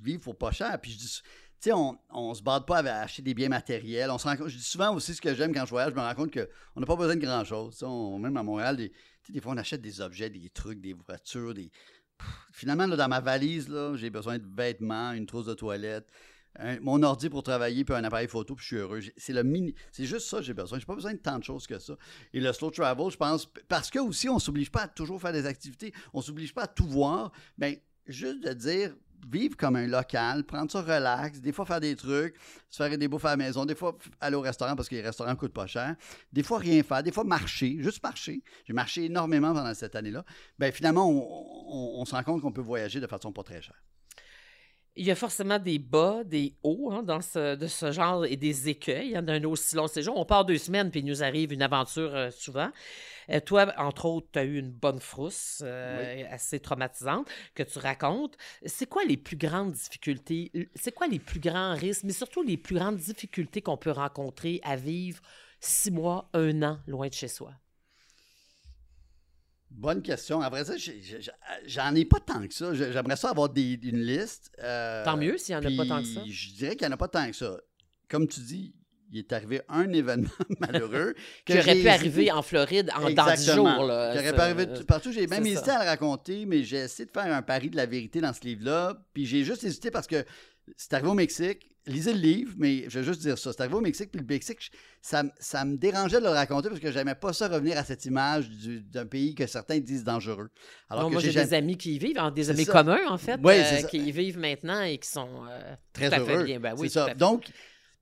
vivre 0.02 0.22
pour 0.22 0.36
pas 0.36 0.50
cher. 0.50 0.76
Puis 0.80 0.92
je 0.92 0.98
dis, 0.98 1.20
tu 1.60 1.68
sais, 1.68 1.72
on, 1.72 1.98
on 2.10 2.34
se 2.34 2.42
bade 2.42 2.66
pas 2.66 2.78
avec 2.78 2.92
acheter 2.92 3.22
des 3.22 3.34
biens 3.34 3.50
matériels. 3.50 4.10
On 4.10 4.18
se 4.18 4.26
rend 4.26 4.34
je 4.46 4.56
dis 4.56 4.62
souvent 4.62 4.94
aussi 4.94 5.14
ce 5.14 5.20
que 5.20 5.34
j'aime 5.34 5.52
quand 5.54 5.64
je 5.66 5.70
voyage, 5.70 5.90
je 5.90 5.96
me 5.96 6.00
rends 6.00 6.14
compte 6.14 6.32
qu'on 6.32 6.80
n'a 6.80 6.86
pas 6.86 6.96
besoin 6.96 7.16
de 7.16 7.20
grand-chose. 7.20 7.82
Même 8.18 8.36
à 8.36 8.42
Montréal, 8.42 8.76
des 8.76 9.40
fois 9.40 9.52
on 9.52 9.58
achète 9.58 9.82
des 9.82 10.00
objets, 10.00 10.30
des 10.30 10.48
trucs, 10.48 10.80
des 10.80 10.94
voitures, 10.94 11.54
des... 11.54 11.70
Finalement, 12.52 12.86
là, 12.86 12.96
dans 12.96 13.08
ma 13.08 13.20
valise, 13.20 13.72
j'ai 13.94 14.10
besoin 14.10 14.38
de 14.38 14.46
vêtements, 14.56 15.12
une 15.12 15.26
trousse 15.26 15.46
de 15.46 15.54
toilette, 15.54 16.06
mon 16.80 17.02
ordi 17.02 17.30
pour 17.30 17.42
travailler, 17.42 17.84
puis 17.84 17.94
un 17.94 18.04
appareil 18.04 18.28
photo, 18.28 18.54
puis 18.54 18.62
je 18.64 18.66
suis 18.66 18.76
heureux. 18.76 19.00
C'est 19.16 19.32
le 19.32 19.42
mini, 19.42 19.74
c'est 19.92 20.04
juste 20.04 20.28
ça 20.28 20.38
que 20.38 20.42
j'ai 20.42 20.54
besoin. 20.54 20.78
J'ai 20.78 20.86
pas 20.86 20.94
besoin 20.94 21.12
de 21.12 21.18
tant 21.18 21.38
de 21.38 21.44
choses 21.44 21.66
que 21.66 21.78
ça. 21.78 21.96
Et 22.32 22.40
le 22.40 22.52
slow 22.52 22.70
travel, 22.70 23.10
je 23.10 23.16
pense, 23.16 23.46
parce 23.68 23.90
que 23.90 23.98
aussi 23.98 24.28
on 24.28 24.38
s'oblige 24.38 24.70
pas 24.70 24.82
à 24.82 24.88
toujours 24.88 25.20
faire 25.20 25.32
des 25.32 25.46
activités, 25.46 25.92
on 26.12 26.20
s'oblige 26.20 26.52
pas 26.52 26.64
à 26.64 26.66
tout 26.66 26.86
voir. 26.86 27.32
Ben 27.56 27.76
juste 28.06 28.42
de 28.42 28.52
dire 28.52 28.94
vivre 29.30 29.56
comme 29.56 29.76
un 29.76 29.86
local, 29.86 30.44
prendre 30.44 30.70
ça 30.70 30.80
relax, 30.82 31.40
des 31.40 31.52
fois 31.52 31.64
faire 31.66 31.80
des 31.80 31.96
trucs, 31.96 32.36
se 32.68 32.82
faire 32.82 32.96
des 32.96 33.08
bouffes 33.08 33.24
à 33.24 33.30
la 33.30 33.36
maison, 33.36 33.64
des 33.64 33.74
fois 33.74 33.96
aller 34.20 34.36
au 34.36 34.40
restaurant 34.40 34.76
parce 34.76 34.88
que 34.88 34.94
les 34.94 35.02
restaurants 35.02 35.34
coûtent 35.36 35.52
pas 35.52 35.66
cher, 35.66 35.96
des 36.32 36.42
fois 36.42 36.58
rien 36.58 36.82
faire, 36.82 37.02
des 37.02 37.12
fois 37.12 37.24
marcher, 37.24 37.76
juste 37.80 38.02
marcher. 38.02 38.42
J'ai 38.66 38.72
marché 38.72 39.04
énormément 39.04 39.52
pendant 39.52 39.74
cette 39.74 39.94
année-là. 39.94 40.24
Ben 40.58 40.72
finalement, 40.72 41.08
on, 41.08 41.18
on- 41.18 42.00
on 42.00 42.04
se 42.04 42.14
rend 42.14 42.22
compte 42.22 42.42
qu'on 42.42 42.52
peut 42.52 42.60
voyager 42.60 43.00
de 43.00 43.06
façon 43.06 43.32
pas 43.32 43.42
très 43.42 43.60
chère. 43.62 43.82
Il 44.96 45.06
y 45.06 45.10
a 45.10 45.14
forcément 45.14 45.58
des 45.58 45.78
bas, 45.78 46.24
des 46.24 46.54
hauts 46.64 46.90
hein, 46.90 47.02
dans 47.02 47.20
ce, 47.20 47.54
de 47.54 47.66
ce 47.68 47.92
genre 47.92 48.26
et 48.26 48.36
des 48.36 48.68
écueils 48.68 49.16
hein, 49.16 49.22
d'un 49.22 49.42
aussi 49.44 49.76
long 49.76 49.86
séjour. 49.86 50.16
On 50.16 50.24
part 50.24 50.44
deux 50.44 50.58
semaines, 50.58 50.90
puis 50.90 51.00
il 51.00 51.06
nous 51.06 51.22
arrive 51.22 51.52
une 51.52 51.62
aventure 51.62 52.14
euh, 52.14 52.30
souvent. 52.30 52.70
Euh, 53.30 53.38
toi, 53.40 53.72
entre 53.78 54.06
autres, 54.06 54.26
tu 54.32 54.38
as 54.40 54.44
eu 54.44 54.58
une 54.58 54.72
bonne 54.72 55.00
frousse 55.00 55.62
euh, 55.64 56.24
assez 56.30 56.58
traumatisante 56.58 57.28
que 57.54 57.62
tu 57.62 57.78
racontes. 57.78 58.36
C'est 58.66 58.86
quoi 58.86 59.04
les 59.04 59.16
plus 59.16 59.36
grandes 59.36 59.72
difficultés? 59.72 60.50
C'est 60.74 60.92
quoi 60.92 61.06
les 61.06 61.20
plus 61.20 61.40
grands 61.40 61.74
risques, 61.74 62.02
mais 62.04 62.12
surtout 62.12 62.42
les 62.42 62.56
plus 62.56 62.74
grandes 62.74 62.96
difficultés 62.96 63.62
qu'on 63.62 63.76
peut 63.76 63.92
rencontrer 63.92 64.60
à 64.64 64.74
vivre 64.74 65.22
six 65.60 65.92
mois, 65.92 66.28
un 66.34 66.62
an 66.62 66.80
loin 66.88 67.06
de 67.06 67.14
chez 67.14 67.28
soi? 67.28 67.52
Bonne 69.70 70.02
question. 70.02 70.40
J'ai- 70.76 71.00
j'ai- 71.00 71.20
j'en 71.66 71.94
ai 71.94 72.04
pas 72.04 72.18
tant 72.20 72.46
que 72.46 72.52
ça. 72.52 72.74
J'ai- 72.74 72.92
J'aimerais 72.92 73.16
ça 73.16 73.30
avoir 73.30 73.48
des- 73.48 73.78
une 73.82 74.02
liste. 74.02 74.50
euh, 74.62 75.04
Tant 75.04 75.16
mieux 75.16 75.38
s'il 75.38 75.56
n'y 75.56 75.66
en 75.66 75.72
a 75.72 75.76
pas 75.76 75.86
tant 75.88 76.02
que 76.02 76.08
ça. 76.08 76.20
Je 76.26 76.52
dirais 76.54 76.76
qu'il 76.76 76.86
n'y 76.86 76.92
en 76.92 76.94
a 76.94 76.98
pas 76.98 77.08
tant 77.08 77.26
que 77.30 77.36
ça. 77.36 77.56
Comme 78.08 78.26
tu 78.26 78.40
dis, 78.40 78.74
il 79.12 79.18
est 79.20 79.32
arrivé 79.32 79.62
un 79.68 79.90
événement 79.92 80.28
malheureux 80.58 81.14
Qui 81.46 81.58
aurait 81.58 81.76
pu 81.76 81.88
arriver 81.88 82.30
en 82.32 82.42
Floride 82.42 82.90
en 82.96 83.06
Exactement. 83.08 83.76
jours. 83.76 83.84
Là, 83.84 84.12
Qui 84.12 84.18
aurait 84.18 84.26
Ça- 84.28 84.32
pu 84.34 84.40
arriver 84.40 84.66
partout. 84.86 85.12
J'ai 85.12 85.26
même 85.28 85.46
hésité 85.46 85.66
ça. 85.66 85.78
à 85.78 85.84
le 85.84 85.88
raconter, 85.88 86.46
mais 86.46 86.62
j'ai 86.64 86.78
essayé 86.78 87.06
de 87.06 87.10
faire 87.12 87.32
un 87.32 87.42
pari 87.42 87.70
de 87.70 87.76
la 87.76 87.86
vérité 87.86 88.20
dans 88.20 88.32
ce 88.32 88.40
livre-là. 88.42 89.00
Puis 89.14 89.24
j'ai 89.26 89.44
juste 89.44 89.62
hésité 89.64 89.90
parce 89.90 90.06
que 90.08 90.24
c'est 90.76 90.92
arrivé 90.94 91.08
au 91.08 91.14
Mexique. 91.14 91.68
Lisez 91.86 92.12
le 92.12 92.18
livre, 92.20 92.54
mais 92.58 92.84
je 92.88 92.98
vais 92.98 93.04
juste 93.04 93.22
dire 93.22 93.38
ça. 93.38 93.52
C'est 93.52 93.60
arrivé 93.62 93.74
au 93.74 93.80
Mexique, 93.80 94.10
puis 94.12 94.20
le 94.20 94.26
Mexique, 94.26 94.70
ça, 95.00 95.24
ça 95.38 95.64
me 95.64 95.76
dérangeait 95.76 96.18
de 96.18 96.24
le 96.24 96.30
raconter 96.30 96.68
parce 96.68 96.80
que 96.80 96.92
j'aimais 96.92 97.14
pas 97.14 97.32
ça 97.32 97.48
revenir 97.48 97.78
à 97.78 97.84
cette 97.84 98.04
image 98.04 98.50
du- 98.50 98.82
d'un 98.82 99.06
pays 99.06 99.34
que 99.34 99.46
certains 99.46 99.78
disent 99.78 100.04
dangereux. 100.04 100.50
Alors 100.90 101.06
que 101.08 101.12
moi, 101.12 101.22
j'ai 101.22 101.32
des 101.32 101.54
amis 101.54 101.78
qui 101.78 101.94
y 101.94 101.98
vivent, 101.98 102.18
hein, 102.18 102.30
des 102.30 102.50
amis 102.50 102.64
ça. 102.66 102.72
communs, 102.72 103.08
en 103.08 103.16
fait, 103.16 103.40
Oui, 103.42 103.54
euh, 103.56 103.82
qui 103.88 103.96
y 103.98 104.12
vivent 104.12 104.38
maintenant 104.38 104.82
et 104.82 104.98
qui 104.98 105.08
sont 105.08 105.44
euh, 105.48 105.74
très 105.94 106.08
tout 106.10 106.16
à 106.16 106.20
fait 106.24 106.32
heureux. 106.34 106.44
bien. 106.44 106.60
Ben 106.60 106.74
oui, 106.76 106.88
tout 106.88 106.92
ça. 106.94 107.14
Donc, 107.14 107.46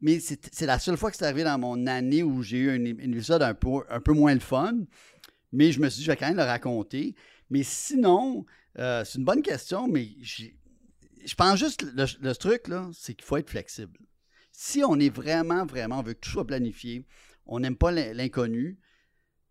mais 0.01 0.19
c'est 0.21 0.67
la 0.67 0.79
seule 0.81 0.97
fois 0.97 1.11
que 1.13 1.17
c'est 1.17 1.25
arrivé 1.25 1.45
dans 1.45 1.59
mon 1.59 1.87
année 1.87 2.23
où 2.25 2.43
j'ai 2.43 2.59
eu 2.59 2.71
un, 2.71 2.85
é- 2.85 2.97
un 3.01 3.13
épisode 3.13 3.43
un 3.43 3.55
peu, 3.55 3.69
un 3.89 4.01
peu 4.01 4.13
moins 4.13 4.35
le 4.35 4.41
fun. 4.41 4.75
Mais 5.53 5.73
je 5.73 5.81
me 5.81 5.89
suis 5.89 6.01
dit, 6.01 6.05
je 6.05 6.11
vais 6.11 6.17
quand 6.17 6.27
même 6.29 6.37
le 6.37 6.43
raconter. 6.43 7.15
Mais 7.49 7.63
sinon, 7.63 8.45
euh, 8.79 9.05
c'est 9.05 9.19
une 9.19 9.25
bonne 9.25 9.41
question, 9.43 9.89
mais 9.89 10.09
j'ai- 10.21 10.57
je 11.25 11.35
pense 11.35 11.59
juste 11.59 11.83
le, 11.83 12.05
le 12.21 12.35
truc, 12.35 12.69
là, 12.69 12.89
c'est 12.93 13.15
qu'il 13.15 13.25
faut 13.25 13.37
être 13.37 13.51
flexible. 13.51 13.99
Si 14.53 14.83
on 14.85 14.99
est 14.99 15.09
vraiment, 15.15 15.65
vraiment, 15.67 16.01
on 16.01 16.03
veut 16.03 16.15
que 16.15 16.21
tout 16.21 16.31
soit 16.31 16.47
planifié, 16.47 17.07
on 17.47 17.61
n'aime 17.61 17.77
pas 17.77 17.91
l'in- 17.93 18.13
l'inconnu, 18.13 18.79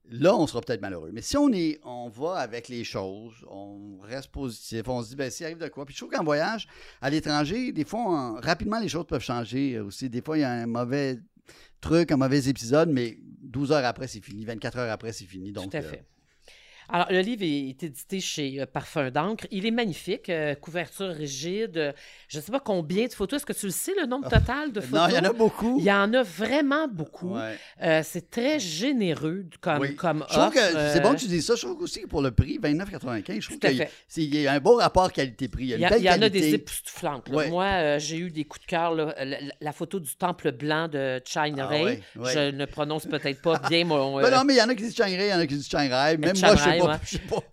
là, 0.10 0.36
on 0.36 0.48
sera 0.48 0.62
peut-être 0.62 0.82
malheureux. 0.82 1.12
Mais 1.14 1.22
si 1.22 1.38
on 1.38 1.52
est, 1.52 1.80
on 1.84 2.10
va 2.10 2.36
avec 2.36 2.68
les 2.70 2.84
choses, 2.84 3.34
on 3.50 3.98
reste 4.02 4.30
positif, 4.32 4.88
on 4.88 5.02
se 5.04 5.10
dit, 5.10 5.16
ben, 5.16 5.30
s'il 5.32 5.46
arrive 5.46 5.58
de 5.58 5.68
quoi. 5.68 5.86
Puis 5.86 5.96
je 5.96 6.00
trouve 6.02 6.12
qu'en 6.12 6.24
voyage, 6.24 6.68
à 7.02 7.10
l'étranger, 7.10 7.72
des 7.72 7.86
fois, 7.86 8.02
on- 8.02 8.34
rapidement, 8.40 8.80
les 8.80 8.90
choses 8.90 9.06
peuvent 9.08 9.24
changer 9.24 9.80
aussi. 9.80 10.10
Des 10.10 10.22
fois, 10.22 10.38
il 10.38 10.42
y 10.42 10.44
a 10.46 10.52
un 10.52 10.68
mauvais 10.68 11.20
truc, 11.82 12.12
un 12.12 12.18
mauvais 12.18 12.48
épisode, 12.50 12.90
mais 12.90 13.18
12 13.42 13.72
heures 13.72 13.86
après, 13.86 14.08
c'est 14.08 14.22
fini. 14.22 14.44
24 14.46 14.78
heures 14.78 14.92
après, 14.92 15.14
c'est 15.14 15.26
fini. 15.26 15.52
Donc, 15.52 15.72
Tout 15.72 15.78
à 15.78 15.82
euh, 15.82 15.84
fait. 15.90 16.06
Alors, 16.90 17.08
le 17.12 17.20
livre 17.20 17.44
est 17.44 17.84
édité 17.84 18.20
chez 18.22 18.62
euh, 18.62 18.66
Parfum 18.66 19.12
d'encre. 19.12 19.46
Il 19.52 19.66
est 19.66 19.72
magnifique, 19.72 20.30
euh, 20.30 20.56
couverture 20.56 21.10
rigide. 21.10 21.78
euh, 21.78 21.92
Je 22.30 22.38
ne 22.38 22.44
sais 22.44 22.52
pas 22.52 22.60
combien 22.62 23.08
de 23.08 23.14
photos. 23.14 23.38
Est-ce 23.42 23.46
que 23.46 23.54
tu 23.54 23.66
le 23.66 23.72
sais, 23.72 23.94
le 24.00 24.06
nombre 24.08 24.30
total 24.30 24.72
de 24.72 24.80
photos? 24.80 25.00
non, 25.02 25.08
il 25.10 25.16
y 25.16 25.20
en 25.20 25.30
a 25.30 25.34
beaucoup. 25.34 25.78
Il 25.80 25.86
y 25.86 25.92
en 25.92 26.14
a 26.14 26.24
vraiment 26.24 26.88
beaucoup. 26.88 27.36
Ouais. 27.36 27.56
Euh, 27.84 28.02
c'est 28.04 28.30
très 28.32 28.60
généreux 28.60 29.46
comme, 29.60 29.80
Oui. 29.80 29.96
comme 29.96 30.24
Je 30.30 30.34
trouve 30.34 30.44
offre, 30.46 30.54
que 30.54 30.60
c'est 30.60 30.98
euh, 30.98 31.00
bon 31.02 31.14
que 31.14 31.20
tu 31.20 31.28
dis 31.28 31.42
ça. 31.42 31.56
Je 31.56 31.62
trouve 31.66 31.82
aussi 31.82 32.02
que 32.02 32.08
pour 32.08 32.22
le 32.22 32.32
prix, 32.32 32.58
29,95, 32.60 33.42
je 33.42 33.48
trouve 33.48 33.60
qu'il 33.60 33.76
y 33.78 33.82
a- 33.82 33.88
il 34.18 34.36
y 34.36 34.48
un 34.48 34.60
beau 34.60 34.76
rapport 34.76 35.12
qualité-prix. 35.12 35.64
Il 35.64 35.70
y 35.70 35.74
a 35.74 35.78
Il 35.78 35.80
une 35.80 35.84
y, 35.84 35.86
a- 35.86 35.90
belle 35.90 36.02
il 36.02 36.06
y 36.06 36.10
en 36.10 36.22
a 36.22 36.30
des 36.30 36.54
époustouflantes. 36.54 37.30
Ouais. 37.30 37.50
Moi, 37.50 37.66
euh, 37.66 38.00
j'ai 38.00 38.18
eu 38.18 38.32
des 38.32 38.46
coups 38.46 38.66
de 38.66 38.70
cœur. 38.70 38.96
La, 38.96 39.14
la 39.60 39.72
photo 39.74 40.00
du 40.00 40.16
temple 40.16 40.52
blanc 40.54 40.88
de 40.88 41.22
China 41.26 41.64
Ah 41.64 41.68
Ray. 41.68 41.84
ouais. 41.84 42.02
Je 42.34 42.52
ne 42.52 42.66
prononce 42.66 43.06
peut-être 43.06 43.42
pas 43.42 43.60
bien 43.70 43.84
mon. 43.84 43.98
Ben 44.22 44.26
euh, 44.26 44.32
non, 44.38 44.44
mais 44.46 44.54
il 44.54 44.58
y 44.58 44.62
en 44.62 44.70
a 44.70 44.76
qui 44.76 44.84
disent 44.84 44.96
Chiang 44.96 45.06
Rai, 45.08 45.28
il 45.28 45.32
y 45.32 45.34
en 45.34 45.40
a 45.40 45.46
qui 45.48 45.56
disent 45.56 45.68
Chiang 45.70 45.88
Rai. 45.90 46.18
Même 46.18 46.38
moi, 46.40 46.50
Rai, 46.56 46.77
je 46.77 46.77
pas. 46.86 47.00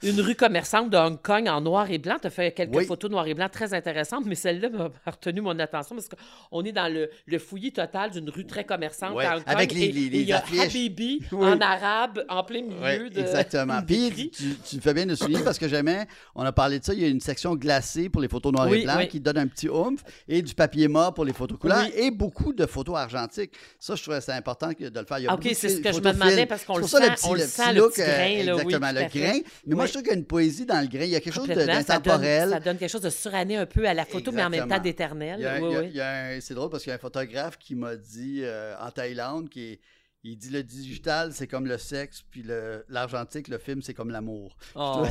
une 0.02 0.20
rue 0.20 0.34
commerçante 0.34 0.90
de 0.90 0.96
Hong 0.96 1.20
Kong 1.20 1.48
en 1.48 1.60
noir 1.60 1.90
et 1.90 1.98
blanc. 1.98 2.16
Tu 2.20 2.26
as 2.26 2.30
fait 2.30 2.52
quelques 2.52 2.74
Oui. 2.76 2.84
photos 2.86 3.10
noir 3.10 3.26
et 3.26 3.34
blanc 3.34 3.48
très 3.50 3.74
intéressantes, 3.74 4.24
mais 4.26 4.34
celle-là 4.34 4.68
m'a 4.70 4.90
retenu 5.10 5.40
mon 5.40 5.58
attention 5.58 5.94
parce 5.96 6.08
qu'on 6.08 6.62
est 6.64 6.72
dans 6.72 6.92
le, 6.92 7.10
le 7.26 7.38
fouillis 7.38 7.72
total 7.72 8.10
d'une 8.10 8.28
rue 8.30 8.46
très 8.46 8.64
commerçante 8.64 9.14
Ouais, 9.14 9.24
à 9.26 9.36
Hong 9.36 9.44
Kong. 9.44 9.54
avec 9.54 9.72
les- 9.72 9.92
les- 9.92 10.08
les 10.10 10.20
il 10.20 10.28
y 10.28 10.32
a. 10.32 10.42
Habibi 10.62 11.22
Oui. 11.32 11.46
en 11.46 11.60
arabe 11.60 12.24
en 12.28 12.42
plein 12.44 12.62
milieu 12.62 13.10
de. 13.10 13.20
exactement. 13.20 13.80
Puis 13.86 14.30
tu, 14.34 14.54
tu 14.64 14.80
fais 14.80 14.94
bien 14.94 15.06
de 15.06 15.14
souligner 15.14 15.42
parce 15.42 15.58
que 15.58 15.68
jamais, 15.68 16.06
on 16.34 16.42
a 16.44 16.52
parlé 16.52 16.78
de 16.78 16.84
ça, 16.84 16.92
il 16.94 17.00
y 17.00 17.04
a 17.04 17.08
une 17.08 17.20
section 17.20 17.54
glacée 17.54 18.08
pour 18.08 18.20
les 18.22 18.28
photos 18.28 18.52
noires 18.52 18.68
Oui, 18.68 18.80
et 18.80 18.84
blancs 18.84 18.96
oui. 18.98 19.08
qui 19.08 19.20
donne 19.20 19.38
un 19.38 19.46
petit 19.46 19.68
oomph 19.68 20.00
et 20.28 20.42
du 20.42 20.54
papier 20.54 20.88
mort 20.88 21.14
pour 21.14 21.24
les 21.24 21.32
photos 21.32 21.58
couleurs 21.58 21.86
et 21.94 22.10
beaucoup 22.10 22.52
de 22.52 22.66
photos 22.66 22.96
argentiques. 22.96 23.52
Ça, 23.78 23.94
je 23.94 24.02
trouvais 24.02 24.20
ça 24.20 24.34
important 24.34 24.68
de 24.68 24.74
le 25.00 25.04
faire. 25.06 25.18
Il 25.18 25.24
y 25.24 25.28
a 25.28 25.34
OK, 25.34 25.48
c'est 25.54 25.68
ce 25.68 25.80
que 25.80 25.92
je 25.92 26.00
me 26.00 26.12
demandais 26.12 26.46
parce 26.46 26.64
qu'on 26.64 26.74
C'est 26.86 27.00
le 27.00 27.06
sent, 27.06 27.10
petit- 27.14 27.26
on 27.28 27.34
le 27.34 27.40
petit 27.40 27.48
sent, 27.50 27.72
le 27.72 27.80
look, 27.80 27.92
petit 27.94 28.00
grain, 28.02 28.42
là, 28.44 28.52
Exactement, 28.62 28.92
le. 28.92 29.08
Grain. 29.20 29.40
Mais 29.66 29.74
moi, 29.74 29.86
je 29.86 29.92
trouve 29.92 30.02
qu'il 30.02 30.12
y 30.12 30.14
a 30.14 30.18
une 30.18 30.24
poésie 30.24 30.66
dans 30.66 30.80
le 30.80 30.86
grain. 30.86 31.04
Il 31.04 31.10
y 31.10 31.16
a 31.16 31.20
quelque 31.20 31.32
chose 31.34 31.48
de- 31.48 31.54
Complètement, 31.54 31.74
ça 31.82 31.94
donne, 31.94 32.02
d'intemporel. 32.04 32.50
ça 32.50 32.60
donne 32.60 32.78
quelque 32.78 32.90
chose 32.90 33.00
de 33.02 33.10
suranné 33.10 33.56
un 33.56 33.66
peu 33.66 33.86
à 33.86 33.94
la 33.94 34.04
photo, 34.04 34.32
mais 34.32 34.42
en 34.44 34.50
même 34.50 34.68
temps 34.68 34.78
d'éternel. 34.78 35.60
Oui, 35.62 35.76
oui. 35.94 36.00
c'est 36.40 36.54
drôle 36.54 36.70
parce 36.70 36.82
qu'il 36.82 36.90
y 36.90 36.92
a 36.92 36.96
un 36.96 36.98
photographe 36.98 37.58
qui 37.58 37.74
m'a 37.74 37.96
dit 37.96 38.40
euh, 38.42 38.74
en 38.80 38.90
Thaïlande 38.90 39.48
qui 39.48 39.72
est- 39.72 39.80
il 40.26 40.36
dit 40.38 40.48
le 40.50 40.62
digital 40.62 41.32
c'est 41.32 41.46
comme 41.46 41.66
le 41.66 41.76
sexe 41.78 42.24
puis 42.30 42.42
le- 42.42 42.84
l'argentique 42.88 43.48
le 43.48 43.58
film 43.58 43.82
c'est 43.82 43.92
comme 43.94 44.10
l'amour. 44.10 44.56
Oh. 44.74 45.02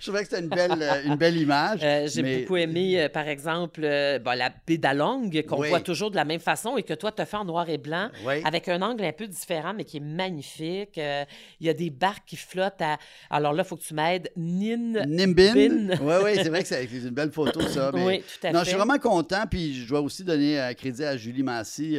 Je 0.00 0.06
trouvais 0.06 0.20
que 0.24 0.28
c'était 0.28 0.40
une 0.42 0.48
belle 0.48 0.80
euh, 0.80 1.02
une 1.04 1.16
belle 1.16 1.36
image. 1.36 1.80
Euh, 1.82 2.06
J'ai 2.06 2.22
mais- 2.22 2.40
beaucoup 2.42 2.56
aimé, 2.56 3.02
euh, 3.02 3.08
par 3.08 3.26
exemple, 3.28 3.80
euh, 3.84 4.18
bon, 4.18 4.36
la 4.38 4.50
pédalongue 4.50 5.44
qu'on 5.46 5.60
Oui. 5.60 5.68
voit 5.68 5.80
toujours 5.80 6.10
de 6.10 6.16
la 6.16 6.24
même 6.24 6.40
façon 6.40 6.76
et 6.76 6.82
que 6.82 6.94
toi, 6.94 7.10
tu 7.12 7.20
as 7.20 7.26
fait 7.26 7.36
en 7.36 7.44
noir 7.44 7.68
et 7.68 7.78
blanc. 7.78 8.10
Oui. 8.24 8.34
Avec 8.44 8.68
un 8.68 8.80
angle 8.82 9.04
un 9.04 9.12
peu 9.12 9.26
différent, 9.26 9.74
mais 9.74 9.84
qui 9.84 9.96
est 9.96 10.00
magnifique. 10.00 10.96
Il 10.96 11.66
y 11.66 11.68
a 11.68 11.74
des 11.74 11.90
barques 11.90 12.24
qui 12.26 12.36
flottent 12.36 12.80
à. 12.82 12.98
Alors 13.30 13.52
là, 13.52 13.62
il 13.64 13.68
faut 13.68 13.76
que 13.76 13.82
tu 13.82 13.94
m'aides. 13.94 14.30
Nin. 14.36 15.04
Nimbin. 15.06 15.54
Bin. 15.54 15.88
Oui, 16.00 16.14
oui, 16.24 16.30
c'est 16.36 16.48
vrai 16.48 16.62
que 16.62 16.68
c'est 16.68 16.84
une 16.84 17.10
belle 17.10 17.32
photo, 17.32 17.60
ça. 17.62 17.90
mais- 17.94 18.04
Oui, 18.06 18.22
tout 18.40 18.46
à 18.46 18.52
non, 18.52 18.58
fait. 18.60 18.64
je 18.66 18.68
suis 18.70 18.76
vraiment 18.78 18.98
content. 18.98 19.44
Puis 19.50 19.74
je 19.82 19.88
dois 19.88 20.00
aussi 20.00 20.22
donner 20.24 20.72
crédit 20.76 21.04
à 21.04 21.16
Julie 21.16 21.42
Massy 21.42 21.98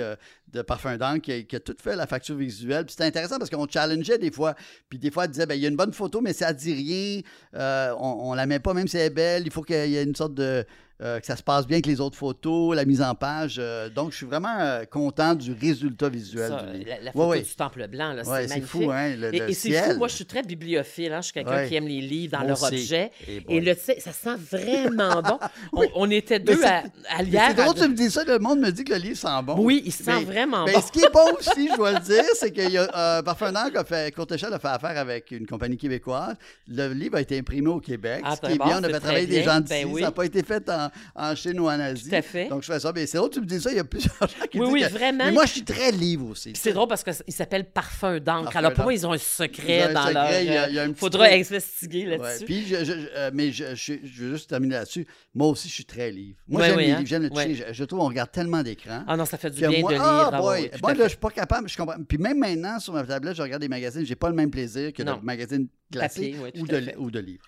de 0.54 0.62
Parfum 0.62 0.96
d'Angle 0.98 1.22
qui, 1.22 1.32
a- 1.34 1.42
qui 1.42 1.56
a 1.56 1.60
tout 1.60 1.76
fait 1.82 1.96
la 1.96 2.08
facture 2.08 2.36
visuel. 2.46 2.86
Puis 2.86 2.94
c'était 2.94 3.06
intéressant 3.06 3.38
parce 3.38 3.50
qu'on 3.50 3.68
challengeait 3.68 4.18
des 4.18 4.32
fois. 4.32 4.56
Puis 4.90 5.00
des 5.00 5.12
fois, 5.12 5.26
elle 5.26 5.32
disait, 5.32 5.46
ben, 5.46 5.56
il 5.56 5.62
y 5.62 5.66
a 5.66 5.70
une 5.70 5.76
bonne 5.76 5.94
photo, 5.94 6.22
mais 6.22 6.34
ça 6.34 6.54
dit 6.54 6.74
rien. 6.74 7.22
Euh, 7.56 7.94
on, 8.00 8.32
on 8.32 8.34
la 8.34 8.46
met 8.46 8.60
pas, 8.60 8.74
même 8.74 8.88
si 8.88 8.98
elle 8.98 9.08
est 9.08 9.10
belle. 9.10 9.44
Il 9.46 9.52
faut 9.52 9.62
qu'il 9.62 9.90
y 9.90 9.98
ait 9.98 10.04
une 10.04 10.16
sorte 10.16 10.34
de 10.34 10.66
euh, 11.02 11.20
que 11.20 11.26
ça 11.26 11.36
se 11.36 11.44
passe 11.44 11.68
bien 11.68 11.76
avec 11.76 11.86
les 11.88 12.00
autres 12.00 12.18
photos, 12.18 12.76
la 12.76 12.86
mise 12.86 13.02
en 13.02 13.14
page. 13.16 13.58
Euh, 13.60 13.90
donc, 13.90 14.12
je 14.12 14.18
suis 14.18 14.26
vraiment 14.26 14.56
euh, 14.60 14.86
content 14.86 15.36
du 15.36 15.52
résultat 15.52 16.08
visuel. 16.10 16.50
Ça, 16.50 16.64
du 16.72 16.84
la, 16.86 17.02
la 17.02 17.12
photo 17.12 17.24
Ouais, 17.26 17.38
ouais. 17.38 17.42
du 17.44 17.56
temple 17.56 17.88
blanc, 17.88 18.14
là, 18.14 18.24
c'est 18.24 18.30
magnifique. 18.48 18.64
fou, 18.66 18.92
hein, 18.92 19.16
le, 19.16 19.34
Et, 19.36 19.38
et 19.50 19.54
c'est 19.54 19.72
fou, 19.74 19.98
moi 19.98 20.08
je 20.08 20.16
suis 20.16 20.26
très 20.26 20.42
bibliophile, 20.44 21.12
hein, 21.14 21.18
je 21.22 21.26
suis 21.26 21.34
quelqu'un 21.34 21.68
qui 21.68 21.76
aime 21.76 21.88
les 21.88 22.00
livres 22.02 22.32
dans 22.34 22.40
Moi 22.40 22.48
leur 22.48 22.64
aussi. 22.64 22.76
objet. 22.76 23.12
Et 23.28 23.36
Et 23.38 23.40
boy. 23.42 23.60
le, 23.62 23.74
ça 23.76 24.12
sent 24.14 24.36
vraiment 24.52 25.22
bon. 25.22 25.38
On, 25.74 25.86
on 25.96 26.10
était 26.12 26.40
Mais 26.40 26.46
deux 26.56 26.64
à, 26.64 26.78
à 26.78 26.84
Mais 27.20 27.24
lire. 27.26 27.42
C'est 27.50 27.54
drôle 27.56 27.76
tu 27.76 27.88
me 27.90 27.96
dis 27.96 28.10
ça, 28.10 28.24
le 28.24 28.40
monde 28.40 28.60
me 28.60 28.72
dit 28.72 28.84
que 28.84 28.94
le 28.94 29.00
livre 29.00 29.18
sent 29.18 29.28
bon. 29.44 29.56
Oui, 29.60 29.82
il 29.86 29.92
sent 29.92 30.04
Mais- 30.20 30.24
vraiment 30.24 30.66
Mais 30.66 30.74
bon. 30.74 30.82
ce 30.82 30.92
qui 30.92 31.00
est 31.00 31.12
bon 31.14 31.26
aussi, 31.38 31.70
je 31.72 31.76
dois 31.76 31.92
le 31.94 32.00
dire, 32.00 32.24
c'est 32.36 32.52
qu'il 32.52 32.70
y 32.72 32.78
a 32.78 32.88
euh, 32.96 33.22
Parfum 33.22 33.52
d'Angle 33.52 33.72
qui 33.72 33.78
a 33.78 33.84
fait, 33.84 34.14
Courte 34.16 34.32
Échelle 34.32 34.54
a 34.54 34.60
fait 34.60 34.68
affaire 34.70 34.98
avec 34.98 35.32
une 35.32 35.46
compagnie 35.46 35.78
québécoise. 35.78 36.36
Le 36.68 36.94
livre 36.94 37.18
a 37.18 37.22
été 37.22 37.38
imprimé 37.38 37.68
au 37.68 37.80
Québec. 37.80 38.22
Ah, 38.24 38.36
ce 38.36 38.42
très 38.42 38.48
qui 38.50 38.56
est 38.56 38.58
bon, 38.60 38.66
bien, 38.66 38.80
on 38.80 38.84
a 38.84 38.90
fait 38.90 39.00
travailler 39.00 39.28
des 39.28 39.44
gens 39.44 39.60
d'ici. 39.60 39.84
Ben. 39.86 39.94
Ça 39.96 40.02
n'a 40.02 40.12
pas 40.12 40.26
été 40.26 40.44
fait 40.44 40.70
en, 40.70 40.85
en 41.16 41.36
Chine 41.36 41.60
ou 41.60 41.66
en 41.66 41.80
Asie. 41.80 42.10
Tout 42.10 42.16
à 42.16 42.22
fait. 42.22 42.48
Donc, 42.48 42.64
je 42.64 42.72
fais 42.72 42.80
ça. 42.80 42.92
Mais 42.94 43.06
c'est 43.06 43.18
drôle 43.18 43.30
tu 43.30 43.42
me 43.42 43.46
dis 43.46 43.60
ça, 43.62 43.72
il 43.72 43.78
y 43.78 43.80
a 43.80 43.84
plusieurs 43.84 44.16
gens 44.22 44.48
qui 44.52 44.60
Oui, 44.60 44.66
disent 44.66 44.74
oui, 44.74 44.82
que- 44.84 44.92
vraiment. 44.98 45.26
Mais 45.26 45.32
moi, 45.32 45.46
je 45.46 45.52
suis 45.52 45.64
très 45.64 45.92
livre 45.92 46.30
aussi. 46.30 46.54
C'est 46.56 46.74
drôle 46.74 46.88
parce 46.88 47.04
qu'il 47.04 47.34
s'appelle 47.34 47.66
Parfum 47.66 48.20
d'encre. 48.20 48.56
Alors 48.58 48.74
pour 48.74 48.84
moi, 48.86 48.94
ils 48.94 49.06
ont 49.06 49.12
un 49.14 49.18
secret 49.18 49.94
dans 49.94 50.10
leur. 50.10 50.32
il 50.42 50.78
euh, 50.78 50.94
faudra 50.96 51.26
investiguer 51.26 52.06
là-dessus. 52.06 52.46
Puis, 52.46 52.66
je, 52.68 52.84
je- 52.86 52.92
euh, 53.16 53.32
mais 53.34 53.52
je, 53.52 53.64
veux 53.66 54.32
juste 54.36 54.50
terminer 54.50 54.76
là-dessus. 54.76 55.06
Moi 55.34 55.48
aussi, 55.48 55.68
je 55.70 55.74
suis 55.74 55.86
très 55.86 56.12
livre. 56.12 56.38
Moi, 56.48 56.64
j'aime 56.64 56.78
oui, 56.78 56.86
les 56.86 56.92
hein? 56.92 56.98
livres, 56.98 57.08
j'aime 57.10 57.24
le 57.24 57.30
toucher. 57.30 57.66
Je, 57.72 57.84
trouve 57.84 58.00
qu'on 58.00 58.08
regarde 58.08 58.32
tellement 58.32 58.64
d'écrans. 58.64 59.04
Ah 59.08 59.18
non, 59.18 59.26
ça 59.26 59.38
fait 59.38 59.50
du 59.50 59.60
bien 59.60 59.80
moi, 59.82 59.92
de 59.92 59.96
lire. 59.96 60.04
ah, 60.06 60.30
Ah, 60.34 60.40
boy, 60.42 60.72
moi, 60.82 60.94
là, 60.94 61.04
je 61.04 61.10
suis 61.10 61.18
pas 61.18 61.30
capable. 61.30 61.70
Je 61.70 61.78
comprends. 61.78 61.96
Puis 62.08 62.18
même 62.18 62.40
maintenant, 62.40 62.80
sur 62.80 62.94
ma 62.94 63.04
tablette, 63.04 63.36
je 63.36 63.42
regarde 63.42 63.62
des 63.62 63.68
magazines. 63.70 64.06
J'ai 64.06 64.16
pas 64.16 64.30
le 64.30 64.36
même 64.36 64.52
plaisir 64.52 64.94
que 64.94 65.04
le 65.04 65.12
magazine 65.22 65.68
classique 65.92 66.36
Papier, 66.36 66.40
oui, 66.44 66.52
tout 66.54 66.62
ou, 66.62 66.68
de, 66.68 66.82
fait. 66.82 66.96
ou 66.98 67.12
de 67.12 67.20
livre. 67.20 67.44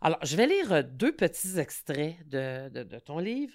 Alors, 0.00 0.18
je 0.24 0.36
vais 0.36 0.46
lire 0.46 0.72
euh, 0.72 0.82
deux 0.82 1.14
petits 1.14 1.58
extraits 1.58 2.16
de, 2.28 2.68
de- 2.70 2.98
ton 3.00 3.18
livre. 3.18 3.54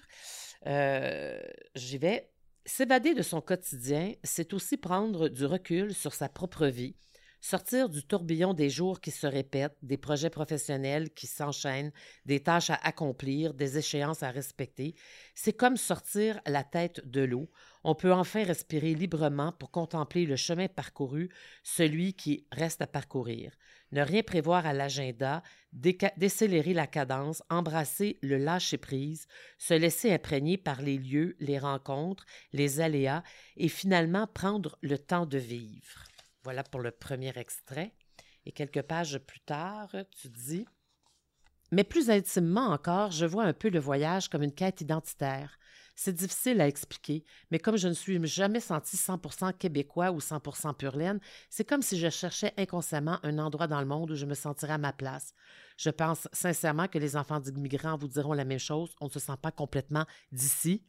Euh, 0.66 1.40
J'y 1.74 1.98
vais. 1.98 2.30
S'évader 2.64 3.14
de 3.14 3.22
son 3.22 3.40
quotidien, 3.40 4.12
c'est 4.24 4.52
aussi 4.52 4.76
prendre 4.76 5.28
du 5.28 5.44
recul 5.44 5.94
sur 5.94 6.14
sa 6.14 6.28
propre 6.28 6.66
vie, 6.66 6.96
sortir 7.40 7.88
du 7.88 8.04
tourbillon 8.04 8.54
des 8.54 8.70
jours 8.70 9.00
qui 9.00 9.12
se 9.12 9.26
répètent, 9.28 9.76
des 9.82 9.96
projets 9.96 10.30
professionnels 10.30 11.10
qui 11.10 11.28
s'enchaînent, 11.28 11.92
des 12.24 12.42
tâches 12.42 12.70
à 12.70 12.74
accomplir, 12.82 13.54
des 13.54 13.78
échéances 13.78 14.24
à 14.24 14.30
respecter. 14.32 14.96
C'est 15.36 15.52
comme 15.52 15.76
sortir 15.76 16.40
la 16.44 16.64
tête 16.64 17.00
de 17.08 17.20
l'eau. 17.22 17.48
On 17.88 17.94
peut 17.94 18.12
enfin 18.12 18.42
respirer 18.42 18.94
librement 18.94 19.52
pour 19.52 19.70
contempler 19.70 20.26
le 20.26 20.34
chemin 20.34 20.66
parcouru, 20.66 21.28
celui 21.62 22.14
qui 22.14 22.44
reste 22.50 22.82
à 22.82 22.88
parcourir. 22.88 23.52
Ne 23.92 24.02
rien 24.02 24.24
prévoir 24.24 24.66
à 24.66 24.72
l'agenda, 24.72 25.40
décélérer 25.72 26.74
la 26.74 26.88
cadence, 26.88 27.44
embrasser 27.48 28.18
le 28.22 28.38
lâcher-prise, 28.38 29.28
se 29.56 29.72
laisser 29.72 30.12
imprégner 30.12 30.56
par 30.56 30.82
les 30.82 30.98
lieux, 30.98 31.36
les 31.38 31.60
rencontres, 31.60 32.26
les 32.52 32.80
aléas 32.80 33.22
et 33.56 33.68
finalement 33.68 34.26
prendre 34.26 34.76
le 34.80 34.98
temps 34.98 35.24
de 35.24 35.38
vivre. 35.38 36.02
Voilà 36.42 36.64
pour 36.64 36.80
le 36.80 36.90
premier 36.90 37.38
extrait. 37.38 37.92
Et 38.46 38.50
quelques 38.50 38.82
pages 38.82 39.18
plus 39.18 39.40
tard, 39.42 39.94
tu 40.10 40.28
dis 40.28 40.66
Mais 41.70 41.84
plus 41.84 42.10
intimement 42.10 42.66
encore, 42.66 43.12
je 43.12 43.26
vois 43.26 43.44
un 43.44 43.52
peu 43.52 43.68
le 43.68 43.78
voyage 43.78 44.28
comme 44.28 44.42
une 44.42 44.52
quête 44.52 44.80
identitaire. 44.80 45.56
C'est 45.98 46.12
difficile 46.12 46.60
à 46.60 46.68
expliquer, 46.68 47.24
mais 47.50 47.58
comme 47.58 47.78
je 47.78 47.88
ne 47.88 47.94
suis 47.94 48.24
jamais 48.26 48.60
senti 48.60 48.96
100% 48.96 49.54
québécois 49.56 50.10
ou 50.10 50.18
100% 50.18 50.74
pur 50.74 50.94
laine, 50.94 51.18
c'est 51.48 51.64
comme 51.64 51.80
si 51.80 51.98
je 51.98 52.10
cherchais 52.10 52.52
inconsciemment 52.58 53.18
un 53.22 53.38
endroit 53.38 53.66
dans 53.66 53.80
le 53.80 53.86
monde 53.86 54.10
où 54.10 54.14
je 54.14 54.26
me 54.26 54.34
sentirais 54.34 54.74
à 54.74 54.78
ma 54.78 54.92
place. 54.92 55.32
Je 55.78 55.88
pense 55.88 56.28
sincèrement 56.34 56.86
que 56.86 56.98
les 56.98 57.16
enfants 57.16 57.40
d'immigrants 57.40 57.96
vous 57.96 58.08
diront 58.08 58.34
la 58.34 58.44
même 58.44 58.58
chose. 58.58 58.94
On 59.00 59.06
ne 59.06 59.10
se 59.10 59.18
sent 59.18 59.36
pas 59.40 59.50
complètement 59.50 60.04
d'ici. 60.32 60.84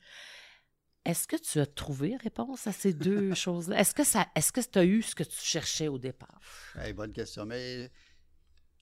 Est-ce 1.05 1.25
que 1.25 1.37
tu 1.37 1.59
as 1.59 1.65
trouvé 1.65 2.17
réponse 2.17 2.67
à 2.67 2.73
ces 2.73 2.93
deux 2.93 3.33
choses-là? 3.33 3.79
Est-ce 3.79 3.95
que 3.95 4.03
ça, 4.03 4.27
est-ce 4.35 4.51
que 4.51 4.59
tu 4.59 4.77
as 4.77 4.83
eu 4.83 5.01
ce 5.01 5.15
que 5.15 5.23
tu 5.23 5.39
cherchais 5.39 5.87
au 5.87 5.97
départ? 5.97 6.41
Hey, 6.75 6.91
bonne 6.91 7.13
question. 7.13 7.45
Mais 7.45 7.89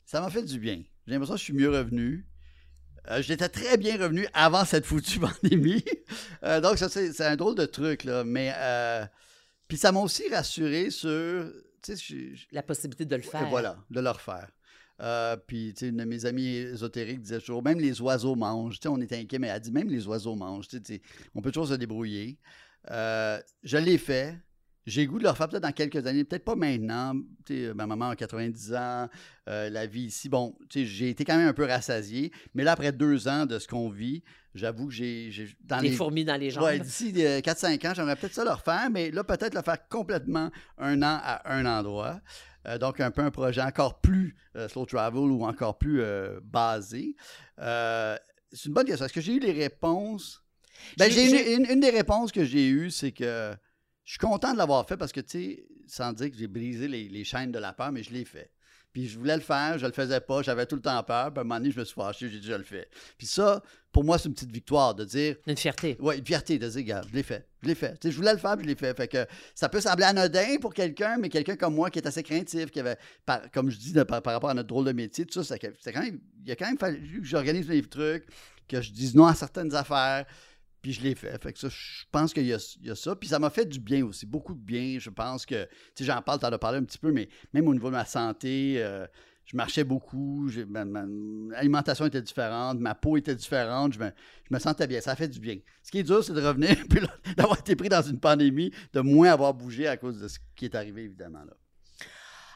ça 0.07 0.21
m'a 0.21 0.31
fait 0.31 0.43
du 0.43 0.59
bien. 0.59 0.83
J'ai 1.05 1.13
l'impression 1.13 1.35
que 1.35 1.39
je 1.39 1.43
suis 1.43 1.53
mieux 1.53 1.69
revenu. 1.69 2.25
Euh, 3.09 3.21
J'étais 3.21 3.49
très 3.49 3.77
bien 3.77 3.97
revenu 3.97 4.27
avant 4.33 4.65
cette 4.65 4.85
foutue 4.85 5.19
pandémie. 5.41 5.83
Euh, 6.43 6.59
donc, 6.61 6.77
ça, 6.77 6.89
c'est 6.89 7.21
un 7.21 7.35
drôle 7.35 7.55
de 7.55 7.65
truc, 7.65 8.03
là. 8.03 8.23
Mais. 8.23 8.51
euh, 8.55 9.05
puis 9.67 9.77
ça 9.77 9.91
m'a 9.91 9.99
aussi 9.99 10.27
rassuré 10.29 10.89
sur. 10.91 11.09
Je- 11.87 11.93
je- 11.95 12.45
La 12.51 12.63
possibilité 12.63 13.05
de 13.05 13.15
le 13.15 13.21
faire. 13.21 13.41
Voilà, 13.49 13.77
de 13.91 13.99
le 13.99 14.09
refaire. 14.09 14.49
Puis, 15.47 15.73
tu 15.73 15.79
sais, 15.81 15.87
une 15.89 15.97
de 15.97 16.03
mes 16.03 16.25
amies 16.25 16.55
ésotériques 16.55 17.21
disait 17.21 17.39
toujours, 17.39 17.61
même 17.63 17.79
les 17.79 17.99
oiseaux 18.01 18.35
mangent. 18.35 18.75
Tu 18.79 18.83
sais, 18.83 18.87
on 18.89 19.01
était 19.01 19.17
inquiet, 19.17 19.39
mais 19.39 19.47
elle 19.47 19.59
dit, 19.59 19.71
même 19.71 19.89
les 19.89 20.07
oiseaux 20.07 20.35
mangent. 20.35 20.67
Tu 20.67 20.79
sais, 20.83 21.01
on 21.35 21.41
peut 21.41 21.51
toujours 21.51 21.67
se 21.69 21.73
débrouiller. 21.75 22.37
Je 22.89 23.77
l'ai 23.77 23.97
fait. 23.97 24.37
J'ai 24.85 25.07
goût 25.07 25.17
de 25.17 25.23
le 25.23 25.29
refaire 25.29 25.49
peut-être 25.49 25.63
dans 25.63 25.71
quelques 25.71 26.05
années, 26.05 26.23
peut-être 26.23 26.45
pas 26.45 26.55
maintenant. 26.55 27.13
Ma 27.49 27.87
maman 27.87 28.09
a 28.09 28.15
90 28.15 28.73
ans, 28.75 29.09
euh, 29.49 29.69
la 29.69 29.87
vie 29.87 30.03
ici, 30.03 30.29
bon, 30.29 30.55
j'ai 30.73 31.09
été 31.09 31.25
quand 31.25 31.37
même 31.37 31.47
un 31.47 31.53
peu 31.53 31.65
rassasié. 31.65 32.31
Mais 32.53 32.63
là, 32.63 32.73
après 32.73 32.91
deux 32.91 33.27
ans 33.27 33.45
de 33.47 33.57
ce 33.57 33.67
qu'on 33.67 33.89
vit, 33.89 34.21
j'avoue 34.53 34.85
que 34.87 34.93
j'ai... 34.93 35.31
Des 35.81 35.89
les- 35.89 35.91
fourmis 35.95 36.23
dans 36.23 36.37
les 36.39 36.51
jambes. 36.51 36.63
Ouais, 36.65 36.79
d'ici 36.79 37.11
euh, 37.17 37.39
4-5 37.39 37.87
ans, 37.87 37.93
j'aimerais 37.95 38.15
peut-être 38.15 38.35
ça 38.35 38.43
le 38.43 38.51
refaire, 38.51 38.89
mais 38.91 39.09
là, 39.09 39.23
peut-être 39.23 39.55
le 39.55 39.61
faire 39.63 39.87
complètement 39.87 40.51
un 40.77 41.01
an 41.01 41.19
à 41.23 41.51
un 41.51 41.65
endroit. 41.65 42.21
Euh, 42.67 42.77
donc, 42.77 42.99
un 42.99 43.09
peu 43.11 43.21
un 43.21 43.31
projet 43.31 43.61
encore 43.61 44.01
plus 44.01 44.35
euh, 44.55 44.67
slow 44.67 44.85
travel 44.85 45.19
ou 45.31 45.43
encore 45.45 45.77
plus 45.79 46.01
euh, 46.01 46.39
basé. 46.43 47.15
Euh, 47.59 48.17
c'est 48.51 48.65
une 48.67 48.73
bonne 48.73 48.85
question. 48.85 49.05
Est-ce 49.05 49.13
que 49.13 49.21
j'ai 49.21 49.33
eu 49.35 49.39
les 49.39 49.51
réponses? 49.51 50.43
Ben, 50.97 51.09
j'ai- 51.11 51.55
une- 51.55 51.65
une 51.69 51.79
des 51.79 51.89
réponses 51.89 52.31
que 52.31 52.43
j'ai 52.43 52.67
eues, 52.69 52.89
c'est 52.91 53.11
que 53.11 53.51
je 54.05 54.11
suis 54.11 54.19
content 54.19 54.53
de 54.53 54.57
l'avoir 54.57 54.87
fait 54.87 54.95
parce 54.97 55.11
que, 55.11 55.19
tu 55.21 55.29
sais, 55.29 55.65
sans 55.87 56.13
dire 56.13 56.31
que 56.31 56.37
j'ai 56.37 56.47
brisé 56.47 56.87
les, 56.87 57.09
les 57.09 57.23
chaînes 57.23 57.51
de 57.51 57.59
la 57.59 57.73
peur, 57.73 57.91
mais 57.91 58.03
je 58.03 58.11
l'ai 58.13 58.23
fait. 58.25 58.51
Puis 58.93 59.09
je 59.09 59.17
voulais 59.19 59.35
le 59.35 59.41
faire, 59.41 59.77
je 59.77 59.85
le 59.85 59.91
faisais 59.91 60.21
pas, 60.21 60.41
j'avais 60.41 60.65
tout 60.65 60.75
le 60.77 60.81
temps 60.81 61.03
peur. 61.03 61.33
Puis 61.33 61.39
à 61.39 61.41
un 61.41 61.43
moment 61.43 61.59
donné, 61.59 61.69
je 61.71 61.77
me 61.77 61.83
suis 61.83 61.95
fâché, 61.95 62.29
j'ai 62.29 62.39
dit, 62.39 62.47
je 62.47 62.53
le 62.53 62.63
fais. 62.63 62.87
Puis 63.17 63.27
ça, 63.27 63.61
pour 63.91 64.05
moi, 64.05 64.17
c'est 64.17 64.29
une 64.29 64.33
petite 64.33 64.51
victoire 64.53 64.95
de 64.95 65.03
dire, 65.03 65.35
Une 65.47 65.57
fierté. 65.57 65.97
Ouais, 65.99 66.17
une 66.17 66.25
fierté 66.25 66.57
de 66.57 66.65
dire, 66.69 66.77
regarde, 66.77 67.07
je 67.09 67.13
l'ai 67.13 67.23
fait. 67.23 67.45
Je 67.61 67.67
l'ai 67.67 67.75
fait. 67.75 67.91
Tu 67.99 68.07
sais, 68.07 68.11
je 68.11 68.15
voulais 68.15 68.31
le 68.31 68.39
faire, 68.39 68.55
puis 68.55 68.63
je 68.63 68.69
l'ai 68.69 68.75
fait. 68.77 68.95
Fait 68.95 69.09
que 69.09 69.25
ça 69.53 69.67
peut 69.67 69.81
sembler 69.81 70.05
anodin 70.05 70.57
pour 70.61 70.73
quelqu'un, 70.73 71.17
mais 71.17 71.27
quelqu'un 71.27 71.57
comme 71.57 71.75
moi 71.75 71.89
qui 71.89 71.99
est 71.99 72.07
assez 72.07 72.23
craintif, 72.23 72.71
qui 72.71 72.79
avait, 72.79 72.95
par- 73.25 73.51
comme 73.51 73.69
je 73.69 73.77
dis, 73.77 73.91
de- 73.91 74.03
par, 74.03 74.21
par 74.21 74.33
rapport 74.33 74.51
à 74.51 74.53
notre 74.53 74.69
drôle 74.69 74.85
de 74.85 74.93
métier, 74.93 75.25
tout 75.25 75.43
ça, 75.43 75.57
c'est 75.57 75.73
c'est 75.81 75.91
quand 75.91 76.01
même, 76.03 76.21
il 76.45 76.51
a 76.51 76.55
quand 76.55 76.67
même 76.67 76.77
fallu 76.77 77.19
que 77.21 77.27
j'organise 77.27 77.67
mes 77.67 77.81
trucs, 77.81 78.25
que 78.69 78.79
je 78.81 78.91
dise 78.93 79.13
non 79.13 79.25
à 79.25 79.35
certaines 79.35 79.75
affaires, 79.75 80.25
puis 80.85 80.93
je 80.93 81.01
l'ai 81.01 81.15
fait. 81.15 81.35
Fait 81.41 81.51
que 81.51 81.57
ça, 81.57 81.67
je 81.67 82.03
pense 82.11 82.31
qu'il 82.31 82.45
y, 82.45 82.53
a 82.53 82.95
ça. 82.95 83.15
Puis 83.15 83.27
ça 83.27 83.39
m'a 83.39 83.49
fait 83.49 83.65
du 83.65 83.79
bien 83.79 84.05
aussi, 84.05 84.27
beaucoup 84.27 84.53
de 84.53 84.59
bien. 84.59 84.99
Je 84.99 85.09
pense 85.09 85.43
que, 85.43 85.63
tu 85.63 85.69
sais, 85.95 86.03
j'en 86.03 86.21
parle, 86.21 86.37
t'en 86.37 86.51
as 86.51 86.59
parlé 86.59 86.77
un 86.77 86.83
petit 86.83 86.99
peu, 86.99 87.11
mais 87.11 87.27
même 87.53 87.67
au 87.67 87.73
niveau 87.73 87.87
de 87.87 87.93
ma 87.93 88.05
santé, 88.05 88.75
euh, 88.77 89.07
je 89.45 89.57
marchais 89.57 89.83
beaucoup, 89.83 90.47
ma, 90.67 90.83
alimentation 91.55 92.05
était 92.05 92.21
différente, 92.21 92.79
ma 92.79 92.93
peau 92.93 93.17
était 93.17 93.33
différente, 93.33 93.93
je 93.93 93.99
me, 93.99 94.11
je 94.47 94.53
me 94.53 94.59
sentais 94.59 94.85
bien, 94.85 95.01
ça 95.01 95.15
fait 95.15 95.27
du 95.27 95.39
bien. 95.39 95.57
Ce 95.81 95.89
qui 95.89 95.97
est 95.97 96.03
dur, 96.03 96.23
c'est 96.23 96.33
de 96.33 96.41
revenir, 96.41 96.75
puis 96.87 96.99
d'avoir 97.35 97.57
été 97.57 97.75
pris 97.75 97.89
dans 97.89 98.03
une 98.03 98.19
pandémie, 98.19 98.71
de 98.93 99.01
moins 99.01 99.31
avoir 99.31 99.55
bougé 99.55 99.87
à 99.87 99.97
cause 99.97 100.19
de 100.19 100.27
ce 100.27 100.37
qui 100.55 100.65
est 100.65 100.75
arrivé, 100.75 101.05
évidemment. 101.05 101.45
Là. 101.45 101.57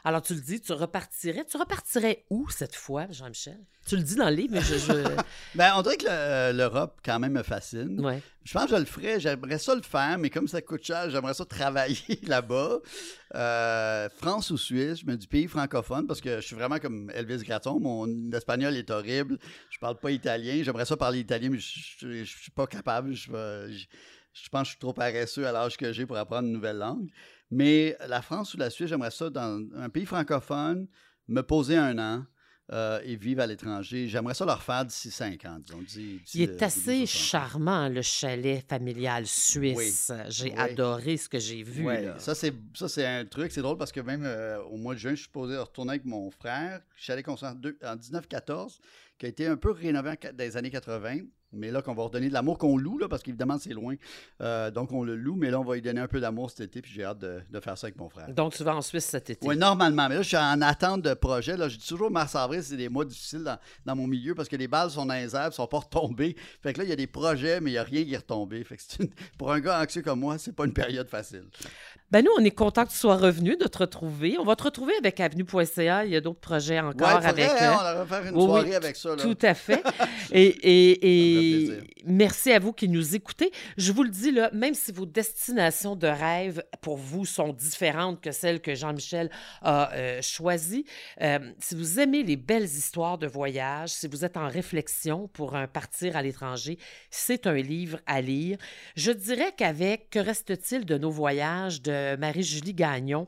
Alors, 0.04 0.22
tu 0.22 0.34
le 0.34 0.40
dis, 0.40 0.60
tu 0.60 0.72
repartirais. 0.72 1.44
Tu 1.44 1.56
repartirais 1.56 2.24
où 2.30 2.48
cette 2.48 2.74
fois, 2.74 3.06
Jean-Michel? 3.10 3.58
Tu 3.86 3.96
le 3.96 4.02
dis 4.02 4.14
dans 4.14 4.28
le 4.28 4.34
livre, 4.36 4.54
mais 4.54 4.60
je. 4.60 4.76
je... 4.78 4.92
Ben, 5.54 5.72
on 5.76 5.82
dirait 5.82 5.96
que 5.96 6.06
le- 6.06 6.56
l'Europe, 6.56 7.00
quand 7.04 7.18
même, 7.18 7.32
me 7.32 7.42
fascine. 7.42 8.00
Ouais. 8.04 8.22
Je 8.44 8.52
pense 8.52 8.66
que 8.66 8.70
je 8.70 8.76
le 8.76 8.84
ferais, 8.84 9.18
j'aimerais 9.20 9.58
ça 9.58 9.74
le 9.74 9.82
faire, 9.82 10.16
mais 10.18 10.30
comme 10.30 10.46
ça 10.48 10.62
coûte 10.62 10.84
cher, 10.84 11.10
j'aimerais 11.10 11.34
ça 11.34 11.44
travailler 11.44 11.98
là-bas. 12.26 12.78
Euh, 13.34 14.08
France 14.16 14.50
ou 14.50 14.58
Suisse, 14.58 15.00
je 15.00 15.06
me 15.06 15.16
dis 15.16 15.26
pays 15.26 15.46
francophone, 15.48 16.06
parce 16.06 16.20
que 16.20 16.36
je 16.40 16.46
suis 16.46 16.56
vraiment 16.56 16.78
comme 16.78 17.10
Elvis 17.14 17.42
Gratton, 17.44 17.78
mon 17.80 18.30
espagnol 18.32 18.74
est 18.76 18.90
horrible, 18.90 19.38
je 19.70 19.78
parle 19.78 19.98
pas 19.98 20.10
italien, 20.10 20.62
j'aimerais 20.62 20.84
ça 20.86 20.96
parler 20.96 21.20
italien, 21.20 21.50
mais 21.50 21.58
je, 21.58 22.24
je 22.24 22.24
suis 22.24 22.50
pas 22.50 22.66
capable, 22.66 23.12
je, 23.14 23.30
je, 23.70 23.84
je 24.32 24.48
pense 24.48 24.62
que 24.62 24.64
je 24.66 24.70
suis 24.70 24.78
trop 24.78 24.92
paresseux 24.92 25.46
à 25.46 25.52
l'âge 25.52 25.76
que 25.76 25.92
j'ai 25.92 26.06
pour 26.06 26.16
apprendre 26.16 26.46
une 26.46 26.54
nouvelle 26.54 26.78
langue. 26.78 27.08
Mais 27.50 27.96
la 28.08 28.22
France 28.22 28.54
ou 28.54 28.56
la 28.58 28.70
Suisse, 28.70 28.88
j'aimerais 28.88 29.10
ça 29.10 29.28
dans 29.30 29.60
un 29.76 29.88
pays 29.88 30.06
francophone, 30.06 30.86
me 31.28 31.42
poser 31.42 31.76
un 31.76 31.98
an. 31.98 32.24
euh, 32.72 33.00
et 33.02 33.16
vivre 33.16 33.40
à 33.42 33.48
l'étranger. 33.48 34.06
J'aimerais 34.06 34.32
ça 34.34 34.44
le 34.44 34.52
refaire 34.52 34.84
d'ici 34.84 35.10
cinq 35.10 35.44
ans, 35.44 35.58
disons. 35.58 35.80
d'ici- 35.82 36.20
d'ici 36.24 36.38
Il 36.38 36.42
est 36.50 36.62
assez 36.62 37.04
60. 37.04 37.06
charmant, 37.08 37.88
le 37.88 38.00
chalet 38.00 38.64
familial 38.68 39.26
suisse. 39.26 40.12
J'ai 40.28 40.50
Oui. 40.52 40.54
adoré 40.56 41.16
ce 41.16 41.28
que 41.28 41.40
j'ai 41.40 41.64
vu. 41.64 41.82
Là. 41.82 42.16
ça 42.20 42.32
c'est 42.36 42.54
ça 42.74 42.88
c'est 42.88 43.04
un 43.04 43.24
truc, 43.24 43.50
c'est 43.50 43.62
drôle 43.62 43.76
parce 43.76 43.90
que 43.90 43.98
même 43.98 44.22
euh, 44.24 44.62
au 44.70 44.76
mois 44.76 44.94
de 44.94 45.00
juin, 45.00 45.10
je 45.10 45.16
suis 45.16 45.24
supposé 45.24 45.56
retourner 45.58 45.90
avec 45.94 46.04
mon 46.04 46.30
frère, 46.30 46.80
allé 47.08 47.24
construire 47.24 47.54
en, 47.54 47.56
deux- 47.56 47.76
en 47.82 47.96
1914, 47.96 48.78
qui 49.18 49.26
a 49.26 49.28
été 49.30 49.48
un 49.48 49.56
peu 49.56 49.72
rénové 49.72 50.10
en 50.10 50.14
dans 50.32 50.36
les 50.38 50.56
années 50.56 50.70
80. 50.70 51.22
Mais 51.52 51.70
là, 51.70 51.82
qu'on 51.82 51.94
va 51.94 52.04
redonner 52.04 52.28
de 52.28 52.32
l'amour 52.32 52.58
qu'on 52.58 52.76
loue, 52.76 52.98
là, 52.98 53.08
parce 53.08 53.22
qu'évidemment, 53.22 53.58
c'est 53.58 53.72
loin. 53.72 53.94
Euh, 54.40 54.70
donc, 54.70 54.92
on 54.92 55.02
le 55.02 55.16
loue, 55.16 55.34
mais 55.34 55.50
là, 55.50 55.58
on 55.60 55.64
va 55.64 55.74
lui 55.74 55.82
donner 55.82 56.00
un 56.00 56.06
peu 56.06 56.20
d'amour 56.20 56.50
cet 56.50 56.60
été, 56.60 56.80
puis 56.80 56.92
j'ai 56.94 57.02
hâte 57.04 57.18
de, 57.18 57.40
de 57.50 57.60
faire 57.60 57.76
ça 57.76 57.86
avec 57.88 57.96
mon 57.98 58.08
frère. 58.08 58.28
Donc, 58.32 58.54
tu 58.54 58.62
vas 58.62 58.76
en 58.76 58.82
Suisse 58.82 59.04
cet 59.06 59.30
été? 59.30 59.46
Oui, 59.46 59.56
normalement. 59.56 60.08
Mais 60.08 60.14
là, 60.16 60.22
je 60.22 60.28
suis 60.28 60.36
en 60.36 60.60
attente 60.62 61.02
de 61.02 61.12
projet. 61.14 61.56
Là, 61.56 61.68
je 61.68 61.76
dis 61.76 61.86
toujours 61.88 62.10
mars-avril, 62.10 62.62
c'est 62.62 62.76
des 62.76 62.88
mois 62.88 63.04
difficiles 63.04 63.42
dans, 63.42 63.58
dans 63.84 63.96
mon 63.96 64.06
milieu 64.06 64.34
parce 64.34 64.48
que 64.48 64.56
les 64.56 64.68
balles 64.68 64.90
sont 64.90 65.06
dans 65.06 65.14
les 65.14 65.34
airs, 65.34 65.52
sont 65.52 65.66
pas 65.66 65.78
retombées. 65.78 66.36
Fait 66.62 66.72
que 66.72 66.78
là, 66.78 66.84
il 66.84 66.90
y 66.90 66.92
a 66.92 66.96
des 66.96 67.06
projets, 67.08 67.60
mais 67.60 67.70
il 67.70 67.74
n'y 67.74 67.78
a 67.78 67.82
rien 67.84 68.04
qui 68.04 68.14
est 68.14 68.18
retombé. 68.18 68.62
Fait 68.64 68.76
que 68.76 68.82
une- 69.02 69.10
pour 69.36 69.50
un 69.50 69.58
gars 69.60 69.80
anxieux 69.82 70.02
comme 70.02 70.20
moi, 70.20 70.38
c'est 70.38 70.52
pas 70.54 70.64
une 70.66 70.72
période 70.72 71.08
facile. 71.08 71.44
Ben 72.10 72.24
nous, 72.24 72.32
on 72.36 72.44
est 72.44 72.50
content 72.50 72.84
que 72.84 72.90
tu 72.90 72.96
sois 72.96 73.16
revenu, 73.16 73.56
de 73.56 73.66
te 73.66 73.78
retrouver. 73.78 74.36
On 74.40 74.44
va 74.44 74.56
te 74.56 74.64
retrouver 74.64 74.94
avec 74.98 75.20
Avenue.ca. 75.20 76.04
Il 76.04 76.10
y 76.10 76.16
a 76.16 76.20
d'autres 76.20 76.40
projets 76.40 76.80
encore 76.80 77.20
Ouais, 77.20 77.26
avec... 77.26 77.48
hein, 77.48 77.78
euh, 77.84 77.92
on 77.94 78.04
va 78.04 78.06
faire 78.06 78.26
une 78.26 78.34
oui, 78.36 78.42
oui, 78.42 78.48
soirée 78.48 78.74
avec 78.74 78.96
ça. 78.96 79.10
Là. 79.10 79.22
Tout 79.22 79.38
à 79.42 79.54
fait. 79.54 79.80
Et, 80.32 81.70
merci 82.04 82.50
à 82.50 82.58
vous 82.58 82.72
qui 82.72 82.88
nous 82.88 83.14
écoutez. 83.14 83.52
Je 83.76 83.92
vous 83.92 84.02
le 84.02 84.08
dis, 84.08 84.32
là, 84.32 84.50
même 84.52 84.74
si 84.74 84.90
vos 84.90 85.06
destinations 85.06 85.94
de 85.94 86.08
rêve 86.08 86.64
pour 86.80 86.96
vous 86.96 87.24
sont 87.24 87.52
différentes 87.52 88.20
que 88.20 88.32
celles 88.32 88.60
que 88.60 88.74
Jean-Michel 88.74 89.30
a 89.62 89.92
euh, 89.92 90.20
choisies, 90.20 90.86
euh, 91.20 91.38
si 91.60 91.76
vous 91.76 92.00
aimez 92.00 92.24
les 92.24 92.36
belles 92.36 92.64
histoires 92.64 93.18
de 93.18 93.28
voyage, 93.28 93.90
si 93.90 94.08
vous 94.08 94.24
êtes 94.24 94.36
en 94.36 94.48
réflexion 94.48 95.28
pour 95.28 95.54
un 95.54 95.68
partir 95.68 96.16
à 96.16 96.22
l'étranger, 96.22 96.76
c'est 97.10 97.46
un 97.46 97.54
livre 97.54 98.00
à 98.06 98.20
lire. 98.20 98.58
Je 98.96 99.12
dirais 99.12 99.52
qu'avec 99.56 100.10
Que 100.10 100.18
reste-t-il 100.18 100.84
de 100.84 100.98
nos 100.98 101.10
voyages 101.10 101.82
de 101.82 101.99
Marie-Julie 102.18 102.74
Gagnon, 102.74 103.26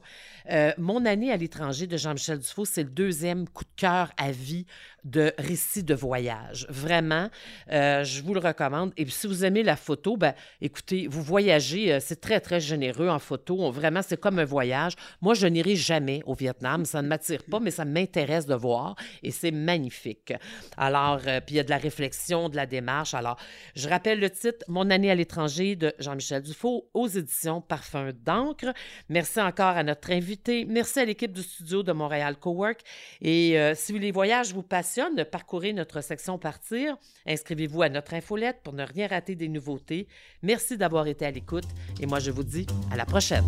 euh, 0.50 0.72
Mon 0.78 1.04
année 1.06 1.32
à 1.32 1.36
l'étranger 1.36 1.86
de 1.86 1.96
Jean-Michel 1.96 2.38
Dufault, 2.38 2.64
c'est 2.64 2.82
le 2.82 2.90
deuxième 2.90 3.48
coup 3.48 3.64
de 3.64 3.70
cœur 3.80 4.10
à 4.16 4.30
vie 4.30 4.66
de 5.04 5.32
récit 5.38 5.82
de 5.82 5.94
voyage. 5.94 6.66
Vraiment, 6.68 7.28
euh, 7.72 8.04
je 8.04 8.22
vous 8.22 8.34
le 8.34 8.40
recommande. 8.40 8.92
Et 8.96 9.04
puis, 9.04 9.12
si 9.12 9.26
vous 9.26 9.44
aimez 9.44 9.62
la 9.62 9.76
photo, 9.76 10.16
ben, 10.16 10.34
écoutez, 10.60 11.08
vous 11.08 11.22
voyagez, 11.22 11.92
euh, 11.92 11.98
c'est 12.00 12.20
très, 12.20 12.40
très 12.40 12.60
généreux 12.60 13.08
en 13.08 13.18
photo. 13.18 13.70
Vraiment, 13.72 14.00
c'est 14.02 14.20
comme 14.20 14.38
un 14.38 14.44
voyage. 14.44 14.94
Moi, 15.20 15.34
je 15.34 15.46
n'irai 15.46 15.74
jamais 15.74 16.22
au 16.26 16.34
Vietnam. 16.34 16.84
Ça 16.84 17.02
ne 17.02 17.08
m'attire 17.08 17.42
pas, 17.50 17.58
mais 17.58 17.70
ça 17.70 17.84
m'intéresse 17.84 18.46
de 18.46 18.54
voir 18.54 18.94
et 19.22 19.30
c'est 19.30 19.50
magnifique. 19.50 20.32
Alors, 20.76 21.20
euh, 21.26 21.40
puis 21.40 21.54
il 21.54 21.56
y 21.56 21.60
a 21.60 21.64
de 21.64 21.70
la 21.70 21.78
réflexion, 21.78 22.48
de 22.48 22.56
la 22.56 22.66
démarche. 22.66 23.14
Alors, 23.14 23.36
je 23.74 23.88
rappelle 23.88 24.20
le 24.20 24.30
titre 24.30 24.64
Mon 24.68 24.90
année 24.90 25.10
à 25.10 25.14
l'étranger 25.14 25.74
de 25.74 25.92
Jean-Michel 25.98 26.42
Dufault 26.42 26.88
aux 26.94 27.08
éditions 27.08 27.60
Parfum 27.60 28.12
d'encre. 28.24 28.61
Merci 29.08 29.40
encore 29.40 29.76
à 29.76 29.82
notre 29.82 30.10
invité. 30.10 30.64
Merci 30.64 31.00
à 31.00 31.04
l'équipe 31.04 31.32
du 31.32 31.42
studio 31.42 31.82
de 31.82 31.92
Montréal 31.92 32.36
Cowork. 32.36 32.80
Et 33.20 33.58
euh, 33.58 33.74
si 33.74 33.98
les 33.98 34.12
voyages 34.12 34.52
vous 34.52 34.62
passionnent, 34.62 35.24
parcourez 35.24 35.72
notre 35.72 36.00
section 36.00 36.38
Partir. 36.38 36.96
Inscrivez-vous 37.26 37.82
à 37.82 37.88
notre 37.88 38.14
infolette 38.14 38.60
pour 38.62 38.72
ne 38.72 38.84
rien 38.84 39.08
rater 39.08 39.34
des 39.34 39.48
nouveautés. 39.48 40.08
Merci 40.42 40.76
d'avoir 40.76 41.06
été 41.06 41.26
à 41.26 41.30
l'écoute 41.30 41.68
et 42.00 42.06
moi 42.06 42.18
je 42.18 42.30
vous 42.30 42.44
dis 42.44 42.66
à 42.90 42.96
la 42.96 43.04
prochaine. 43.04 43.44